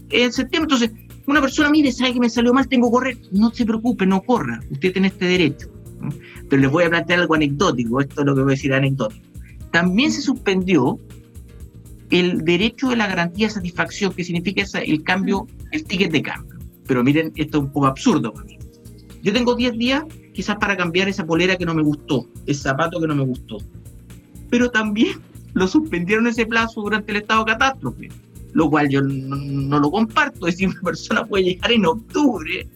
en 0.10 0.32
septiembre. 0.32 0.74
Entonces, 0.74 0.92
una 1.28 1.40
persona, 1.40 1.70
mire, 1.70 1.92
sabe 1.92 2.14
que 2.14 2.20
me 2.20 2.30
salió 2.32 2.52
mal, 2.52 2.68
tengo 2.68 2.88
que 2.88 2.94
correr. 2.94 3.18
No 3.32 3.52
se 3.52 3.64
preocupe, 3.64 4.08
no 4.08 4.22
corra. 4.22 4.60
Usted 4.72 4.94
tiene 4.94 5.10
este 5.10 5.26
derecho. 5.26 5.68
Pero 6.50 6.62
les 6.62 6.72
voy 6.72 6.84
a 6.84 6.90
plantear 6.90 7.20
algo 7.20 7.36
anecdótico. 7.36 8.02
Esto 8.02 8.22
es 8.22 8.26
lo 8.26 8.36
que 8.36 8.42
voy 8.42 8.52
a 8.52 8.56
decir 8.56 8.74
anecdótico. 8.74 9.26
También 9.72 10.12
se 10.12 10.22
suspendió 10.22 11.00
el 12.10 12.44
derecho 12.44 12.90
de 12.90 12.98
la 12.98 13.08
garantía 13.08 13.48
de 13.48 13.54
satisfacción, 13.54 14.14
que 14.14 14.24
significa 14.24 14.64
el 14.80 15.04
cambio, 15.04 15.48
el 15.72 15.84
ticket 15.86 16.12
de 16.12 16.22
cambio. 16.22 16.60
Pero 16.86 17.04
miren, 17.04 17.32
esto 17.36 17.60
es 17.60 17.64
un 17.64 17.72
poco 17.72 17.88
absurdo 17.88 18.34
para 18.34 18.46
mí. 18.46 18.60
Yo 19.24 19.32
tengo 19.32 19.56
10 19.56 19.78
días 19.78 20.04
quizás 20.34 20.58
para 20.58 20.76
cambiar 20.76 21.08
esa 21.08 21.26
polera 21.26 21.56
que 21.56 21.66
no 21.66 21.74
me 21.74 21.84
gustó, 21.84 22.28
ese 22.46 22.64
zapato 22.64 23.00
que 23.00 23.08
no 23.08 23.16
me 23.16 23.24
gustó. 23.24 23.58
Pero 24.50 24.70
también 24.70 25.20
lo 25.54 25.68
suspendieron 25.68 26.28
ese 26.28 26.46
plazo 26.46 26.82
durante 26.82 27.12
el 27.12 27.18
estado 27.18 27.46
catástrofe, 27.46 28.10
lo 28.54 28.70
cual 28.70 28.90
yo 28.90 29.02
no, 29.02 29.36
no 29.38 29.80
lo 29.80 29.90
comparto. 29.90 30.48
Es 30.48 30.56
decir, 30.56 30.70
una 30.70 30.82
persona 30.82 31.26
puede 31.26 31.46
llegar 31.46 31.72
en 31.72 31.86
octubre 31.86 32.68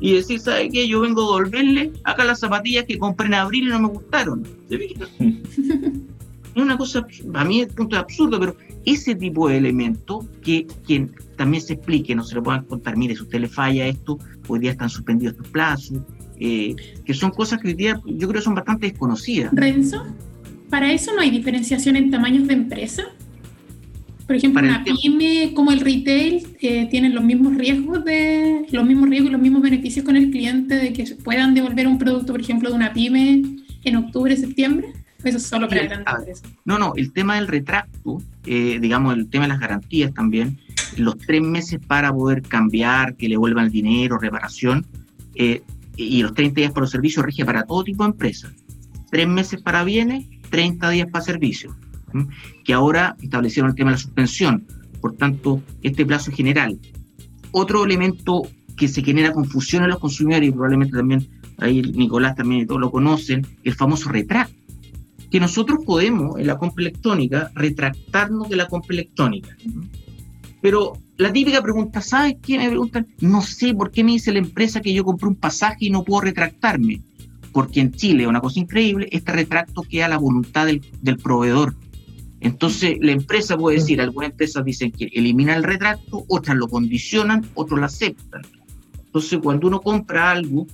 y 0.00 0.14
decir, 0.14 0.40
¿sabe 0.40 0.68
qué? 0.68 0.86
Yo 0.86 1.00
vengo 1.00 1.22
a 1.22 1.24
devolverle 1.24 1.92
acá 2.04 2.24
las 2.24 2.40
zapatillas 2.40 2.84
que 2.84 2.98
compré 2.98 3.26
en 3.26 3.34
abril 3.34 3.68
y 3.68 3.70
no 3.70 3.80
me 3.80 3.88
gustaron. 3.88 4.46
es 4.70 4.92
una 6.56 6.76
cosa, 6.76 7.06
a 7.34 7.44
mí 7.44 7.60
es 7.60 7.72
punto 7.72 7.96
de 7.96 8.00
absurdo, 8.00 8.38
pero 8.38 8.56
ese 8.84 9.14
tipo 9.14 9.48
de 9.48 9.56
elementos 9.56 10.26
que, 10.42 10.66
que 10.86 11.08
también 11.36 11.62
se 11.62 11.74
explique, 11.74 12.14
no 12.14 12.24
se 12.24 12.36
lo 12.36 12.42
puedan 12.42 12.64
contar, 12.64 12.96
mire, 12.96 13.16
si 13.16 13.22
usted 13.22 13.40
le 13.40 13.48
falla 13.48 13.86
esto, 13.86 14.18
hoy 14.48 14.60
día 14.60 14.70
están 14.70 14.88
suspendidos 14.88 15.34
estos 15.34 15.48
plazos, 15.48 15.98
eh, 16.38 16.74
que 17.04 17.14
son 17.14 17.30
cosas 17.30 17.60
que 17.60 17.68
hoy 17.68 17.74
día 17.74 18.00
yo 18.04 18.28
creo 18.28 18.40
son 18.40 18.54
bastante 18.54 18.88
desconocidas. 18.88 19.52
Renzo, 19.54 20.04
¿para 20.70 20.92
eso 20.92 21.12
no 21.14 21.20
hay 21.20 21.30
diferenciación 21.30 21.96
en 21.96 22.10
tamaños 22.10 22.46
de 22.46 22.54
empresa? 22.54 23.04
Por 24.26 24.34
ejemplo, 24.34 24.60
una 24.60 24.82
pyme 24.82 25.52
como 25.54 25.70
el 25.70 25.80
retail 25.80 26.46
eh, 26.60 26.88
tienen 26.90 27.14
los 27.14 27.22
mismos 27.22 27.54
riesgos 27.56 28.04
de 28.04 28.66
los 28.72 28.84
mismos 28.84 29.08
riesgos 29.08 29.30
y 29.30 29.32
los 29.32 29.40
mismos 29.40 29.62
beneficios 29.62 30.04
con 30.04 30.16
el 30.16 30.30
cliente 30.30 30.74
de 30.74 30.92
que 30.92 31.04
puedan 31.22 31.54
devolver 31.54 31.86
un 31.86 31.96
producto, 31.96 32.32
por 32.32 32.40
ejemplo, 32.40 32.68
de 32.68 32.74
una 32.74 32.92
pyme 32.92 33.42
en 33.84 33.96
octubre, 33.96 34.36
septiembre. 34.36 34.92
Eso 35.22 35.38
es 35.38 35.46
solo 35.46 35.68
para 35.68 35.84
grandes 35.84 36.14
empresas. 36.14 36.52
No, 36.64 36.78
no, 36.78 36.92
el 36.96 37.12
tema 37.12 37.36
del 37.36 37.46
retracto, 37.46 38.20
eh, 38.44 38.78
digamos, 38.80 39.14
el 39.16 39.28
tema 39.28 39.44
de 39.44 39.48
las 39.48 39.60
garantías 39.60 40.12
también, 40.12 40.58
los 40.96 41.16
tres 41.18 41.42
meses 41.42 41.80
para 41.84 42.12
poder 42.12 42.42
cambiar, 42.42 43.16
que 43.16 43.28
le 43.28 43.36
vuelvan 43.36 43.66
el 43.66 43.70
dinero, 43.70 44.18
reparación, 44.18 44.86
eh, 45.34 45.62
y 45.96 46.22
los 46.22 46.34
30 46.34 46.60
días 46.60 46.72
para 46.72 46.82
los 46.82 46.90
servicios 46.90 47.24
rige 47.24 47.44
para 47.44 47.64
todo 47.64 47.84
tipo 47.84 48.04
de 48.04 48.10
empresas. 48.10 48.52
Tres 49.10 49.28
meses 49.28 49.62
para 49.62 49.84
bienes, 49.84 50.26
30 50.50 50.90
días 50.90 51.08
para 51.10 51.24
servicios. 51.24 51.74
Que 52.64 52.72
ahora 52.72 53.16
establecieron 53.20 53.70
el 53.70 53.76
tema 53.76 53.90
de 53.90 53.96
la 53.96 54.02
suspensión. 54.02 54.66
por 55.00 55.14
tanto, 55.16 55.62
este 55.82 56.04
plazo 56.04 56.30
es 56.30 56.36
general. 56.36 56.78
Otro 57.52 57.84
elemento 57.84 58.42
que 58.76 58.88
se 58.88 59.02
genera 59.02 59.32
confusión 59.32 59.84
en 59.84 59.90
los 59.90 59.98
consumidores, 59.98 60.48
y 60.48 60.52
probablemente 60.52 60.96
también 60.96 61.28
ahí 61.58 61.82
Nicolás 61.82 62.34
también 62.34 62.62
y 62.62 62.66
todos 62.66 62.80
lo 62.80 62.90
conocen, 62.90 63.46
el 63.64 63.74
famoso 63.74 64.10
retrato. 64.10 64.52
Que 65.30 65.40
nosotros 65.40 65.80
podemos 65.84 66.38
en 66.38 66.46
la 66.46 66.56
compra 66.56 66.82
electrónica 66.82 67.50
retractarnos 67.54 68.48
de 68.48 68.56
la 68.56 68.68
compra 68.68 68.94
electrónica. 68.94 69.56
Pero 70.62 70.94
la 71.16 71.32
típica 71.32 71.62
pregunta, 71.62 72.00
¿sabes 72.00 72.36
qué? 72.42 72.58
Me 72.58 72.68
preguntan, 72.68 73.06
no 73.20 73.42
sé 73.42 73.74
por 73.74 73.90
qué 73.90 74.04
me 74.04 74.12
dice 74.12 74.32
la 74.32 74.38
empresa 74.38 74.80
que 74.80 74.92
yo 74.92 75.04
compré 75.04 75.28
un 75.28 75.36
pasaje 75.36 75.86
y 75.86 75.90
no 75.90 76.04
puedo 76.04 76.22
retractarme. 76.22 77.02
Porque 77.52 77.80
en 77.80 77.92
Chile, 77.92 78.26
una 78.26 78.40
cosa 78.40 78.60
increíble, 78.60 79.08
este 79.10 79.32
retracto 79.32 79.82
queda 79.82 80.06
a 80.06 80.10
la 80.10 80.18
voluntad 80.18 80.66
del 80.66 81.16
proveedor. 81.16 81.74
Entonces, 82.46 82.96
la 83.00 83.10
empresa 83.10 83.56
puede 83.58 83.78
decir, 83.78 84.00
algunas 84.00 84.30
empresas 84.30 84.64
dicen 84.64 84.92
que 84.92 85.06
elimina 85.12 85.56
el 85.56 85.64
retracto, 85.64 86.24
otras 86.28 86.56
lo 86.56 86.68
condicionan, 86.68 87.44
otros 87.54 87.80
lo 87.80 87.86
aceptan. 87.86 88.42
Entonces, 89.04 89.40
cuando 89.42 89.66
uno 89.66 89.80
compra 89.80 90.30
algo, 90.30 90.68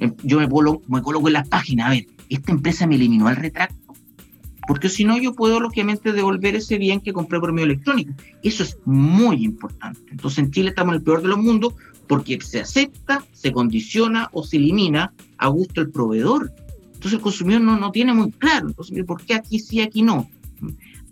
em, 0.00 0.12
yo 0.24 0.40
me, 0.40 0.48
coloco, 0.48 0.82
me 0.88 1.00
coloco 1.00 1.28
en 1.28 1.34
la 1.34 1.44
página, 1.44 1.86
a 1.86 1.90
ver, 1.90 2.06
esta 2.28 2.50
empresa 2.50 2.88
me 2.88 2.96
eliminó 2.96 3.28
el 3.30 3.36
retracto. 3.36 3.94
Porque 4.66 4.88
si 4.88 5.04
no, 5.04 5.16
yo 5.16 5.32
puedo 5.32 5.60
lógicamente 5.60 6.12
devolver 6.12 6.56
ese 6.56 6.76
bien 6.76 7.00
que 7.00 7.12
compré 7.12 7.38
por 7.38 7.52
medio 7.52 7.66
electrónico. 7.66 8.14
Eso 8.42 8.64
es 8.64 8.76
muy 8.84 9.44
importante. 9.44 10.00
Entonces, 10.10 10.40
en 10.40 10.50
Chile 10.50 10.70
estamos 10.70 10.92
en 10.92 10.98
el 10.98 11.04
peor 11.04 11.22
de 11.22 11.28
los 11.28 11.38
mundos 11.38 11.74
porque 12.08 12.40
se 12.40 12.60
acepta, 12.60 13.24
se 13.32 13.52
condiciona 13.52 14.28
o 14.32 14.42
se 14.42 14.56
elimina 14.56 15.12
a 15.38 15.46
gusto 15.46 15.80
el 15.82 15.90
proveedor. 15.90 16.52
Entonces, 16.94 17.12
el 17.12 17.20
consumidor 17.20 17.60
no, 17.60 17.78
no 17.78 17.92
tiene 17.92 18.12
muy 18.12 18.32
claro. 18.32 18.66
Entonces, 18.66 19.04
¿por 19.04 19.24
qué 19.24 19.34
aquí 19.34 19.60
sí, 19.60 19.80
aquí 19.80 20.02
no? 20.02 20.28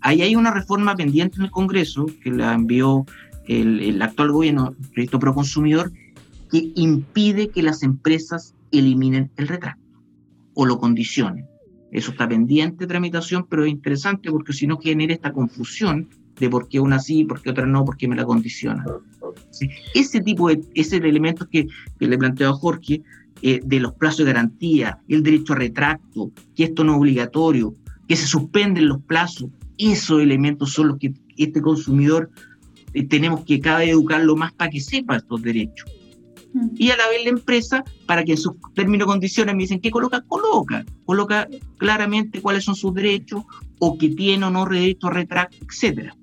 Ahí 0.01 0.21
hay 0.21 0.35
una 0.35 0.51
reforma 0.51 0.95
pendiente 0.95 1.37
en 1.37 1.43
el 1.43 1.51
Congreso 1.51 2.07
que 2.23 2.31
la 2.31 2.53
envió 2.53 3.05
el, 3.47 4.01
actual 4.01 4.31
gobierno, 4.31 4.75
el 4.79 4.89
proyecto 4.89 5.19
pro 5.19 5.33
consumidor, 5.33 5.91
que 6.51 6.71
impide 6.75 7.49
que 7.49 7.63
las 7.63 7.83
empresas 7.83 8.55
eliminen 8.71 9.31
el 9.37 9.47
retrato 9.47 9.79
o 10.53 10.65
lo 10.65 10.79
condicionen. 10.79 11.45
Eso 11.91 12.11
está 12.11 12.27
pendiente 12.27 12.79
de 12.79 12.87
tramitación, 12.87 13.45
pero 13.49 13.65
es 13.65 13.71
interesante 13.71 14.31
porque 14.31 14.53
si 14.53 14.65
no 14.65 14.77
genera 14.77 15.13
esta 15.13 15.33
confusión 15.33 16.09
de 16.39 16.49
por 16.49 16.67
qué 16.67 16.79
una 16.79 16.99
sí, 16.99 17.25
por 17.25 17.41
qué 17.41 17.51
otra 17.51 17.65
no, 17.65 17.85
por 17.85 17.97
qué 17.97 18.07
me 18.07 18.15
la 18.15 18.25
condiciona. 18.25 18.85
Ese 19.93 20.21
tipo 20.21 20.49
de, 20.49 20.61
ese 20.73 20.99
de 20.99 21.09
elementos 21.09 21.47
que, 21.49 21.67
que 21.99 22.07
le 22.07 22.17
planteó 22.17 22.49
a 22.49 22.53
Jorge, 22.53 23.03
eh, 23.43 23.59
de 23.63 23.79
los 23.79 23.93
plazos 23.93 24.19
de 24.19 24.33
garantía, 24.33 24.99
el 25.07 25.23
derecho 25.23 25.53
a 25.53 25.55
retracto, 25.55 26.31
que 26.55 26.65
esto 26.65 26.83
no 26.83 26.93
es 26.93 26.99
obligatorio, 26.99 27.75
que 28.07 28.15
se 28.15 28.27
suspenden 28.27 28.87
los 28.87 29.01
plazos, 29.01 29.49
esos 29.89 30.21
elementos 30.21 30.73
son 30.73 30.89
los 30.89 30.97
que 30.99 31.13
este 31.37 31.61
consumidor 31.61 32.29
eh, 32.93 33.05
tenemos 33.07 33.43
que 33.45 33.59
cada 33.59 33.79
vez 33.79 33.89
educarlo 33.89 34.35
más 34.35 34.53
para 34.53 34.69
que 34.69 34.79
sepa 34.79 35.17
estos 35.17 35.41
derechos. 35.41 35.89
Y 36.75 36.89
a 36.89 36.97
la 36.97 37.07
vez 37.07 37.23
la 37.23 37.29
empresa, 37.29 37.83
para 38.05 38.25
que 38.25 38.33
en 38.33 38.37
sus 38.37 38.53
términos 38.75 39.05
y 39.05 39.07
condiciones 39.07 39.55
me 39.55 39.63
dicen 39.63 39.79
qué 39.79 39.89
coloca, 39.89 40.21
coloca, 40.27 40.83
coloca 41.05 41.47
claramente 41.77 42.41
cuáles 42.41 42.65
son 42.65 42.75
sus 42.75 42.93
derechos 42.93 43.43
o 43.79 43.97
que 43.97 44.09
tiene 44.09 44.45
o 44.45 44.49
no 44.51 44.65
derecho 44.65 45.07
a 45.07 45.11
retracto, 45.11 45.57
etcétera. 45.65 46.13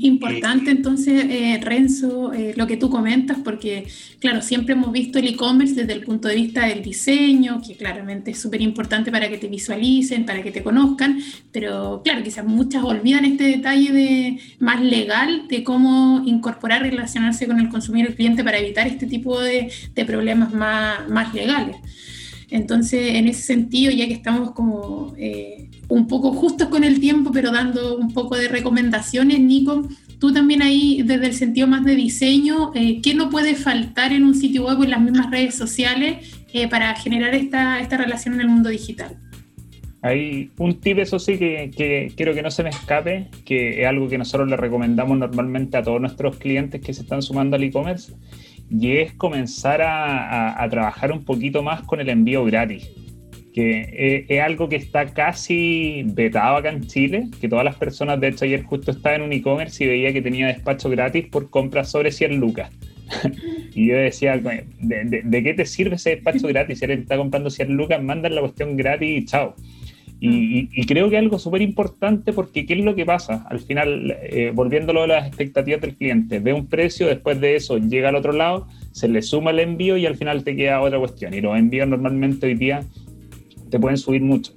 Importante 0.00 0.70
entonces, 0.70 1.24
eh, 1.28 1.60
Renzo, 1.62 2.32
eh, 2.32 2.52
lo 2.56 2.66
que 2.66 2.76
tú 2.76 2.90
comentas, 2.90 3.38
porque 3.44 3.86
claro, 4.18 4.42
siempre 4.42 4.74
hemos 4.74 4.90
visto 4.92 5.18
el 5.18 5.28
e-commerce 5.28 5.74
desde 5.74 5.92
el 5.92 6.02
punto 6.02 6.28
de 6.28 6.34
vista 6.34 6.66
del 6.66 6.82
diseño, 6.82 7.60
que 7.66 7.76
claramente 7.76 8.32
es 8.32 8.40
súper 8.40 8.60
importante 8.60 9.12
para 9.12 9.28
que 9.28 9.38
te 9.38 9.48
visualicen, 9.48 10.26
para 10.26 10.42
que 10.42 10.50
te 10.50 10.62
conozcan, 10.62 11.20
pero 11.52 12.02
claro, 12.02 12.22
quizás 12.22 12.44
muchas 12.44 12.82
olvidan 12.82 13.24
este 13.24 13.44
detalle 13.44 13.92
de, 13.92 14.38
más 14.58 14.82
legal 14.82 15.46
de 15.48 15.62
cómo 15.62 16.22
incorporar, 16.26 16.82
relacionarse 16.82 17.46
con 17.46 17.60
el 17.60 17.68
consumidor 17.68 18.08
y 18.08 18.10
el 18.10 18.16
cliente 18.16 18.44
para 18.44 18.58
evitar 18.58 18.86
este 18.86 19.06
tipo 19.06 19.40
de, 19.40 19.70
de 19.94 20.04
problemas 20.04 20.52
más, 20.52 21.08
más 21.08 21.32
legales. 21.34 21.76
Entonces, 22.50 23.14
en 23.14 23.28
ese 23.28 23.42
sentido, 23.42 23.92
ya 23.92 24.06
que 24.06 24.14
estamos 24.14 24.52
como 24.52 25.14
eh, 25.18 25.68
un 25.88 26.06
poco 26.06 26.32
justos 26.32 26.68
con 26.68 26.82
el 26.82 26.98
tiempo, 26.98 27.30
pero 27.32 27.50
dando 27.52 27.96
un 27.98 28.12
poco 28.12 28.36
de 28.36 28.48
recomendaciones, 28.48 29.40
Nico, 29.40 29.86
tú 30.18 30.32
también 30.32 30.62
ahí, 30.62 31.02
desde 31.02 31.26
el 31.26 31.34
sentido 31.34 31.66
más 31.66 31.84
de 31.84 31.94
diseño, 31.94 32.72
eh, 32.74 33.00
¿qué 33.02 33.14
no 33.14 33.28
puede 33.28 33.54
faltar 33.54 34.12
en 34.12 34.24
un 34.24 34.34
sitio 34.34 34.66
web 34.66 34.80
o 34.80 34.84
en 34.84 34.90
las 34.90 35.00
mismas 35.00 35.30
redes 35.30 35.54
sociales 35.54 36.34
eh, 36.52 36.68
para 36.68 36.94
generar 36.94 37.34
esta, 37.34 37.80
esta 37.80 37.98
relación 37.98 38.34
en 38.34 38.40
el 38.40 38.48
mundo 38.48 38.70
digital? 38.70 39.18
Hay 40.00 40.50
un 40.58 40.80
tip, 40.80 40.98
eso 40.98 41.18
sí, 41.18 41.38
que, 41.38 41.70
que, 41.76 42.12
quiero 42.16 42.32
que 42.32 42.40
no 42.40 42.50
se 42.50 42.62
me 42.62 42.70
escape, 42.70 43.28
que 43.44 43.82
es 43.82 43.86
algo 43.86 44.08
que 44.08 44.16
nosotros 44.16 44.48
le 44.48 44.56
recomendamos 44.56 45.18
normalmente 45.18 45.76
a 45.76 45.82
todos 45.82 46.00
nuestros 46.00 46.36
clientes 46.36 46.80
que 46.80 46.94
se 46.94 47.02
están 47.02 47.20
sumando 47.20 47.56
al 47.56 47.64
e-commerce, 47.64 48.12
y 48.70 48.96
es 48.98 49.14
comenzar 49.14 49.82
a, 49.82 50.28
a, 50.28 50.62
a, 50.62 50.68
trabajar 50.68 51.12
un 51.12 51.24
poquito 51.24 51.62
más 51.62 51.82
con 51.82 52.00
el 52.00 52.08
envío 52.08 52.44
gratis, 52.44 52.90
que 53.54 53.80
es, 53.80 54.24
es, 54.28 54.40
algo 54.40 54.68
que 54.68 54.76
está 54.76 55.06
casi 55.06 56.02
vetado 56.06 56.56
acá 56.56 56.70
en 56.70 56.86
Chile, 56.86 57.28
que 57.40 57.48
todas 57.48 57.64
las 57.64 57.76
personas, 57.76 58.20
de 58.20 58.28
hecho 58.28 58.44
ayer 58.44 58.62
justo 58.62 58.90
estaba 58.90 59.16
en 59.16 59.22
un 59.22 59.32
e-commerce 59.32 59.82
y 59.82 59.86
veía 59.86 60.12
que 60.12 60.22
tenía 60.22 60.48
despacho 60.48 60.90
gratis 60.90 61.26
por 61.26 61.50
compras 61.50 61.90
sobre 61.90 62.12
100 62.12 62.38
lucas. 62.38 62.70
y 63.74 63.88
yo 63.88 63.96
decía, 63.96 64.36
¿de, 64.36 64.64
de, 64.80 65.22
de 65.24 65.42
qué 65.42 65.54
te 65.54 65.64
sirve 65.64 65.96
ese 65.96 66.10
despacho 66.10 66.46
gratis? 66.48 66.78
Si 66.78 66.84
eres 66.84 67.00
está 67.00 67.16
comprando 67.16 67.50
100 67.50 67.72
lucas, 67.72 68.02
mandan 68.02 68.34
la 68.34 68.42
cuestión 68.42 68.76
gratis 68.76 69.22
y 69.22 69.24
chao. 69.24 69.54
Y, 70.20 70.28
y, 70.28 70.68
y, 70.72 70.86
creo 70.86 71.08
que 71.08 71.16
algo 71.16 71.38
súper 71.38 71.62
importante 71.62 72.32
porque 72.32 72.66
¿qué 72.66 72.74
es 72.74 72.84
lo 72.84 72.96
que 72.96 73.06
pasa? 73.06 73.46
Al 73.48 73.60
final, 73.60 74.16
eh, 74.22 74.50
volviéndolo 74.52 75.04
a 75.04 75.06
las 75.06 75.28
expectativas 75.28 75.80
del 75.80 75.94
cliente, 75.94 76.40
ve 76.40 76.52
un 76.52 76.66
precio, 76.66 77.06
después 77.06 77.40
de 77.40 77.54
eso 77.54 77.78
llega 77.78 78.08
al 78.08 78.16
otro 78.16 78.32
lado, 78.32 78.66
se 78.90 79.06
le 79.06 79.22
suma 79.22 79.52
el 79.52 79.60
envío 79.60 79.96
y 79.96 80.06
al 80.06 80.16
final 80.16 80.42
te 80.42 80.56
queda 80.56 80.80
otra 80.80 80.98
cuestión. 80.98 81.34
Y 81.34 81.40
los 81.40 81.56
envíos 81.56 81.86
normalmente 81.86 82.46
hoy 82.46 82.54
día 82.54 82.80
te 83.70 83.78
pueden 83.78 83.96
subir 83.96 84.22
mucho. 84.22 84.52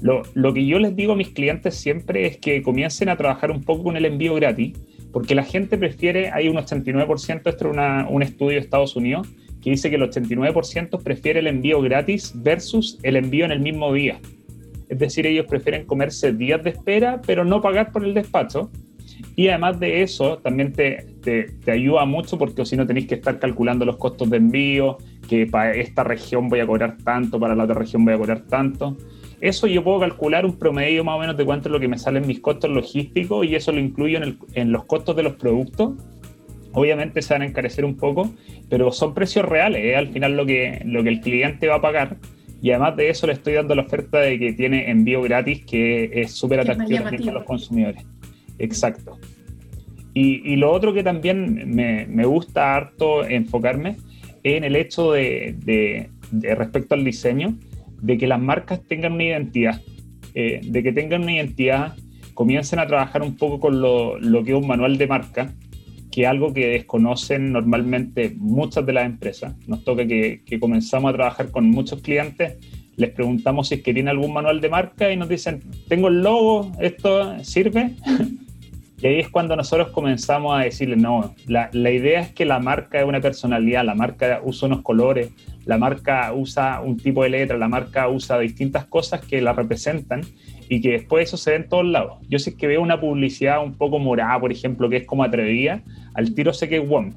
Lo, 0.00 0.22
lo 0.34 0.54
que 0.54 0.64
yo 0.64 0.78
les 0.78 0.94
digo 0.94 1.14
a 1.14 1.16
mis 1.16 1.30
clientes 1.30 1.74
siempre 1.74 2.26
es 2.26 2.36
que 2.36 2.62
comiencen 2.62 3.08
a 3.08 3.16
trabajar 3.16 3.50
un 3.50 3.64
poco 3.64 3.84
con 3.84 3.96
el 3.96 4.04
envío 4.04 4.34
gratis, 4.36 4.74
porque 5.12 5.34
la 5.34 5.42
gente 5.42 5.76
prefiere, 5.76 6.30
hay 6.30 6.48
un 6.48 6.56
89%, 6.56 7.36
esto 7.44 7.50
es 7.50 7.62
una, 7.62 8.06
un 8.08 8.22
estudio 8.22 8.52
de 8.52 8.58
Estados 8.58 8.94
Unidos, 8.94 9.28
que 9.60 9.70
dice 9.70 9.90
que 9.90 9.96
el 9.96 10.02
89% 10.02 11.02
prefiere 11.02 11.40
el 11.40 11.46
envío 11.46 11.82
gratis 11.82 12.32
versus 12.34 12.98
el 13.02 13.16
envío 13.16 13.44
en 13.44 13.50
el 13.50 13.60
mismo 13.60 13.92
día. 13.92 14.20
Es 14.90 14.98
decir, 14.98 15.24
ellos 15.24 15.46
prefieren 15.46 15.86
comerse 15.86 16.32
días 16.32 16.62
de 16.64 16.70
espera, 16.70 17.22
pero 17.24 17.44
no 17.44 17.62
pagar 17.62 17.92
por 17.92 18.04
el 18.04 18.12
despacho. 18.12 18.70
Y 19.36 19.48
además 19.48 19.78
de 19.78 20.02
eso, 20.02 20.38
también 20.38 20.72
te, 20.72 21.06
te, 21.22 21.44
te 21.64 21.70
ayuda 21.70 22.04
mucho 22.04 22.36
porque 22.36 22.66
si 22.66 22.76
no 22.76 22.86
tenéis 22.86 23.06
que 23.06 23.14
estar 23.14 23.38
calculando 23.38 23.84
los 23.84 23.96
costos 23.96 24.28
de 24.28 24.38
envío, 24.38 24.98
que 25.28 25.46
para 25.46 25.72
esta 25.72 26.02
región 26.02 26.48
voy 26.48 26.58
a 26.58 26.66
cobrar 26.66 26.96
tanto, 27.04 27.38
para 27.38 27.54
la 27.54 27.64
otra 27.64 27.76
región 27.76 28.04
voy 28.04 28.14
a 28.14 28.18
cobrar 28.18 28.40
tanto. 28.42 28.96
Eso 29.40 29.68
yo 29.68 29.84
puedo 29.84 30.00
calcular 30.00 30.44
un 30.44 30.58
promedio 30.58 31.04
más 31.04 31.16
o 31.16 31.20
menos 31.20 31.36
de 31.36 31.44
cuánto 31.44 31.68
es 31.68 31.72
lo 31.72 31.78
que 31.78 31.86
me 31.86 31.96
salen 31.96 32.26
mis 32.26 32.40
costos 32.40 32.68
logísticos 32.68 33.46
y 33.46 33.54
eso 33.54 33.70
lo 33.70 33.78
incluyo 33.78 34.16
en, 34.16 34.24
el, 34.24 34.38
en 34.54 34.72
los 34.72 34.84
costos 34.86 35.14
de 35.14 35.22
los 35.22 35.34
productos. 35.34 35.92
Obviamente 36.72 37.22
se 37.22 37.32
van 37.32 37.42
a 37.42 37.46
encarecer 37.46 37.84
un 37.84 37.96
poco, 37.96 38.30
pero 38.68 38.90
son 38.90 39.14
precios 39.14 39.44
reales, 39.44 39.96
al 39.96 40.08
final 40.08 40.36
lo 40.36 40.44
que, 40.44 40.82
lo 40.84 41.02
que 41.04 41.08
el 41.08 41.20
cliente 41.20 41.68
va 41.68 41.76
a 41.76 41.80
pagar 41.80 42.16
y 42.62 42.70
además 42.70 42.96
de 42.96 43.10
eso 43.10 43.26
le 43.26 43.32
estoy 43.32 43.54
dando 43.54 43.74
la 43.74 43.82
oferta 43.82 44.18
de 44.18 44.38
que 44.38 44.52
tiene 44.52 44.90
envío 44.90 45.22
gratis, 45.22 45.64
que 45.64 46.10
es 46.12 46.32
súper 46.32 46.60
atractivo 46.60 47.04
para 47.04 47.32
los 47.32 47.44
consumidores. 47.44 48.04
Exacto. 48.58 49.18
Y, 50.12 50.52
y, 50.52 50.56
lo 50.56 50.72
otro 50.72 50.92
que 50.92 51.02
también 51.02 51.74
me, 51.74 52.06
me, 52.06 52.26
gusta 52.26 52.74
harto 52.74 53.24
enfocarme 53.24 53.96
es 54.42 54.56
en 54.56 54.64
el 54.64 54.74
hecho 54.74 55.12
de, 55.12 55.54
de, 55.58 56.10
de, 56.32 56.54
respecto 56.56 56.94
al 56.94 57.04
diseño, 57.04 57.56
de 58.02 58.18
que 58.18 58.26
las 58.26 58.40
marcas 58.40 58.82
tengan 58.88 59.12
una 59.12 59.24
identidad, 59.24 59.80
eh, 60.34 60.60
de 60.64 60.82
que 60.82 60.92
tengan 60.92 61.22
una 61.22 61.34
identidad, 61.34 61.94
comiencen 62.34 62.80
a 62.80 62.86
trabajar 62.86 63.22
un 63.22 63.36
poco 63.36 63.60
con 63.60 63.80
lo, 63.80 64.18
lo 64.18 64.42
que 64.42 64.50
es 64.50 64.58
un 64.58 64.66
manual 64.66 64.98
de 64.98 65.06
marca, 65.06 65.54
que 66.10 66.26
algo 66.26 66.52
que 66.52 66.66
desconocen 66.66 67.52
normalmente 67.52 68.34
muchas 68.36 68.84
de 68.84 68.92
las 68.92 69.06
empresas. 69.06 69.54
Nos 69.66 69.84
toca 69.84 70.06
que, 70.06 70.42
que, 70.44 70.58
comenzamos 70.58 71.10
a 71.10 71.14
trabajar 71.14 71.50
con 71.50 71.70
muchos 71.70 72.00
clientes, 72.02 72.56
les 72.96 73.10
preguntamos 73.10 73.68
si 73.68 73.76
es 73.76 73.82
que 73.82 73.94
tiene 73.94 74.10
algún 74.10 74.32
manual 74.32 74.60
de 74.60 74.68
marca 74.68 75.10
y 75.10 75.16
nos 75.16 75.28
dicen, 75.28 75.62
tengo 75.88 76.08
el 76.08 76.22
logo, 76.22 76.72
¿esto 76.80 77.42
sirve? 77.44 77.94
y 78.98 79.06
ahí 79.06 79.20
es 79.20 79.28
cuando 79.28 79.56
nosotros 79.56 79.90
comenzamos 79.90 80.58
a 80.58 80.64
decirle, 80.64 80.96
no, 80.96 81.34
la, 81.46 81.70
la, 81.72 81.90
idea 81.90 82.20
es 82.20 82.32
que 82.32 82.44
la 82.44 82.58
marca 82.58 83.00
es 83.00 83.06
una 83.06 83.20
personalidad, 83.20 83.84
la 83.84 83.94
marca 83.94 84.40
usa 84.44 84.66
unos 84.66 84.82
colores, 84.82 85.30
la 85.64 85.78
marca 85.78 86.32
usa 86.34 86.80
un 86.80 86.96
tipo 86.98 87.22
de 87.22 87.30
letra, 87.30 87.56
la 87.56 87.68
marca 87.68 88.08
usa 88.08 88.38
distintas 88.38 88.84
cosas 88.84 89.20
que 89.24 89.40
la 89.40 89.52
representan 89.52 90.22
y 90.70 90.80
que 90.80 90.92
después 90.92 91.28
eso 91.28 91.36
se 91.36 91.50
ve 91.50 91.56
en 91.56 91.68
todos 91.68 91.84
lados. 91.84 92.18
Yo 92.28 92.38
sé 92.38 92.56
que 92.56 92.68
veo 92.68 92.80
una 92.80 93.00
publicidad 93.00 93.62
un 93.62 93.74
poco 93.74 93.98
morada, 93.98 94.38
por 94.38 94.52
ejemplo, 94.52 94.88
que 94.88 94.98
es 94.98 95.04
como 95.04 95.24
atrevida, 95.24 95.82
al 96.14 96.32
tiro 96.32 96.52
sé 96.52 96.68
que 96.68 96.76
es 96.76 96.88
WOM. 96.88 97.12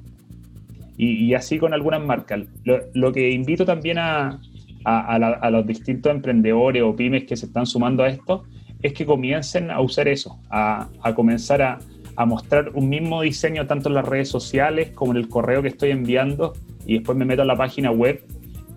Y, 0.97 1.25
y, 1.25 1.35
así 1.35 1.59
con 1.59 1.71
algunas 1.71 2.03
marcas. 2.03 2.41
Lo, 2.63 2.79
lo 2.95 3.11
que 3.13 3.29
invito 3.29 3.63
también 3.63 3.99
a, 3.99 4.41
a, 4.85 4.99
a, 5.05 5.19
la, 5.19 5.27
a, 5.29 5.51
los 5.51 5.67
distintos 5.67 6.11
emprendedores 6.11 6.81
o 6.81 6.95
pymes 6.95 7.25
que 7.25 7.37
se 7.37 7.45
están 7.45 7.67
sumando 7.67 8.01
a 8.01 8.09
esto 8.09 8.43
es 8.81 8.93
que 8.93 9.05
comiencen 9.05 9.69
a 9.69 9.81
usar 9.81 10.07
eso, 10.07 10.39
a, 10.49 10.89
comenzar 11.15 11.61
a, 11.61 11.79
a 12.15 12.25
mostrar 12.25 12.71
un 12.73 12.89
mismo 12.89 13.21
diseño 13.21 13.67
tanto 13.67 13.87
en 13.87 13.95
las 13.95 14.05
redes 14.05 14.29
sociales 14.29 14.89
como 14.95 15.11
en 15.11 15.19
el 15.19 15.29
correo 15.29 15.61
que 15.61 15.67
estoy 15.67 15.91
enviando 15.91 16.53
y 16.87 16.95
después 16.95 17.15
me 17.15 17.25
meto 17.25 17.43
a 17.43 17.45
la 17.45 17.55
página 17.55 17.91
web 17.91 18.25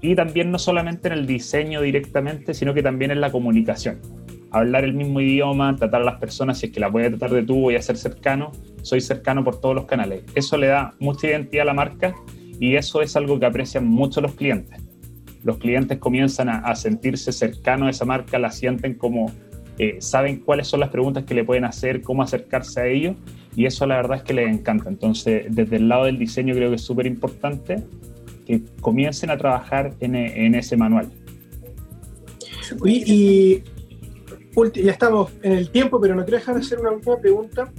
y 0.03 0.15
también 0.15 0.51
no 0.51 0.59
solamente 0.59 1.09
en 1.09 1.15
el 1.15 1.27
diseño 1.27 1.81
directamente, 1.81 2.53
sino 2.53 2.75
que 2.75 2.83
también 2.83 3.11
en 3.11 3.23
la 3.23 3.33
comunicación. 3.33 4.01
Hablar 4.51 4.85
el 4.85 4.95
mismo 4.95 5.21
idioma, 5.21 5.75
tratar 5.77 6.03
a 6.03 6.05
las 6.05 6.21
personas, 6.21 6.59
si 6.59 6.67
es 6.67 6.73
que 6.73 6.81
las 6.81 6.93
voy 6.93 7.05
a 7.05 7.09
tratar 7.09 7.31
de 7.31 7.43
tú, 7.43 7.61
voy 7.61 7.77
a 7.77 7.83
ser 7.83 7.97
cercano, 7.97 8.53
soy 8.83 9.01
cercano 9.01 9.43
por 9.45 9.61
todos 9.61 9.75
los 9.75 9.85
canales. 9.87 10.23
Eso 10.35 10.57
le 10.57 10.69
da 10.69 10.95
mucha 10.99 11.27
identidad 11.27 11.63
a 11.63 11.67
la 11.67 11.75
marca 11.75 12.15
y 12.61 12.77
eso 12.77 13.03
es 13.03 13.17
algo 13.17 13.39
que 13.39 13.47
aprecian 13.47 13.87
mucho 13.87 14.21
los 14.21 14.35
clientes. 14.35 14.81
Los 15.43 15.59
clientes 15.59 15.99
comienzan 15.99 16.49
a, 16.49 16.75
sentirse 16.75 17.33
cercanos 17.33 17.87
a 17.89 17.91
esa 17.91 18.05
marca, 18.05 18.39
la 18.39 18.51
sienten 18.51 18.95
como 18.95 19.31
eh, 19.79 19.99
saben 20.01 20.41
cuáles 20.41 20.67
son 20.67 20.81
las 20.81 20.89
preguntas 20.89 21.25
que 21.25 21.35
le 21.35 21.45
pueden 21.45 21.65
hacer, 21.65 22.03
cómo 22.03 22.23
acercarse 22.23 22.81
a 22.81 22.87
ellos 22.87 23.15
y 23.55 23.67
eso 23.67 23.87
la 23.87 23.97
verdad 23.97 24.19
es 24.19 24.23
que 24.23 24.35
les 24.35 24.49
encanta. 24.49 24.89
Entonces, 24.89 25.47
desde 25.51 25.77
el 25.77 25.89
lado 25.89 26.05
del 26.05 26.19
diseño 26.19 26.55
creo 26.55 26.71
que 26.71 26.77
es 26.77 26.83
súper 26.83 27.07
importante 27.07 27.83
que 28.47 28.63
comiencen 28.81 29.31
a 29.31 29.37
trabajar 29.37 29.95
en, 30.01 30.55
ese 30.55 30.77
manual. 30.77 31.11
y 32.85 33.63
ya 34.65 34.93
estamos 34.93 35.33
en 35.43 35.53
el 35.53 35.71
tiempo, 35.71 36.01
pero 36.01 36.15
no 36.15 36.25
quiero 36.25 36.39
dejar 36.39 36.55
de 36.55 36.63
hacer 36.63 36.79
una 36.81 36.91
última 36.91 37.19
pregunta 37.19 37.71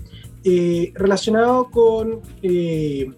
eh, 0.44 0.92
relacionado 0.94 1.70
con 1.72 2.22
eh, 2.44 3.12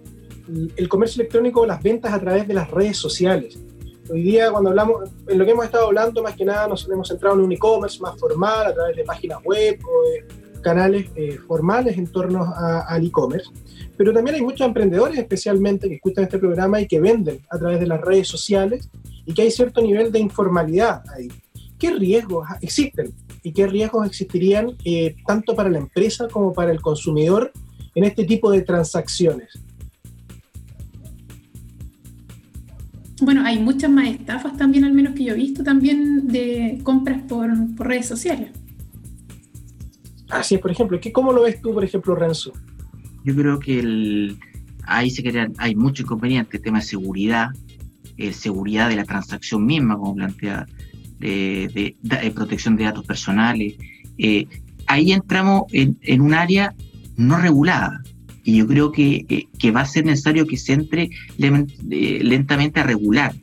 el 0.76 0.90
comercio 0.90 1.22
electrónico, 1.22 1.66
las 1.66 1.84
ventas 1.84 2.14
a 2.14 2.20
través 2.20 2.48
de 2.48 2.54
las 2.54 2.72
redes 2.72 2.98
sociales. 2.98 3.60
Hoy 4.10 4.24
día, 4.24 4.50
cuando 4.50 4.70
hablamos, 4.70 5.10
en 5.28 5.38
lo 5.38 5.46
que 5.46 5.52
hemos 5.52 5.66
estado 5.66 5.88
hablando, 5.88 6.24
más 6.24 6.36
que 6.36 6.46
nada 6.46 6.68
nos 6.68 6.90
hemos 6.90 7.10
centrado 7.10 7.36
en 7.36 7.42
un 7.42 7.52
e-commerce 7.52 8.00
más 8.02 8.18
formal, 8.18 8.68
a 8.68 8.74
través 8.74 8.96
de 8.96 9.04
páginas 9.04 9.40
web 9.44 9.78
o 9.86 10.10
de 10.10 10.62
canales 10.62 11.10
eh, 11.16 11.38
formales 11.48 11.98
en 11.98 12.08
torno 12.08 12.52
al 12.56 13.06
e-commerce. 13.06 13.52
Pero 13.98 14.14
también 14.14 14.36
hay 14.36 14.42
muchos 14.42 14.66
emprendedores, 14.66 15.18
especialmente, 15.18 15.90
que 15.90 15.96
escuchan 15.96 16.24
este 16.24 16.40
programa 16.40 16.80
y 16.80 16.88
que 16.88 17.00
venden 17.00 17.42
a 17.50 17.60
través 17.60 17.80
de 17.80 17.88
las 17.88 18.00
redes 18.02 18.28
sociales 18.28 18.90
y 19.26 19.34
que 19.34 19.42
hay 19.44 19.52
cierto 19.52 19.82
nivel 19.82 20.12
de 20.12 20.20
informalidad 20.20 21.04
ahí. 21.16 21.28
¿Qué 21.78 21.92
riesgos 21.92 22.48
existen 22.62 23.14
y 23.50 23.52
qué 23.52 23.66
riesgos 23.66 24.06
existirían 24.06 24.76
eh, 24.86 25.16
tanto 25.26 25.56
para 25.56 25.70
la 25.70 25.80
empresa 25.80 26.28
como 26.28 26.54
para 26.54 26.72
el 26.72 26.82
consumidor 26.82 27.52
en 27.96 28.04
este 28.04 28.24
tipo 28.24 28.52
de 28.52 28.62
transacciones? 28.62 29.60
Bueno, 33.22 33.44
hay 33.44 33.60
muchas 33.60 33.90
más 33.90 34.08
estafas 34.08 34.56
también, 34.56 34.86
al 34.86 34.94
menos 34.94 35.16
que 35.16 35.24
yo 35.26 35.34
he 35.34 35.38
visto 35.38 35.64
también, 35.64 36.28
de 36.28 36.80
compras 36.84 37.24
por, 37.28 37.50
redes 37.80 38.06
sociales. 38.06 38.52
Así 40.30 40.56
es, 40.56 40.62
por 40.62 40.70
ejemplo. 40.70 41.00
¿qué, 41.00 41.12
¿Cómo 41.12 41.34
lo 41.34 41.42
ves 41.42 41.60
tú, 41.60 41.74
por 41.74 41.84
ejemplo, 41.84 42.14
Renzo? 42.14 42.54
Yo 43.26 43.36
creo 43.36 43.60
que 43.60 43.80
el, 43.80 44.38
ahí 44.86 45.10
se 45.10 45.24
crean, 45.24 45.54
hay 45.58 45.74
mucho 45.76 46.04
inconveniente, 46.04 46.58
el 46.58 46.64
tema 46.64 46.80
de 46.80 46.86
seguridad, 46.86 47.50
eh, 48.16 48.32
seguridad 48.32 48.90
de 48.90 48.96
la 48.96 49.06
transacción 49.06 49.66
misma, 49.66 49.98
como 49.98 50.16
plantea, 50.16 50.68
de, 51.20 51.96
protección 52.34 52.76
de 52.76 52.86
datos 52.86 53.06
personales. 53.06 53.76
Eh, 54.18 54.48
ahí 54.88 55.12
entramos 55.12 55.64
en, 55.72 56.22
un 56.22 56.34
área 56.34 56.76
no 57.16 57.38
regulada. 57.38 58.02
Y 58.44 58.58
yo 58.58 58.68
creo 58.68 58.92
que, 58.92 59.26
eh, 59.30 59.46
que 59.60 59.72
va 59.72 59.82
a 59.82 59.86
ser 59.86 60.06
necesario 60.06 60.48
que 60.48 60.58
se 60.58 60.74
entre 60.74 61.10
lentamente 61.38 62.80
a 62.80 62.84
regular. 62.84 63.34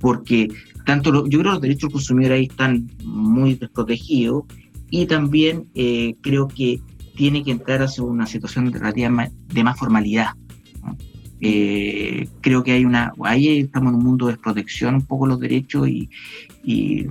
porque 0.00 0.48
tanto 0.86 1.12
yo 1.28 1.38
creo 1.38 1.42
que 1.42 1.50
los 1.50 1.60
derechos 1.60 1.82
del 1.82 1.92
consumidor 1.92 2.32
ahí 2.32 2.44
están 2.44 2.90
muy 3.04 3.54
desprotegidos 3.54 4.44
y 4.90 5.06
también 5.06 5.66
creo 6.20 6.48
que 6.48 6.80
tiene 7.16 7.44
que 7.44 7.50
entrar 7.50 7.82
hacia 7.82 8.02
una 8.02 8.26
situación 8.26 8.72
de 8.72 9.64
más 9.64 9.78
formalidad. 9.78 10.30
Eh, 11.40 12.28
creo 12.40 12.62
que 12.62 12.72
hay 12.72 12.84
una, 12.84 13.12
ahí 13.24 13.60
estamos 13.60 13.90
en 13.90 13.98
un 13.98 14.04
mundo 14.04 14.26
de 14.26 14.32
desprotección 14.32 14.96
un 14.96 15.06
poco 15.06 15.26
los 15.26 15.40
derechos 15.40 15.88
y, 15.88 16.10
y, 16.62 17.06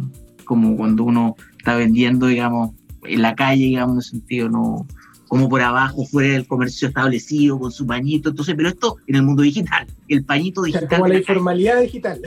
como 0.46 0.78
cuando 0.78 1.04
uno 1.04 1.36
está 1.58 1.76
vendiendo, 1.76 2.28
digamos, 2.28 2.72
en 3.04 3.22
la 3.22 3.36
calle, 3.36 3.66
digamos, 3.66 3.94
en 3.94 3.98
el 3.98 4.04
sentido 4.04 4.50
no 4.50 4.88
como 5.30 5.48
por 5.48 5.62
abajo, 5.62 6.06
fuera 6.06 6.34
del 6.34 6.48
comercio 6.48 6.88
establecido, 6.88 7.60
con 7.60 7.72
su 7.72 7.86
pañito, 7.86 8.30
entonces, 8.30 8.56
pero 8.56 8.68
esto 8.68 8.98
en 9.06 9.16
el 9.16 9.22
mundo 9.22 9.44
digital, 9.44 9.86
el 10.08 10.26
pañito 10.26 10.64
digital. 10.64 10.90
Como 10.90 11.08
la, 11.08 11.20
informalidad 11.20 11.82
digital. 11.82 12.20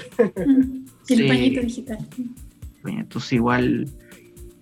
el 1.08 1.28
pañito 1.28 1.60
digital. 1.60 1.98
Entonces 2.86 3.32
igual... 3.32 3.88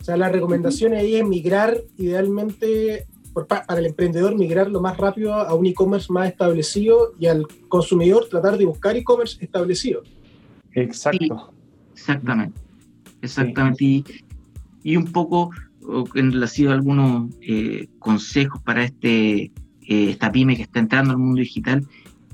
O 0.01 0.05
sea, 0.05 0.17
la 0.17 0.31
recomendación 0.31 0.95
ahí 0.95 1.17
es 1.17 1.27
migrar 1.27 1.77
idealmente 1.99 3.07
para 3.49 3.79
el 3.79 3.87
emprendedor 3.87 4.37
migrar 4.37 4.71
lo 4.71 4.81
más 4.81 4.97
rápido 4.97 5.35
a 5.35 5.55
un 5.55 5.67
e-commerce 5.67 6.13
más 6.13 6.29
establecido 6.29 7.13
y 7.19 7.27
al 7.27 7.47
consumidor 7.69 8.27
tratar 8.29 8.59
de 8.59 8.65
buscar 8.65 8.97
e-commerce 8.97 9.43
establecido. 9.43 10.03
Exacto. 10.73 11.53
exactamente. 11.95 12.61
Exactamente. 13.23 14.05
Y, 14.83 14.97
un 14.97 15.13
poco 15.13 15.51
en 16.15 16.33
relación 16.33 16.73
a 16.73 16.75
algunos 16.75 17.35
eh, 17.43 17.89
consejos 17.99 18.61
para 18.63 18.85
este 18.85 19.53
eh, 19.91 20.11
esta 20.11 20.31
pyme 20.31 20.55
que 20.55 20.63
está 20.63 20.79
entrando 20.79 21.11
al 21.11 21.19
mundo 21.19 21.41
digital, 21.41 21.85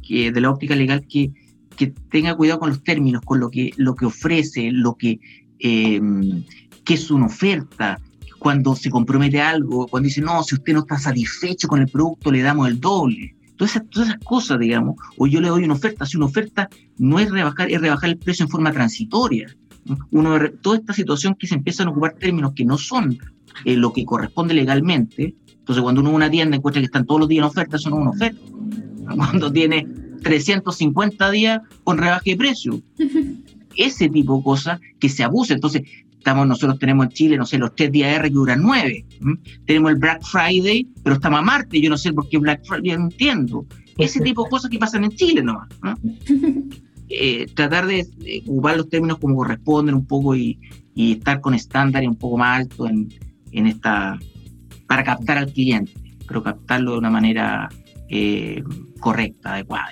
que 0.06 0.30
de 0.30 0.40
la 0.42 0.50
óptica 0.50 0.76
legal, 0.76 1.06
que, 1.08 1.32
que 1.74 1.86
tenga 2.10 2.36
cuidado 2.36 2.60
con 2.60 2.68
los 2.68 2.84
términos, 2.84 3.22
con 3.24 3.40
lo 3.40 3.50
que, 3.50 3.72
lo 3.78 3.94
que 3.94 4.04
ofrece, 4.04 4.70
lo 4.72 4.94
que, 4.94 5.20
eh, 5.58 5.98
que 6.84 6.94
es 6.94 7.10
una 7.10 7.24
oferta, 7.24 7.98
cuando 8.46 8.76
se 8.76 8.90
compromete 8.90 9.40
algo, 9.40 9.88
cuando 9.88 10.06
dice, 10.06 10.20
no, 10.20 10.40
si 10.44 10.54
usted 10.54 10.72
no 10.72 10.78
está 10.78 10.96
satisfecho 11.00 11.66
con 11.66 11.80
el 11.80 11.88
producto, 11.88 12.30
le 12.30 12.42
damos 12.42 12.68
el 12.68 12.78
doble. 12.78 13.34
Todas 13.56 13.72
esas, 13.72 13.90
todas 13.90 14.08
esas 14.10 14.22
cosas, 14.22 14.60
digamos, 14.60 14.94
o 15.18 15.26
yo 15.26 15.40
le 15.40 15.48
doy 15.48 15.64
una 15.64 15.74
oferta, 15.74 16.06
si 16.06 16.16
una 16.16 16.26
oferta 16.26 16.68
no 16.96 17.18
es 17.18 17.28
rebajar, 17.28 17.72
es 17.72 17.80
rebajar 17.80 18.08
el 18.08 18.18
precio 18.18 18.44
en 18.44 18.48
forma 18.48 18.70
transitoria. 18.70 19.48
Uno, 20.12 20.38
toda 20.62 20.76
esta 20.76 20.92
situación 20.92 21.34
que 21.34 21.48
se 21.48 21.56
empiezan 21.56 21.88
a 21.88 21.90
ocupar 21.90 22.14
términos 22.20 22.52
que 22.54 22.64
no 22.64 22.78
son 22.78 23.18
eh, 23.64 23.76
lo 23.76 23.92
que 23.92 24.04
corresponde 24.04 24.54
legalmente, 24.54 25.34
entonces 25.58 25.82
cuando 25.82 26.02
uno 26.02 26.10
en 26.10 26.14
una 26.14 26.30
tienda 26.30 26.56
encuentra 26.56 26.80
que 26.80 26.86
están 26.86 27.04
todos 27.04 27.22
los 27.22 27.28
días 27.28 27.42
en 27.42 27.50
oferta, 27.50 27.78
eso 27.78 27.90
no 27.90 27.96
es 27.96 28.02
una 28.02 28.10
oferta. 28.10 28.40
Cuando 29.16 29.52
tiene 29.52 29.88
350 30.22 31.30
días 31.32 31.62
con 31.82 31.98
rebaje 31.98 32.30
de 32.30 32.36
precio. 32.36 32.80
Ese 33.76 34.08
tipo 34.08 34.36
de 34.38 34.44
cosas 34.44 34.80
que 35.00 35.08
se 35.08 35.24
abusa. 35.24 35.52
Entonces, 35.52 35.82
nosotros 36.34 36.78
tenemos 36.78 37.06
en 37.06 37.12
Chile, 37.12 37.36
no 37.36 37.46
sé, 37.46 37.58
los 37.58 37.74
tres 37.74 37.92
días 37.92 38.16
R 38.18 38.28
que 38.28 38.34
duran 38.34 38.62
nueve. 38.62 39.04
Tenemos 39.66 39.92
el 39.92 39.98
Black 39.98 40.22
Friday, 40.24 40.88
pero 41.02 41.16
estamos 41.16 41.38
a 41.38 41.42
Marte, 41.42 41.80
yo 41.80 41.90
no 41.90 41.96
sé 41.96 42.12
por 42.12 42.28
qué 42.28 42.38
Black 42.38 42.64
Friday, 42.64 42.96
no 42.96 43.04
entiendo. 43.04 43.66
Ese 43.96 44.20
tipo 44.20 44.44
de 44.44 44.50
cosas 44.50 44.70
que 44.70 44.78
pasan 44.78 45.04
en 45.04 45.10
Chile 45.10 45.42
nomás. 45.42 45.68
Eh, 47.08 47.46
tratar 47.54 47.86
de, 47.86 48.04
ocupar 48.48 48.76
los 48.76 48.88
términos 48.88 49.18
como 49.18 49.36
corresponden 49.36 49.94
un 49.94 50.06
poco 50.06 50.34
y, 50.34 50.58
estar 50.96 51.40
con 51.40 51.54
estándares 51.54 52.08
un 52.08 52.16
poco 52.16 52.36
más 52.36 52.62
altos 52.62 52.90
en, 52.90 53.08
en, 53.52 53.66
esta, 53.68 54.18
para 54.88 55.04
captar 55.04 55.38
al 55.38 55.52
cliente, 55.52 55.92
pero 56.26 56.42
captarlo 56.42 56.90
de 56.90 56.98
una 56.98 57.10
manera 57.10 57.68
eh, 58.08 58.60
correcta, 58.98 59.54
adecuada. 59.54 59.86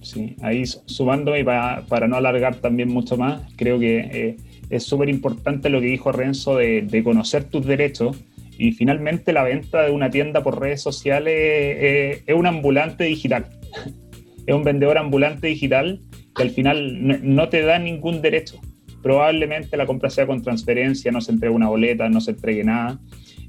Sí, 0.00 0.36
ahí 0.40 0.64
sumándome 0.64 1.44
para, 1.44 1.82
para 1.82 2.08
no 2.08 2.16
alargar 2.16 2.54
también 2.56 2.88
mucho 2.88 3.18
más, 3.18 3.42
creo 3.56 3.78
que 3.78 3.98
eh, 3.98 4.36
es 4.70 4.84
súper 4.84 5.08
importante 5.08 5.70
lo 5.70 5.80
que 5.80 5.86
dijo 5.86 6.12
Renzo 6.12 6.56
de, 6.56 7.02
conocer 7.04 7.44
tus 7.44 7.64
derechos 7.64 8.22
y 8.58 8.72
finalmente 8.72 9.32
la 9.32 9.44
venta 9.44 9.82
de 9.82 9.90
una 9.90 10.10
tienda 10.10 10.42
por 10.42 10.60
redes 10.60 10.82
sociales 10.82 11.34
eh, 11.36 12.22
es 12.26 12.34
un 12.34 12.46
ambulante 12.46 13.04
digital. 13.04 13.46
es 14.46 14.54
un 14.54 14.64
vendedor 14.64 14.98
ambulante 14.98 15.46
digital 15.46 16.00
que 16.34 16.42
al 16.42 16.50
final 16.50 17.06
no, 17.22 17.48
te 17.48 17.62
da 17.62 17.78
ningún 17.78 18.22
derecho. 18.22 18.60
Probablemente 19.02 19.76
la 19.76 19.86
compra 19.86 20.10
sea 20.10 20.26
con 20.26 20.42
transferencia, 20.42 21.12
no 21.12 21.20
se 21.20 21.32
entregue 21.32 21.54
una 21.54 21.68
boleta, 21.68 22.08
no 22.08 22.20
se 22.20 22.32
entregue 22.32 22.64
nada. 22.64 22.98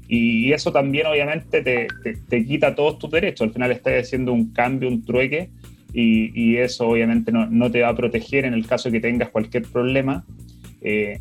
Y 0.08 0.52
eso 0.52 0.72
también 0.72 1.06
obviamente 1.06 1.62
te, 1.62 2.44
quita 2.44 2.74
todos 2.74 2.98
tus 2.98 3.10
derechos. 3.10 3.46
Al 3.46 3.52
final 3.52 3.70
estás 3.70 3.94
haciendo 3.94 4.32
un 4.32 4.52
cambio, 4.52 4.88
un 4.88 5.04
trueque, 5.04 5.50
y, 5.92 6.56
eso 6.56 6.88
obviamente 6.88 7.32
no, 7.32 7.46
no, 7.46 7.70
te 7.70 7.82
va 7.82 7.88
a 7.88 7.96
proteger 7.96 8.44
en 8.44 8.54
el 8.54 8.66
caso 8.66 8.88
de 8.88 8.98
que 8.98 9.08
tengas 9.08 9.30
cualquier 9.30 9.64
problema. 9.64 10.24
Eh, 10.82 11.20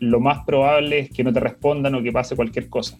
lo 0.00 0.20
más 0.20 0.44
probable 0.44 1.00
es 1.00 1.10
que 1.10 1.24
no 1.24 1.32
te 1.32 1.40
respondan 1.40 1.94
o 1.94 2.02
que 2.02 2.12
pase 2.12 2.36
cualquier 2.36 2.68
cosa. 2.68 2.98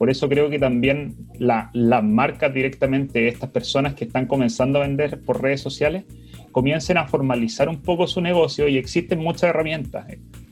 Por 0.00 0.08
eso 0.08 0.30
creo 0.30 0.48
que 0.48 0.58
también 0.58 1.14
las 1.38 2.02
marcas 2.02 2.54
directamente, 2.54 3.28
estas 3.28 3.50
personas 3.50 3.94
que 3.94 4.06
están 4.06 4.26
comenzando 4.26 4.78
a 4.78 4.86
vender 4.86 5.20
por 5.20 5.42
redes 5.42 5.60
sociales, 5.60 6.04
comiencen 6.52 6.96
a 6.96 7.06
formalizar 7.06 7.68
un 7.68 7.82
poco 7.82 8.06
su 8.06 8.20
negocio 8.20 8.66
y 8.66 8.78
existen 8.78 9.18
muchas 9.18 9.50
herramientas. 9.50 10.06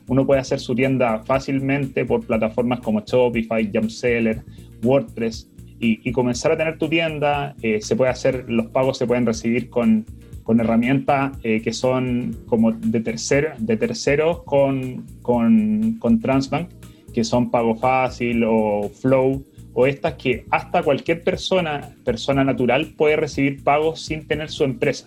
Uno 0.07 0.25
puede 0.25 0.41
hacer 0.41 0.59
su 0.59 0.75
tienda 0.75 1.23
fácilmente 1.25 2.05
por 2.05 2.25
plataformas 2.25 2.79
como 2.79 3.01
Shopify, 3.01 3.69
Jumpseller, 3.73 4.43
WordPress 4.83 5.49
y, 5.79 6.11
comenzar 6.11 6.51
a 6.51 6.57
tener 6.57 6.77
tu 6.77 6.87
tienda. 6.87 7.55
Eh, 7.61 7.81
se 7.81 7.95
puede 7.95 8.11
hacer, 8.11 8.45
los 8.49 8.67
pagos 8.67 8.97
se 8.97 9.07
pueden 9.07 9.25
recibir 9.25 9.69
con 9.69 10.05
con 10.49 10.59
herramientas 10.59 11.37
eh, 11.43 11.61
que 11.61 11.71
son 11.73 12.35
como 12.47 12.71
de, 12.71 13.01
tercer, 13.01 13.53
de 13.59 13.77
terceros 13.77 14.41
con, 14.45 15.05
con, 15.21 15.97
con, 15.99 16.19
Transbank, 16.19 16.69
que 17.13 17.23
son 17.23 17.51
Pago 17.51 17.75
Fácil 17.75 18.43
o 18.47 18.89
Flow 18.89 19.45
o 19.75 19.85
estas 19.85 20.15
que 20.15 20.45
hasta 20.49 20.81
cualquier 20.81 21.23
persona, 21.23 21.93
persona 22.03 22.43
natural, 22.43 22.95
puede 22.97 23.15
recibir 23.15 23.63
pagos 23.63 24.01
sin 24.01 24.27
tener 24.27 24.49
su 24.49 24.63
empresa. 24.63 25.05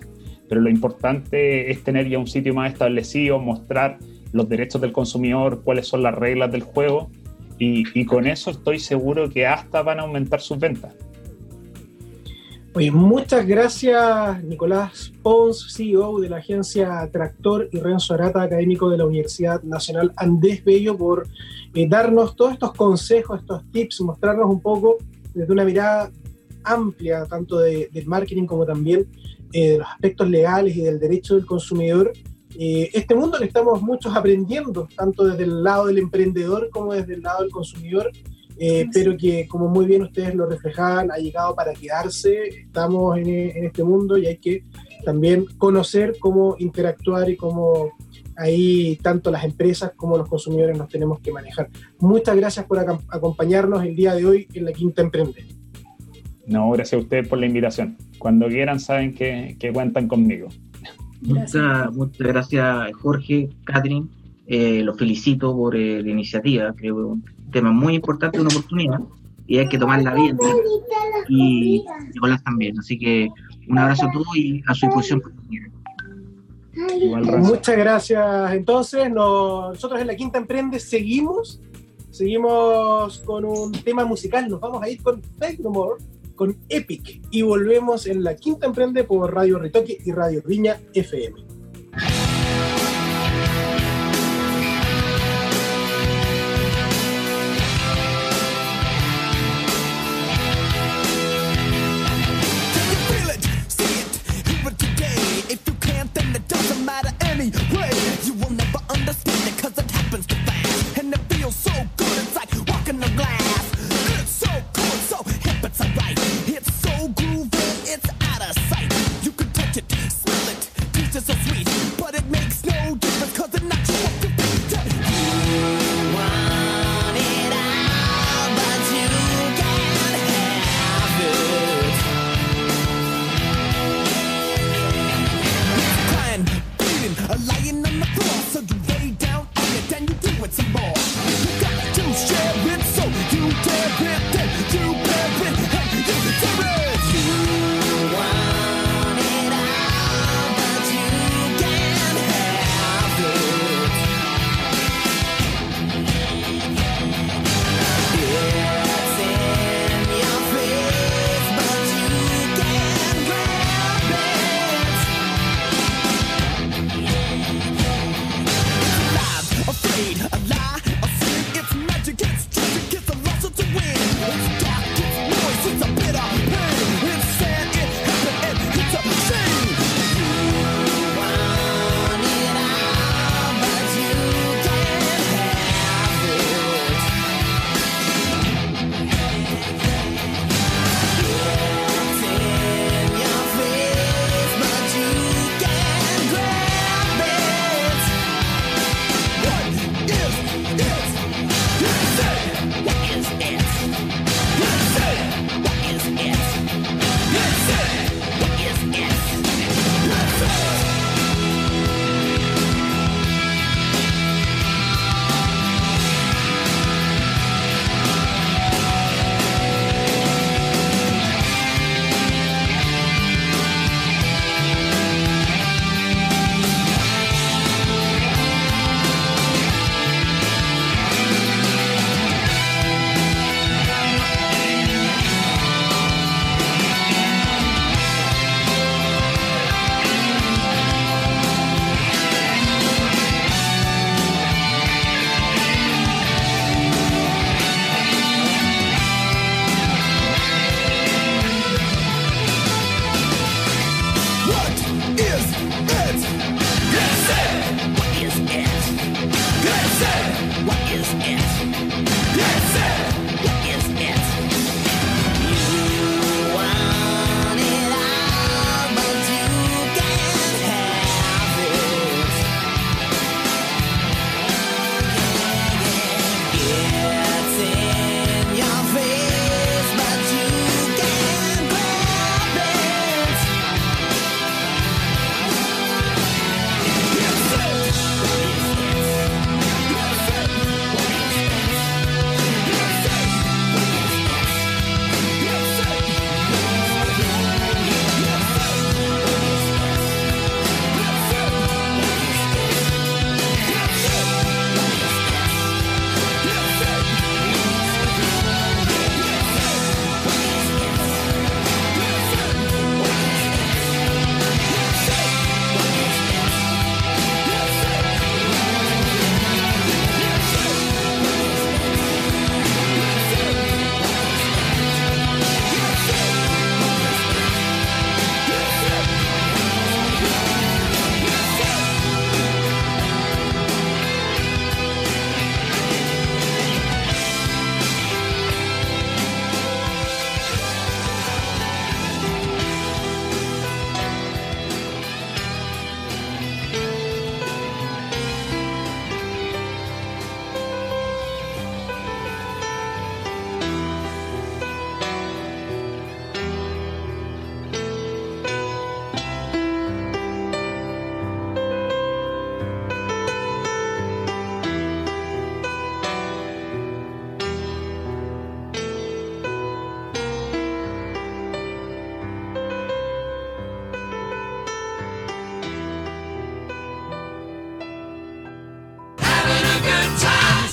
Pero 0.49 0.61
lo 0.61 0.70
importante 0.70 1.72
es 1.72 1.82
tener 1.82 2.09
ya 2.09 2.20
un 2.20 2.28
sitio 2.28 2.55
más 2.55 2.72
establecido, 2.72 3.40
mostrar 3.40 3.99
los 4.30 4.49
derechos 4.49 4.80
del 4.80 4.93
consumidor, 4.93 5.62
cuáles 5.64 5.88
son 5.88 6.05
las 6.05 6.14
reglas 6.14 6.53
del 6.53 6.62
juego, 6.62 7.11
y, 7.59 7.82
y 7.99 8.05
con 8.05 8.28
eso 8.28 8.53
estoy 8.53 8.78
seguro 8.78 9.28
que 9.28 9.45
hasta 9.49 9.82
van 9.82 9.99
a 9.99 10.03
aumentar 10.03 10.40
sus 10.40 10.61
ventas. 10.61 10.95
Oye, 12.75 12.91
muchas 12.91 13.47
gracias 13.47 14.43
Nicolás 14.45 15.12
Pons, 15.23 15.75
CEO 15.75 16.20
de 16.20 16.31
la 16.31 16.39
agencia 16.39 17.07
Tractor 17.12 17.68
y 17.70 17.79
Renzo 17.79 18.14
Arata, 18.14 18.41
académico 18.41 18.89
de 18.89 18.97
la 18.97 19.05
Universidad 19.05 19.62
Nacional 19.62 20.11
Andrés 20.16 20.64
Bello, 20.64 20.97
por 20.97 21.29
eh, 21.75 21.87
darnos 21.87 22.35
todos 22.35 22.55
estos 22.55 22.73
consejos, 22.73 23.41
estos 23.41 23.62
tips, 23.73 24.01
mostrarnos 24.01 24.49
un 24.49 24.61
poco 24.61 24.97
desde 25.35 25.53
una 25.53 25.66
mirada 25.66 26.11
amplia, 26.64 27.27
tanto 27.27 27.59
de, 27.59 27.91
del 27.93 28.07
marketing 28.07 28.47
como 28.47 28.64
también 28.64 29.07
eh, 29.53 29.73
de 29.73 29.79
los 29.79 29.87
aspectos 29.89 30.31
legales 30.31 30.75
y 30.75 30.81
del 30.81 30.99
derecho 30.99 31.35
del 31.35 31.45
consumidor. 31.45 32.11
Eh, 32.59 32.89
este 32.95 33.14
mundo 33.14 33.37
que 33.37 33.45
estamos 33.45 33.83
muchos 33.83 34.16
aprendiendo, 34.16 34.89
tanto 34.97 35.25
desde 35.25 35.45
el 35.45 35.62
lado 35.62 35.89
del 35.89 35.99
emprendedor 35.99 36.70
como 36.70 36.95
desde 36.95 37.14
el 37.14 37.23
lado 37.23 37.43
del 37.43 37.51
consumidor, 37.51 38.11
eh, 38.59 38.86
pero 38.92 39.16
que 39.16 39.46
como 39.48 39.68
muy 39.68 39.86
bien 39.86 40.03
ustedes 40.03 40.34
lo 40.34 40.46
reflejaban, 40.46 41.11
ha 41.11 41.16
llegado 41.16 41.55
para 41.55 41.72
quedarse, 41.72 42.48
estamos 42.48 43.18
en, 43.18 43.28
en, 43.28 43.64
este 43.64 43.84
mundo 43.84 44.16
y 44.18 44.26
hay 44.26 44.38
que 44.38 44.64
también 45.05 45.46
conocer 45.59 46.16
cómo 46.20 46.57
interactuar 46.59 47.28
y 47.30 47.36
cómo 47.36 47.92
ahí 48.36 48.98
tanto 49.03 49.30
las 49.30 49.44
empresas 49.44 49.92
como 49.96 50.16
los 50.16 50.28
consumidores 50.28 50.76
nos 50.76 50.88
tenemos 50.88 51.20
que 51.20 51.32
manejar. 51.32 51.68
Muchas 51.98 52.36
gracias 52.36 52.66
por 52.66 52.78
acompañarnos 52.78 53.84
el 53.84 53.94
día 53.94 54.14
de 54.14 54.26
hoy 54.26 54.48
en 54.55 54.64
la 54.64 54.72
Quinta 54.72 55.03
Emprende. 55.03 55.44
No, 56.46 56.70
gracias 56.70 57.00
a 57.00 57.03
ustedes 57.03 57.28
por 57.28 57.38
la 57.38 57.46
invitación. 57.46 57.96
Cuando 58.18 58.48
quieran 58.48 58.80
saben 58.80 59.14
que, 59.14 59.57
que 59.59 59.72
cuentan 59.72 60.09
conmigo. 60.09 60.48
Muchas, 61.20 61.92
muchas 61.92 62.26
gracias 62.26 62.92
Jorge, 62.94 63.48
Catherine. 63.64 64.09
Eh, 64.46 64.82
los 64.82 64.98
felicito 64.98 65.55
por 65.55 65.76
eh, 65.76 66.03
la 66.03 66.11
iniciativa. 66.11 66.74
Creo 66.76 67.18
tema 67.53 67.70
muy 67.70 67.94
importante, 67.94 68.40
una 68.40 68.48
oportunidad, 68.48 69.00
y 69.46 69.59
hay 69.59 69.68
que 69.68 69.78
tomarla 69.78 70.14
bien. 70.14 70.36
Y 71.28 71.84
Nicolás 72.14 72.42
también. 72.42 72.78
Así 72.78 72.98
que 72.98 73.28
un 73.68 73.78
abrazo 73.78 74.07
a 74.07 74.11
todos 74.11 74.36
y 74.36 74.62
a 74.66 74.74
su 74.74 74.86
disposición. 74.86 75.22
Muchas 77.38 77.76
gracias. 77.76 78.53
Entonces, 78.53 79.11
nosotros 79.11 80.00
en 80.00 80.07
la 80.07 80.16
Quinta 80.16 80.38
Emprende 80.38 80.80
seguimos, 80.80 81.61
seguimos 82.11 83.18
con 83.20 83.44
un 83.44 83.72
tema 83.72 84.05
musical. 84.05 84.48
Nos 84.48 84.61
vamos 84.61 84.82
a 84.82 84.88
ir 84.88 85.03
con 85.03 85.22
Fake 85.22 85.61
No 85.61 85.70
More, 85.70 86.03
con 86.34 86.57
Epic, 86.68 87.20
y 87.30 87.42
volvemos 87.42 88.07
en 88.07 88.24
la 88.24 88.34
Quinta 88.36 88.66
Emprende 88.66 89.05
por 89.05 89.32
Radio 89.34 89.59
Retoque 89.59 89.98
y 90.05 90.12
Radio 90.12 90.42
Riña 90.44 90.80
FM. 90.94 91.51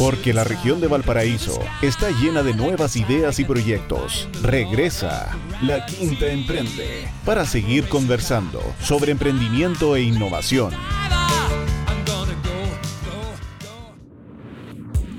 Porque 0.10 0.34
la 0.34 0.44
región 0.44 0.82
de 0.82 0.88
Valparaíso 0.88 1.60
está 1.84 2.10
llena 2.10 2.42
de 2.42 2.56
nuevas 2.56 2.96
ideas 2.96 3.38
y 3.38 3.46
proyectos. 3.46 4.28
Regresa 4.42 5.38
La 5.62 5.86
Quinta 5.86 6.26
Emprende 6.32 7.08
para 7.24 7.46
seguir 7.46 7.88
conversando 7.88 8.60
sobre 8.82 9.12
emprendimiento 9.12 9.96
e 9.96 10.02
innovación. 10.02 10.74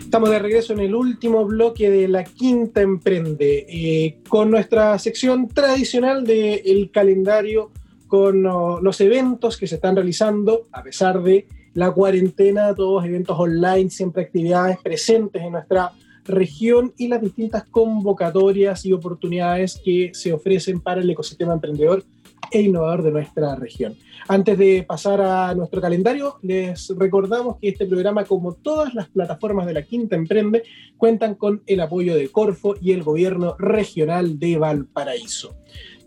Estamos 0.01 0.29
de 0.29 0.41
regreso 0.41 0.73
en 0.73 0.81
el 0.81 0.93
último 0.93 1.45
bloque 1.45 1.89
de 1.89 2.09
La 2.09 2.25
Quinta 2.25 2.81
Emprende, 2.81 3.67
eh, 3.69 4.19
con 4.29 4.51
nuestra 4.51 4.99
sección 4.99 5.47
tradicional 5.47 6.25
del 6.25 6.91
calendario, 6.93 7.71
con 8.09 8.45
oh, 8.45 8.81
los 8.81 9.01
eventos 9.01 9.57
que 9.57 9.69
se 9.69 9.77
están 9.77 9.95
realizando, 9.95 10.67
a 10.73 10.83
pesar 10.83 11.23
de 11.23 11.47
la 11.75 11.91
cuarentena, 11.91 12.75
todos 12.75 13.05
eventos 13.05 13.39
online, 13.39 13.91
siempre 13.91 14.23
actividades 14.23 14.79
presentes 14.83 15.43
en 15.43 15.53
nuestra 15.53 15.93
región 16.25 16.93
y 16.97 17.09
las 17.09 17.21
distintas 17.21 17.65
convocatorias 17.65 18.85
y 18.85 18.93
oportunidades 18.93 19.81
que 19.85 20.11
se 20.13 20.33
ofrecen 20.33 20.81
para 20.81 21.01
el 21.01 21.11
ecosistema 21.11 21.55
emprendedor 21.55 22.05
e 22.51 22.63
innovador 22.63 23.03
de 23.03 23.13
nuestra 23.13 23.55
región. 23.55 23.95
Antes 24.29 24.59
de 24.59 24.85
pasar 24.87 25.21
a 25.21 25.55
nuestro 25.55 25.81
calendario, 25.81 26.37
les 26.43 26.93
recordamos 26.97 27.57
que 27.59 27.69
este 27.69 27.87
programa, 27.87 28.25
como 28.25 28.55
todas 28.55 28.95
las 28.95 29.09
plataformas 29.09 29.67
de 29.67 29.75
la 29.75 29.83
Quinta 29.83 30.17
Emprende, 30.17 30.63
cuentan 30.97 31.35
con 31.35 31.63
el 31.67 31.81
apoyo 31.81 32.15
de 32.15 32.29
Corfo 32.29 32.75
y 32.81 32.93
el 32.93 33.03
gobierno 33.03 33.57
regional 33.59 34.39
de 34.39 34.59
Valparaíso. 34.59 35.57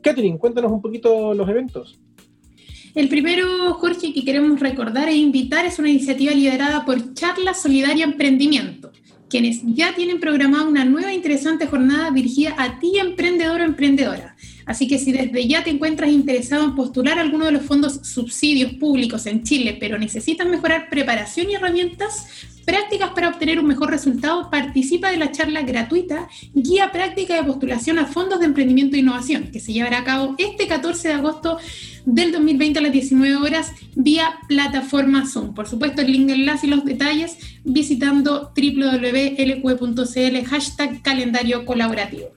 Catherine, 0.02 0.38
cuéntanos 0.38 0.72
un 0.72 0.82
poquito 0.82 1.34
los 1.34 1.48
eventos. 1.50 2.00
El 2.96 3.10
primero, 3.10 3.74
Jorge, 3.74 4.14
que 4.14 4.24
queremos 4.24 4.60
recordar 4.60 5.10
e 5.10 5.16
invitar 5.16 5.66
es 5.66 5.80
una 5.80 5.90
iniciativa 5.90 6.32
liderada 6.32 6.86
por 6.86 7.16
Charla 7.16 7.56
Solidaria 7.56 8.06
Emprendimiento, 8.06 8.92
quienes 9.32 9.62
ya 9.66 9.96
tienen 9.96 10.20
programada 10.20 10.68
una 10.68 10.86
nueva 10.86 11.12
interesante 11.12 11.66
jornada 11.66 12.12
dirigida 12.12 12.54
a 12.56 12.78
ti, 12.78 13.00
emprendedor 13.00 13.62
o 13.62 13.64
emprendedora. 13.64 14.36
Así 14.68 14.88
que 14.88 15.00
si 15.00 15.12
desde 15.12 15.48
ya 15.48 15.64
te 15.64 15.72
encuentras 15.72 16.12
interesado 16.12 16.66
en 16.66 16.76
postular 16.76 17.18
alguno 17.18 17.46
de 17.46 17.54
los 17.54 17.64
fondos 17.64 18.00
subsidios 18.04 18.74
públicos 18.74 19.26
en 19.26 19.42
Chile, 19.42 19.76
pero 19.80 19.98
necesitas 19.98 20.48
mejorar 20.48 20.88
preparación 20.92 21.50
y 21.50 21.56
herramientas 21.56 22.28
prácticas 22.64 23.10
para 23.10 23.30
obtener 23.30 23.60
un 23.60 23.66
mejor 23.66 23.90
resultado, 23.90 24.50
participa 24.50 25.10
de 25.10 25.18
la 25.18 25.32
charla 25.32 25.64
gratuita 25.64 26.30
Guía 26.54 26.92
Práctica 26.92 27.36
de 27.36 27.44
Postulación 27.44 27.98
a 28.00 28.06
Fondos 28.06 28.40
de 28.40 28.46
Emprendimiento 28.46 28.96
e 28.96 29.00
Innovación, 29.00 29.50
que 29.52 29.60
se 29.60 29.74
llevará 29.74 30.00
a 30.00 30.04
cabo 30.04 30.36
este 30.38 30.68
14 30.68 31.08
de 31.08 31.14
agosto 31.16 31.58
del 32.06 32.32
2020 32.32 32.80
a 32.80 32.82
las 32.82 32.92
19 32.92 33.36
horas 33.38 33.72
vía 33.96 34.40
plataforma 34.48 35.26
Zoom. 35.28 35.54
Por 35.54 35.68
supuesto, 35.68 36.02
el 36.02 36.12
link 36.12 36.28
de 36.28 36.34
enlace 36.34 36.68
y 36.68 36.70
los 36.70 36.86
detalles 36.86 37.38
visitando 37.64 38.52
www.lq.cl 38.56 40.46
hashtag 40.46 41.02
calendario 41.02 41.66
colaborativo. 41.66 42.32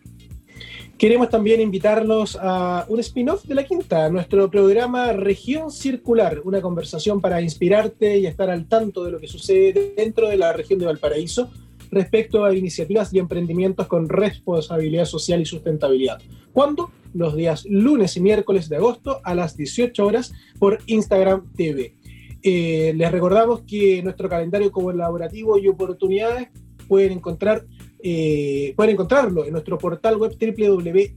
Queremos 0.99 1.29
también 1.29 1.61
invitarlos 1.61 2.39
a 2.41 2.87
un 2.89 3.01
spin-off 3.01 3.45
de 3.45 3.55
la 3.55 3.65
quinta, 3.65 4.09
nuestro 4.09 4.51
programa 4.51 5.13
Región 5.13 5.71
Circular, 5.71 6.41
una 6.45 6.63
conversación 6.63 7.21
para 7.21 7.43
inspirarte 7.43 8.17
y 8.19 8.25
estar 8.27 8.49
al 8.49 8.67
tanto 8.67 9.05
de 9.05 9.11
lo 9.11 9.21
que 9.21 9.29
sucede 9.29 9.93
dentro 9.95 10.27
de 10.29 10.39
la 10.39 10.55
región 10.55 10.79
de 10.79 10.87
Valparaíso 10.87 11.51
respecto 11.91 12.47
a 12.47 12.55
iniciativas 12.55 13.13
y 13.13 13.19
emprendimientos 13.19 13.87
con 13.87 14.09
responsabilidad 14.09 15.05
social 15.05 15.43
y 15.43 15.45
sustentabilidad. 15.45 16.19
¿Cuándo? 16.55 16.91
Los 17.17 17.35
días 17.35 17.65
lunes 17.69 18.17
y 18.17 18.21
miércoles 18.21 18.69
de 18.69 18.77
agosto 18.77 19.21
a 19.25 19.35
las 19.35 19.57
18 19.57 20.07
horas 20.07 20.33
por 20.59 20.79
Instagram 20.87 21.51
TV. 21.55 21.95
Eh, 22.43 22.93
les 22.95 23.11
recordamos 23.11 23.63
que 23.63 24.03
nuestro 24.03 24.29
calendario 24.29 24.71
colaborativo 24.71 25.59
y 25.59 25.67
oportunidades 25.67 26.49
pueden 26.87 27.13
encontrar 27.13 27.65
eh, 28.03 28.75
pueden 28.77 28.93
encontrarlo 28.93 29.47
en 29.47 29.53
nuestro 29.53 29.79
portal 29.79 30.17
web 30.19 30.37
www.lqe.cl 30.39 31.17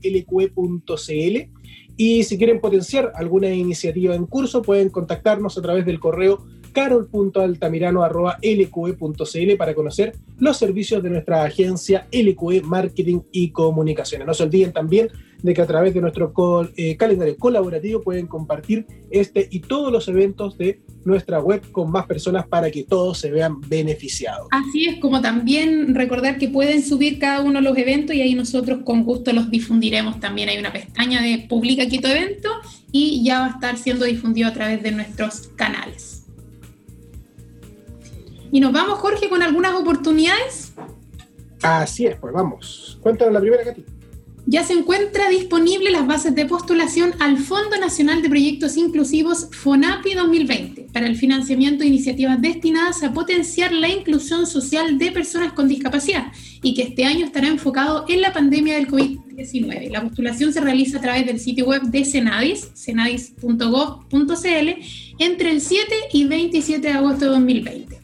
y 1.96 2.24
si 2.24 2.38
quieren 2.38 2.60
potenciar 2.60 3.12
alguna 3.14 3.50
iniciativa 3.50 4.14
en 4.14 4.26
curso 4.26 4.62
pueden 4.62 4.88
contactarnos 4.88 5.58
a 5.58 5.62
través 5.62 5.84
del 5.84 6.00
correo 6.00 6.46
carol.altamirano.lqe.cl 6.72 9.56
para 9.56 9.74
conocer 9.74 10.16
los 10.38 10.56
servicios 10.56 11.02
de 11.02 11.10
nuestra 11.10 11.42
agencia 11.44 12.06
LQE 12.12 12.62
Marketing 12.62 13.20
y 13.32 13.50
Comunicaciones. 13.50 14.26
No 14.26 14.32
se 14.34 14.44
olviden 14.44 14.72
también 14.72 15.10
de 15.42 15.54
que 15.54 15.62
a 15.62 15.66
través 15.66 15.94
de 15.94 16.00
nuestro 16.00 16.32
eh, 16.76 16.96
calendario 16.96 17.36
colaborativo 17.36 18.02
pueden 18.02 18.26
compartir 18.26 18.86
este 19.10 19.48
y 19.50 19.60
todos 19.60 19.92
los 19.92 20.06
eventos 20.08 20.56
de 20.58 20.80
nuestra 21.04 21.40
web 21.40 21.62
con 21.72 21.90
más 21.90 22.06
personas 22.06 22.46
para 22.46 22.70
que 22.70 22.84
todos 22.84 23.18
se 23.18 23.30
vean 23.30 23.60
beneficiados. 23.62 24.48
Así 24.50 24.86
es, 24.86 25.00
como 25.00 25.20
también 25.20 25.94
recordar 25.94 26.38
que 26.38 26.48
pueden 26.48 26.82
subir 26.82 27.18
cada 27.18 27.42
uno 27.42 27.60
los 27.60 27.76
eventos 27.76 28.14
y 28.14 28.20
ahí 28.20 28.34
nosotros 28.34 28.80
con 28.84 29.04
gusto 29.04 29.32
los 29.32 29.50
difundiremos. 29.50 30.20
También 30.20 30.50
hay 30.50 30.58
una 30.58 30.72
pestaña 30.72 31.22
de 31.22 31.46
Publica 31.48 31.84
aquí 31.84 31.98
tu 31.98 32.08
evento 32.08 32.50
y 32.92 33.24
ya 33.24 33.40
va 33.40 33.46
a 33.46 33.50
estar 33.50 33.78
siendo 33.78 34.04
difundido 34.04 34.48
a 34.48 34.52
través 34.52 34.82
de 34.82 34.92
nuestros 34.92 35.48
canales. 35.56 36.19
Y 38.52 38.60
nos 38.60 38.72
vamos, 38.72 38.98
Jorge, 38.98 39.28
con 39.28 39.42
algunas 39.42 39.74
oportunidades. 39.74 40.72
Así 41.62 42.06
es, 42.06 42.16
pues 42.16 42.32
vamos. 42.32 42.98
Cuéntanos 43.02 43.34
la 43.34 43.40
primera, 43.40 43.64
Katy. 43.64 43.84
Ya 44.46 44.64
se 44.64 44.72
encuentra 44.72 45.28
disponible 45.28 45.90
las 45.90 46.06
bases 46.06 46.34
de 46.34 46.46
postulación 46.46 47.12
al 47.20 47.36
Fondo 47.38 47.78
Nacional 47.78 48.22
de 48.22 48.28
Proyectos 48.30 48.76
Inclusivos 48.76 49.48
FONAPI 49.52 50.14
2020 50.14 50.88
para 50.92 51.06
el 51.06 51.14
financiamiento 51.14 51.82
de 51.82 51.88
iniciativas 51.88 52.40
destinadas 52.40 53.02
a 53.02 53.12
potenciar 53.12 53.70
la 53.70 53.88
inclusión 53.88 54.46
social 54.46 54.98
de 54.98 55.12
personas 55.12 55.52
con 55.52 55.68
discapacidad 55.68 56.32
y 56.62 56.74
que 56.74 56.82
este 56.82 57.04
año 57.04 57.26
estará 57.26 57.48
enfocado 57.48 58.06
en 58.08 58.22
la 58.22 58.32
pandemia 58.32 58.74
del 58.74 58.88
COVID-19. 58.88 59.90
La 59.90 60.02
postulación 60.02 60.52
se 60.52 60.60
realiza 60.60 60.98
a 60.98 61.02
través 61.02 61.26
del 61.26 61.38
sitio 61.38 61.66
web 61.66 61.82
de 61.82 62.04
Senadis, 62.04 62.70
senadis.gov.cl, 62.74 64.68
entre 65.18 65.50
el 65.50 65.60
7 65.60 65.94
y 66.12 66.24
27 66.24 66.88
de 66.88 66.92
agosto 66.92 67.26
de 67.26 67.30
2020. 67.32 67.99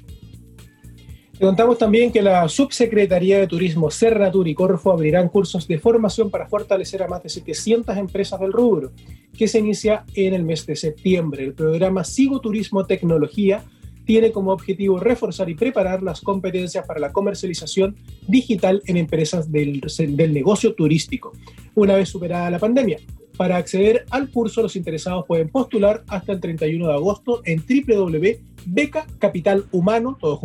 Te 1.39 1.45
contamos 1.45 1.77
también 1.77 2.11
que 2.11 2.23
la 2.23 2.49
Subsecretaría 2.49 3.39
de 3.39 3.47
Turismo, 3.47 3.91
Cernatur 3.91 4.49
y 4.49 4.55
Corfo 4.55 4.91
abrirán 4.91 5.29
cursos 5.29 5.69
de 5.69 5.79
formación 5.79 6.31
para 6.31 6.47
fortalecer 6.47 7.03
a 7.03 7.09
más 7.09 7.23
de 7.23 7.29
700 7.29 7.95
empresas 7.99 8.41
del 8.41 8.55
rubro, 8.55 8.93
que 9.37 9.47
se 9.47 9.59
inicia 9.59 10.07
en 10.15 10.33
el 10.33 10.45
mes 10.45 10.65
de 10.65 10.77
septiembre. 10.77 11.45
El 11.45 11.53
programa 11.53 12.05
Sigo 12.05 12.41
Turismo 12.41 12.87
Tecnología 12.87 13.63
tiene 14.07 14.33
como 14.33 14.51
objetivo 14.51 14.99
reforzar 14.99 15.51
y 15.51 15.55
preparar 15.55 16.03
las 16.03 16.23
competencias 16.23 16.87
para 16.87 17.01
la 17.01 17.13
comercialización 17.13 17.97
digital 18.27 18.81
en 18.87 18.97
empresas 18.97 19.53
del, 19.53 19.83
del 19.83 20.33
negocio 20.33 20.75
turístico, 20.75 21.33
una 21.75 21.97
vez 21.97 22.09
superada 22.09 22.49
la 22.49 22.59
pandemia. 22.59 22.99
Para 23.37 23.59
acceder 23.59 24.07
al 24.09 24.31
curso, 24.31 24.63
los 24.63 24.75
interesados 24.75 25.27
pueden 25.27 25.51
postular 25.51 26.03
hasta 26.09 26.33
el 26.33 26.41
31 26.41 26.89
de 26.89 26.95
agosto 26.95 27.43
en 27.45 27.63
www.becacapitalhumano, 27.63 30.17
todo 30.19 30.39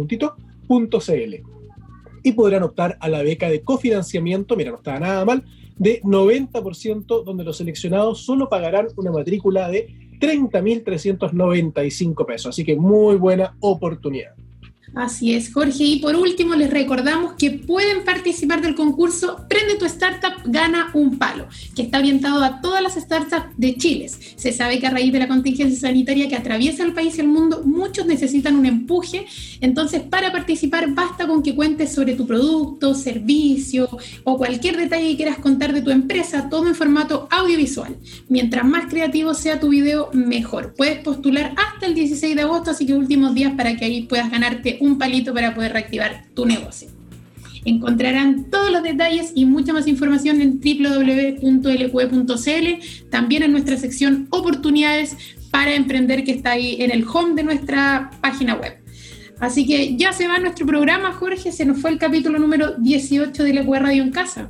y 2.24 2.32
podrán 2.34 2.62
optar 2.64 2.98
a 3.00 3.08
la 3.10 3.22
beca 3.24 3.50
de 3.50 3.62
cofinanciamiento, 3.62 4.56
mira, 4.56 4.70
no 4.72 4.78
está 4.78 5.00
nada 5.00 5.26
mal, 5.26 5.44
de 5.78 6.02
90%, 6.04 7.24
donde 7.24 7.44
los 7.44 7.58
seleccionados 7.58 8.24
solo 8.24 8.48
pagarán 8.50 8.88
una 8.96 9.12
matrícula 9.12 9.68
de 9.70 9.88
30.395 10.20 12.26
pesos. 12.26 12.50
Así 12.50 12.64
que 12.64 12.76
muy 12.76 13.16
buena 13.16 13.56
oportunidad. 13.60 14.36
Así 14.94 15.34
es, 15.34 15.54
Jorge. 15.54 15.84
Y 15.86 16.00
por 16.00 16.16
último, 16.16 16.54
les 16.54 16.70
recordamos 16.70 17.34
que 17.38 17.52
pueden 17.52 18.04
participar 18.04 18.62
del 18.62 18.76
concurso 18.76 19.46
Prende 19.48 19.76
tu 19.76 19.86
Startup, 19.86 20.34
gana 20.46 20.90
un 20.94 21.18
palo, 21.18 21.48
que 21.76 21.84
está 21.84 22.00
orientado 22.00 22.44
a 22.44 22.60
todas 22.60 22.84
las 22.84 22.96
startups 22.96 23.56
de 23.58 23.76
Chile. 23.78 24.10
Se 24.10 24.52
sabe 24.52 24.80
que 24.80 24.88
a 24.88 24.90
raíz 24.90 25.14
de 25.14 25.20
la 25.20 25.30
contingencia 25.30 25.80
sanitaria 25.80 26.28
que 26.28 26.36
atraviesa 26.36 26.84
el 26.84 26.94
país 26.94 27.18
y 27.18 27.22
el 27.22 27.30
mundo, 27.30 27.62
muchos 27.64 28.06
necesitan 28.06 28.58
un 28.58 28.66
empuje. 28.66 29.26
Entonces, 29.62 30.02
para 30.02 30.32
participar, 30.34 30.94
basta 30.94 31.26
con 31.26 31.42
que 31.42 31.56
cuentes 31.56 31.94
sobre 31.94 32.16
tu 32.16 32.28
producto, 32.28 32.94
servicio 32.94 33.88
o 34.26 34.38
cualquier 34.38 34.76
detalle 34.76 35.12
que 35.12 35.18
quieras 35.18 35.38
contar 35.38 35.72
de 35.72 35.82
tu 35.82 35.92
empresa, 35.92 36.50
todo 36.50 36.68
en 36.68 36.76
formato 36.76 37.30
audiovisual. 37.32 37.96
Mientras 38.28 38.66
más 38.66 38.88
creativo 38.88 39.34
sea 39.34 39.60
tu 39.60 39.70
video, 39.70 40.10
mejor. 40.12 40.74
Puedes 40.76 41.00
postular 41.00 41.54
hasta 41.56 41.86
el 41.86 41.94
16 41.94 42.36
de 42.36 42.42
agosto, 42.42 42.72
así 42.72 42.86
que 42.86 42.94
últimos 42.94 43.34
días 43.34 43.54
para 43.56 43.78
que 43.78 43.86
ahí 43.86 44.02
puedas 44.04 44.30
ganarte 44.30 44.81
un 44.82 44.98
palito 44.98 45.34
para 45.34 45.54
poder 45.54 45.72
reactivar 45.72 46.26
tu 46.34 46.46
negocio. 46.46 46.90
Encontrarán 47.64 48.50
todos 48.50 48.72
los 48.72 48.82
detalles 48.82 49.34
y 49.36 49.46
mucha 49.46 49.72
más 49.72 49.88
información 49.88 50.42
en 50.42 50.60
www.lq.cl, 50.60 52.20
también 53.10 53.44
en 53.44 53.52
nuestra 53.52 53.78
sección 53.78 54.28
oportunidades 54.32 55.16
para 55.52 55.76
emprender 55.76 56.24
que 56.24 56.32
está 56.32 56.52
ahí 56.52 56.82
en 56.82 56.90
el 56.92 57.06
home 57.08 57.36
de 57.36 57.44
nuestra 57.44 58.10
página 58.20 58.56
web. 58.56 58.82
Así 59.40 59.68
que 59.68 59.96
ya 59.96 60.12
se 60.12 60.28
va 60.28 60.40
nuestro 60.40 60.66
programa, 60.66 61.14
Jorge, 61.14 61.52
se 61.52 61.66
nos 61.66 61.80
fue 61.80 61.92
el 61.92 62.00
capítulo 62.00 62.40
número 62.40 62.72
18 62.78 63.44
de 63.44 63.54
LQ 63.54 63.74
Radio 63.76 64.04
en 64.04 64.12
Casa. 64.12 64.50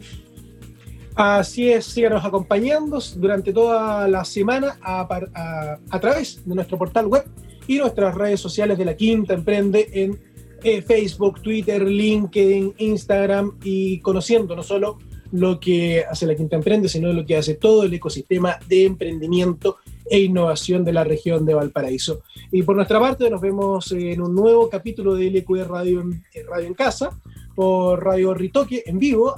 Así 1.15 1.69
es, 1.69 1.85
síganos 1.85 2.23
acompañando 2.23 2.99
durante 3.17 3.51
toda 3.51 4.07
la 4.07 4.23
semana 4.23 4.77
a 4.81 5.99
través 5.99 6.41
de 6.45 6.55
nuestro 6.55 6.77
portal 6.77 7.07
web 7.07 7.25
y 7.67 7.77
nuestras 7.77 8.15
redes 8.15 8.39
sociales 8.39 8.77
de 8.77 8.85
la 8.85 8.95
Quinta 8.95 9.33
Emprende 9.33 9.89
en 9.93 10.19
eh, 10.63 10.81
Facebook, 10.81 11.41
Twitter, 11.41 11.81
LinkedIn, 11.81 12.75
Instagram 12.77 13.57
y 13.63 13.99
conociendo 13.99 14.55
no 14.55 14.63
solo 14.63 14.99
lo 15.31 15.59
que 15.59 16.03
hace 16.03 16.25
la 16.25 16.35
Quinta 16.35 16.55
Emprende, 16.55 16.89
sino 16.89 17.11
lo 17.13 17.25
que 17.25 17.37
hace 17.37 17.55
todo 17.55 17.83
el 17.83 17.93
ecosistema 17.93 18.59
de 18.67 18.85
emprendimiento 18.85 19.77
e 20.09 20.19
innovación 20.19 20.83
de 20.83 20.93
la 20.93 21.03
región 21.03 21.45
de 21.45 21.53
Valparaíso. 21.53 22.21
Y 22.51 22.63
por 22.63 22.75
nuestra 22.75 22.99
parte 22.99 23.29
nos 23.29 23.41
vemos 23.41 23.91
en 23.93 24.21
un 24.21 24.35
nuevo 24.35 24.69
capítulo 24.69 25.15
de 25.15 25.31
LQE 25.31 25.63
Radio 25.63 26.01
en, 26.01 26.23
Radio 26.47 26.67
en 26.67 26.73
Casa 26.73 27.17
por 27.55 28.03
Radio 28.03 28.33
Ritoque 28.33 28.83
en 28.85 28.99
vivo 28.99 29.33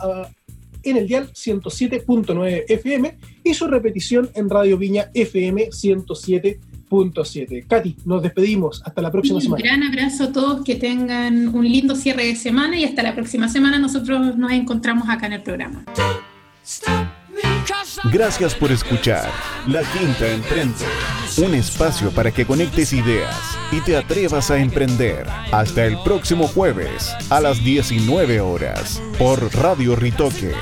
en 0.83 0.97
el 0.97 1.07
dial 1.07 1.31
107.9 1.31 2.65
FM 2.67 3.17
y 3.43 3.53
su 3.53 3.67
repetición 3.67 4.29
en 4.35 4.49
Radio 4.49 4.77
Viña 4.77 5.09
FM 5.13 5.69
107.7. 6.93 7.65
Katy, 7.67 7.95
nos 8.05 8.21
despedimos. 8.21 8.81
Hasta 8.85 9.01
la 9.01 9.11
próxima 9.11 9.37
Un 9.37 9.41
semana. 9.41 9.63
gran 9.63 9.83
abrazo 9.83 10.25
a 10.25 10.31
todos, 10.31 10.63
que 10.63 10.75
tengan 10.75 11.47
un 11.49 11.65
lindo 11.67 11.95
cierre 11.95 12.25
de 12.27 12.35
semana 12.35 12.77
y 12.77 12.83
hasta 12.83 13.01
la 13.03 13.15
próxima 13.15 13.49
semana 13.49 13.79
nosotros 13.79 14.37
nos 14.37 14.51
encontramos 14.51 15.09
acá 15.09 15.25
en 15.27 15.33
el 15.33 15.41
programa. 15.41 15.83
Gracias 18.11 18.53
por 18.53 18.71
escuchar 18.71 19.29
La 19.67 19.81
Quinta 19.81 20.29
Emprende, 20.31 20.85
un 21.37 21.55
espacio 21.55 22.11
para 22.11 22.31
que 22.31 22.45
conectes 22.45 22.93
ideas 22.93 23.35
y 23.71 23.81
te 23.81 23.97
atrevas 23.97 24.51
a 24.51 24.59
emprender. 24.59 25.25
Hasta 25.51 25.85
el 25.85 25.97
próximo 26.03 26.47
jueves 26.47 27.13
a 27.29 27.39
las 27.39 27.63
19 27.63 28.39
horas 28.41 29.01
por 29.17 29.53
Radio 29.55 29.95
Ritoque 29.95 30.53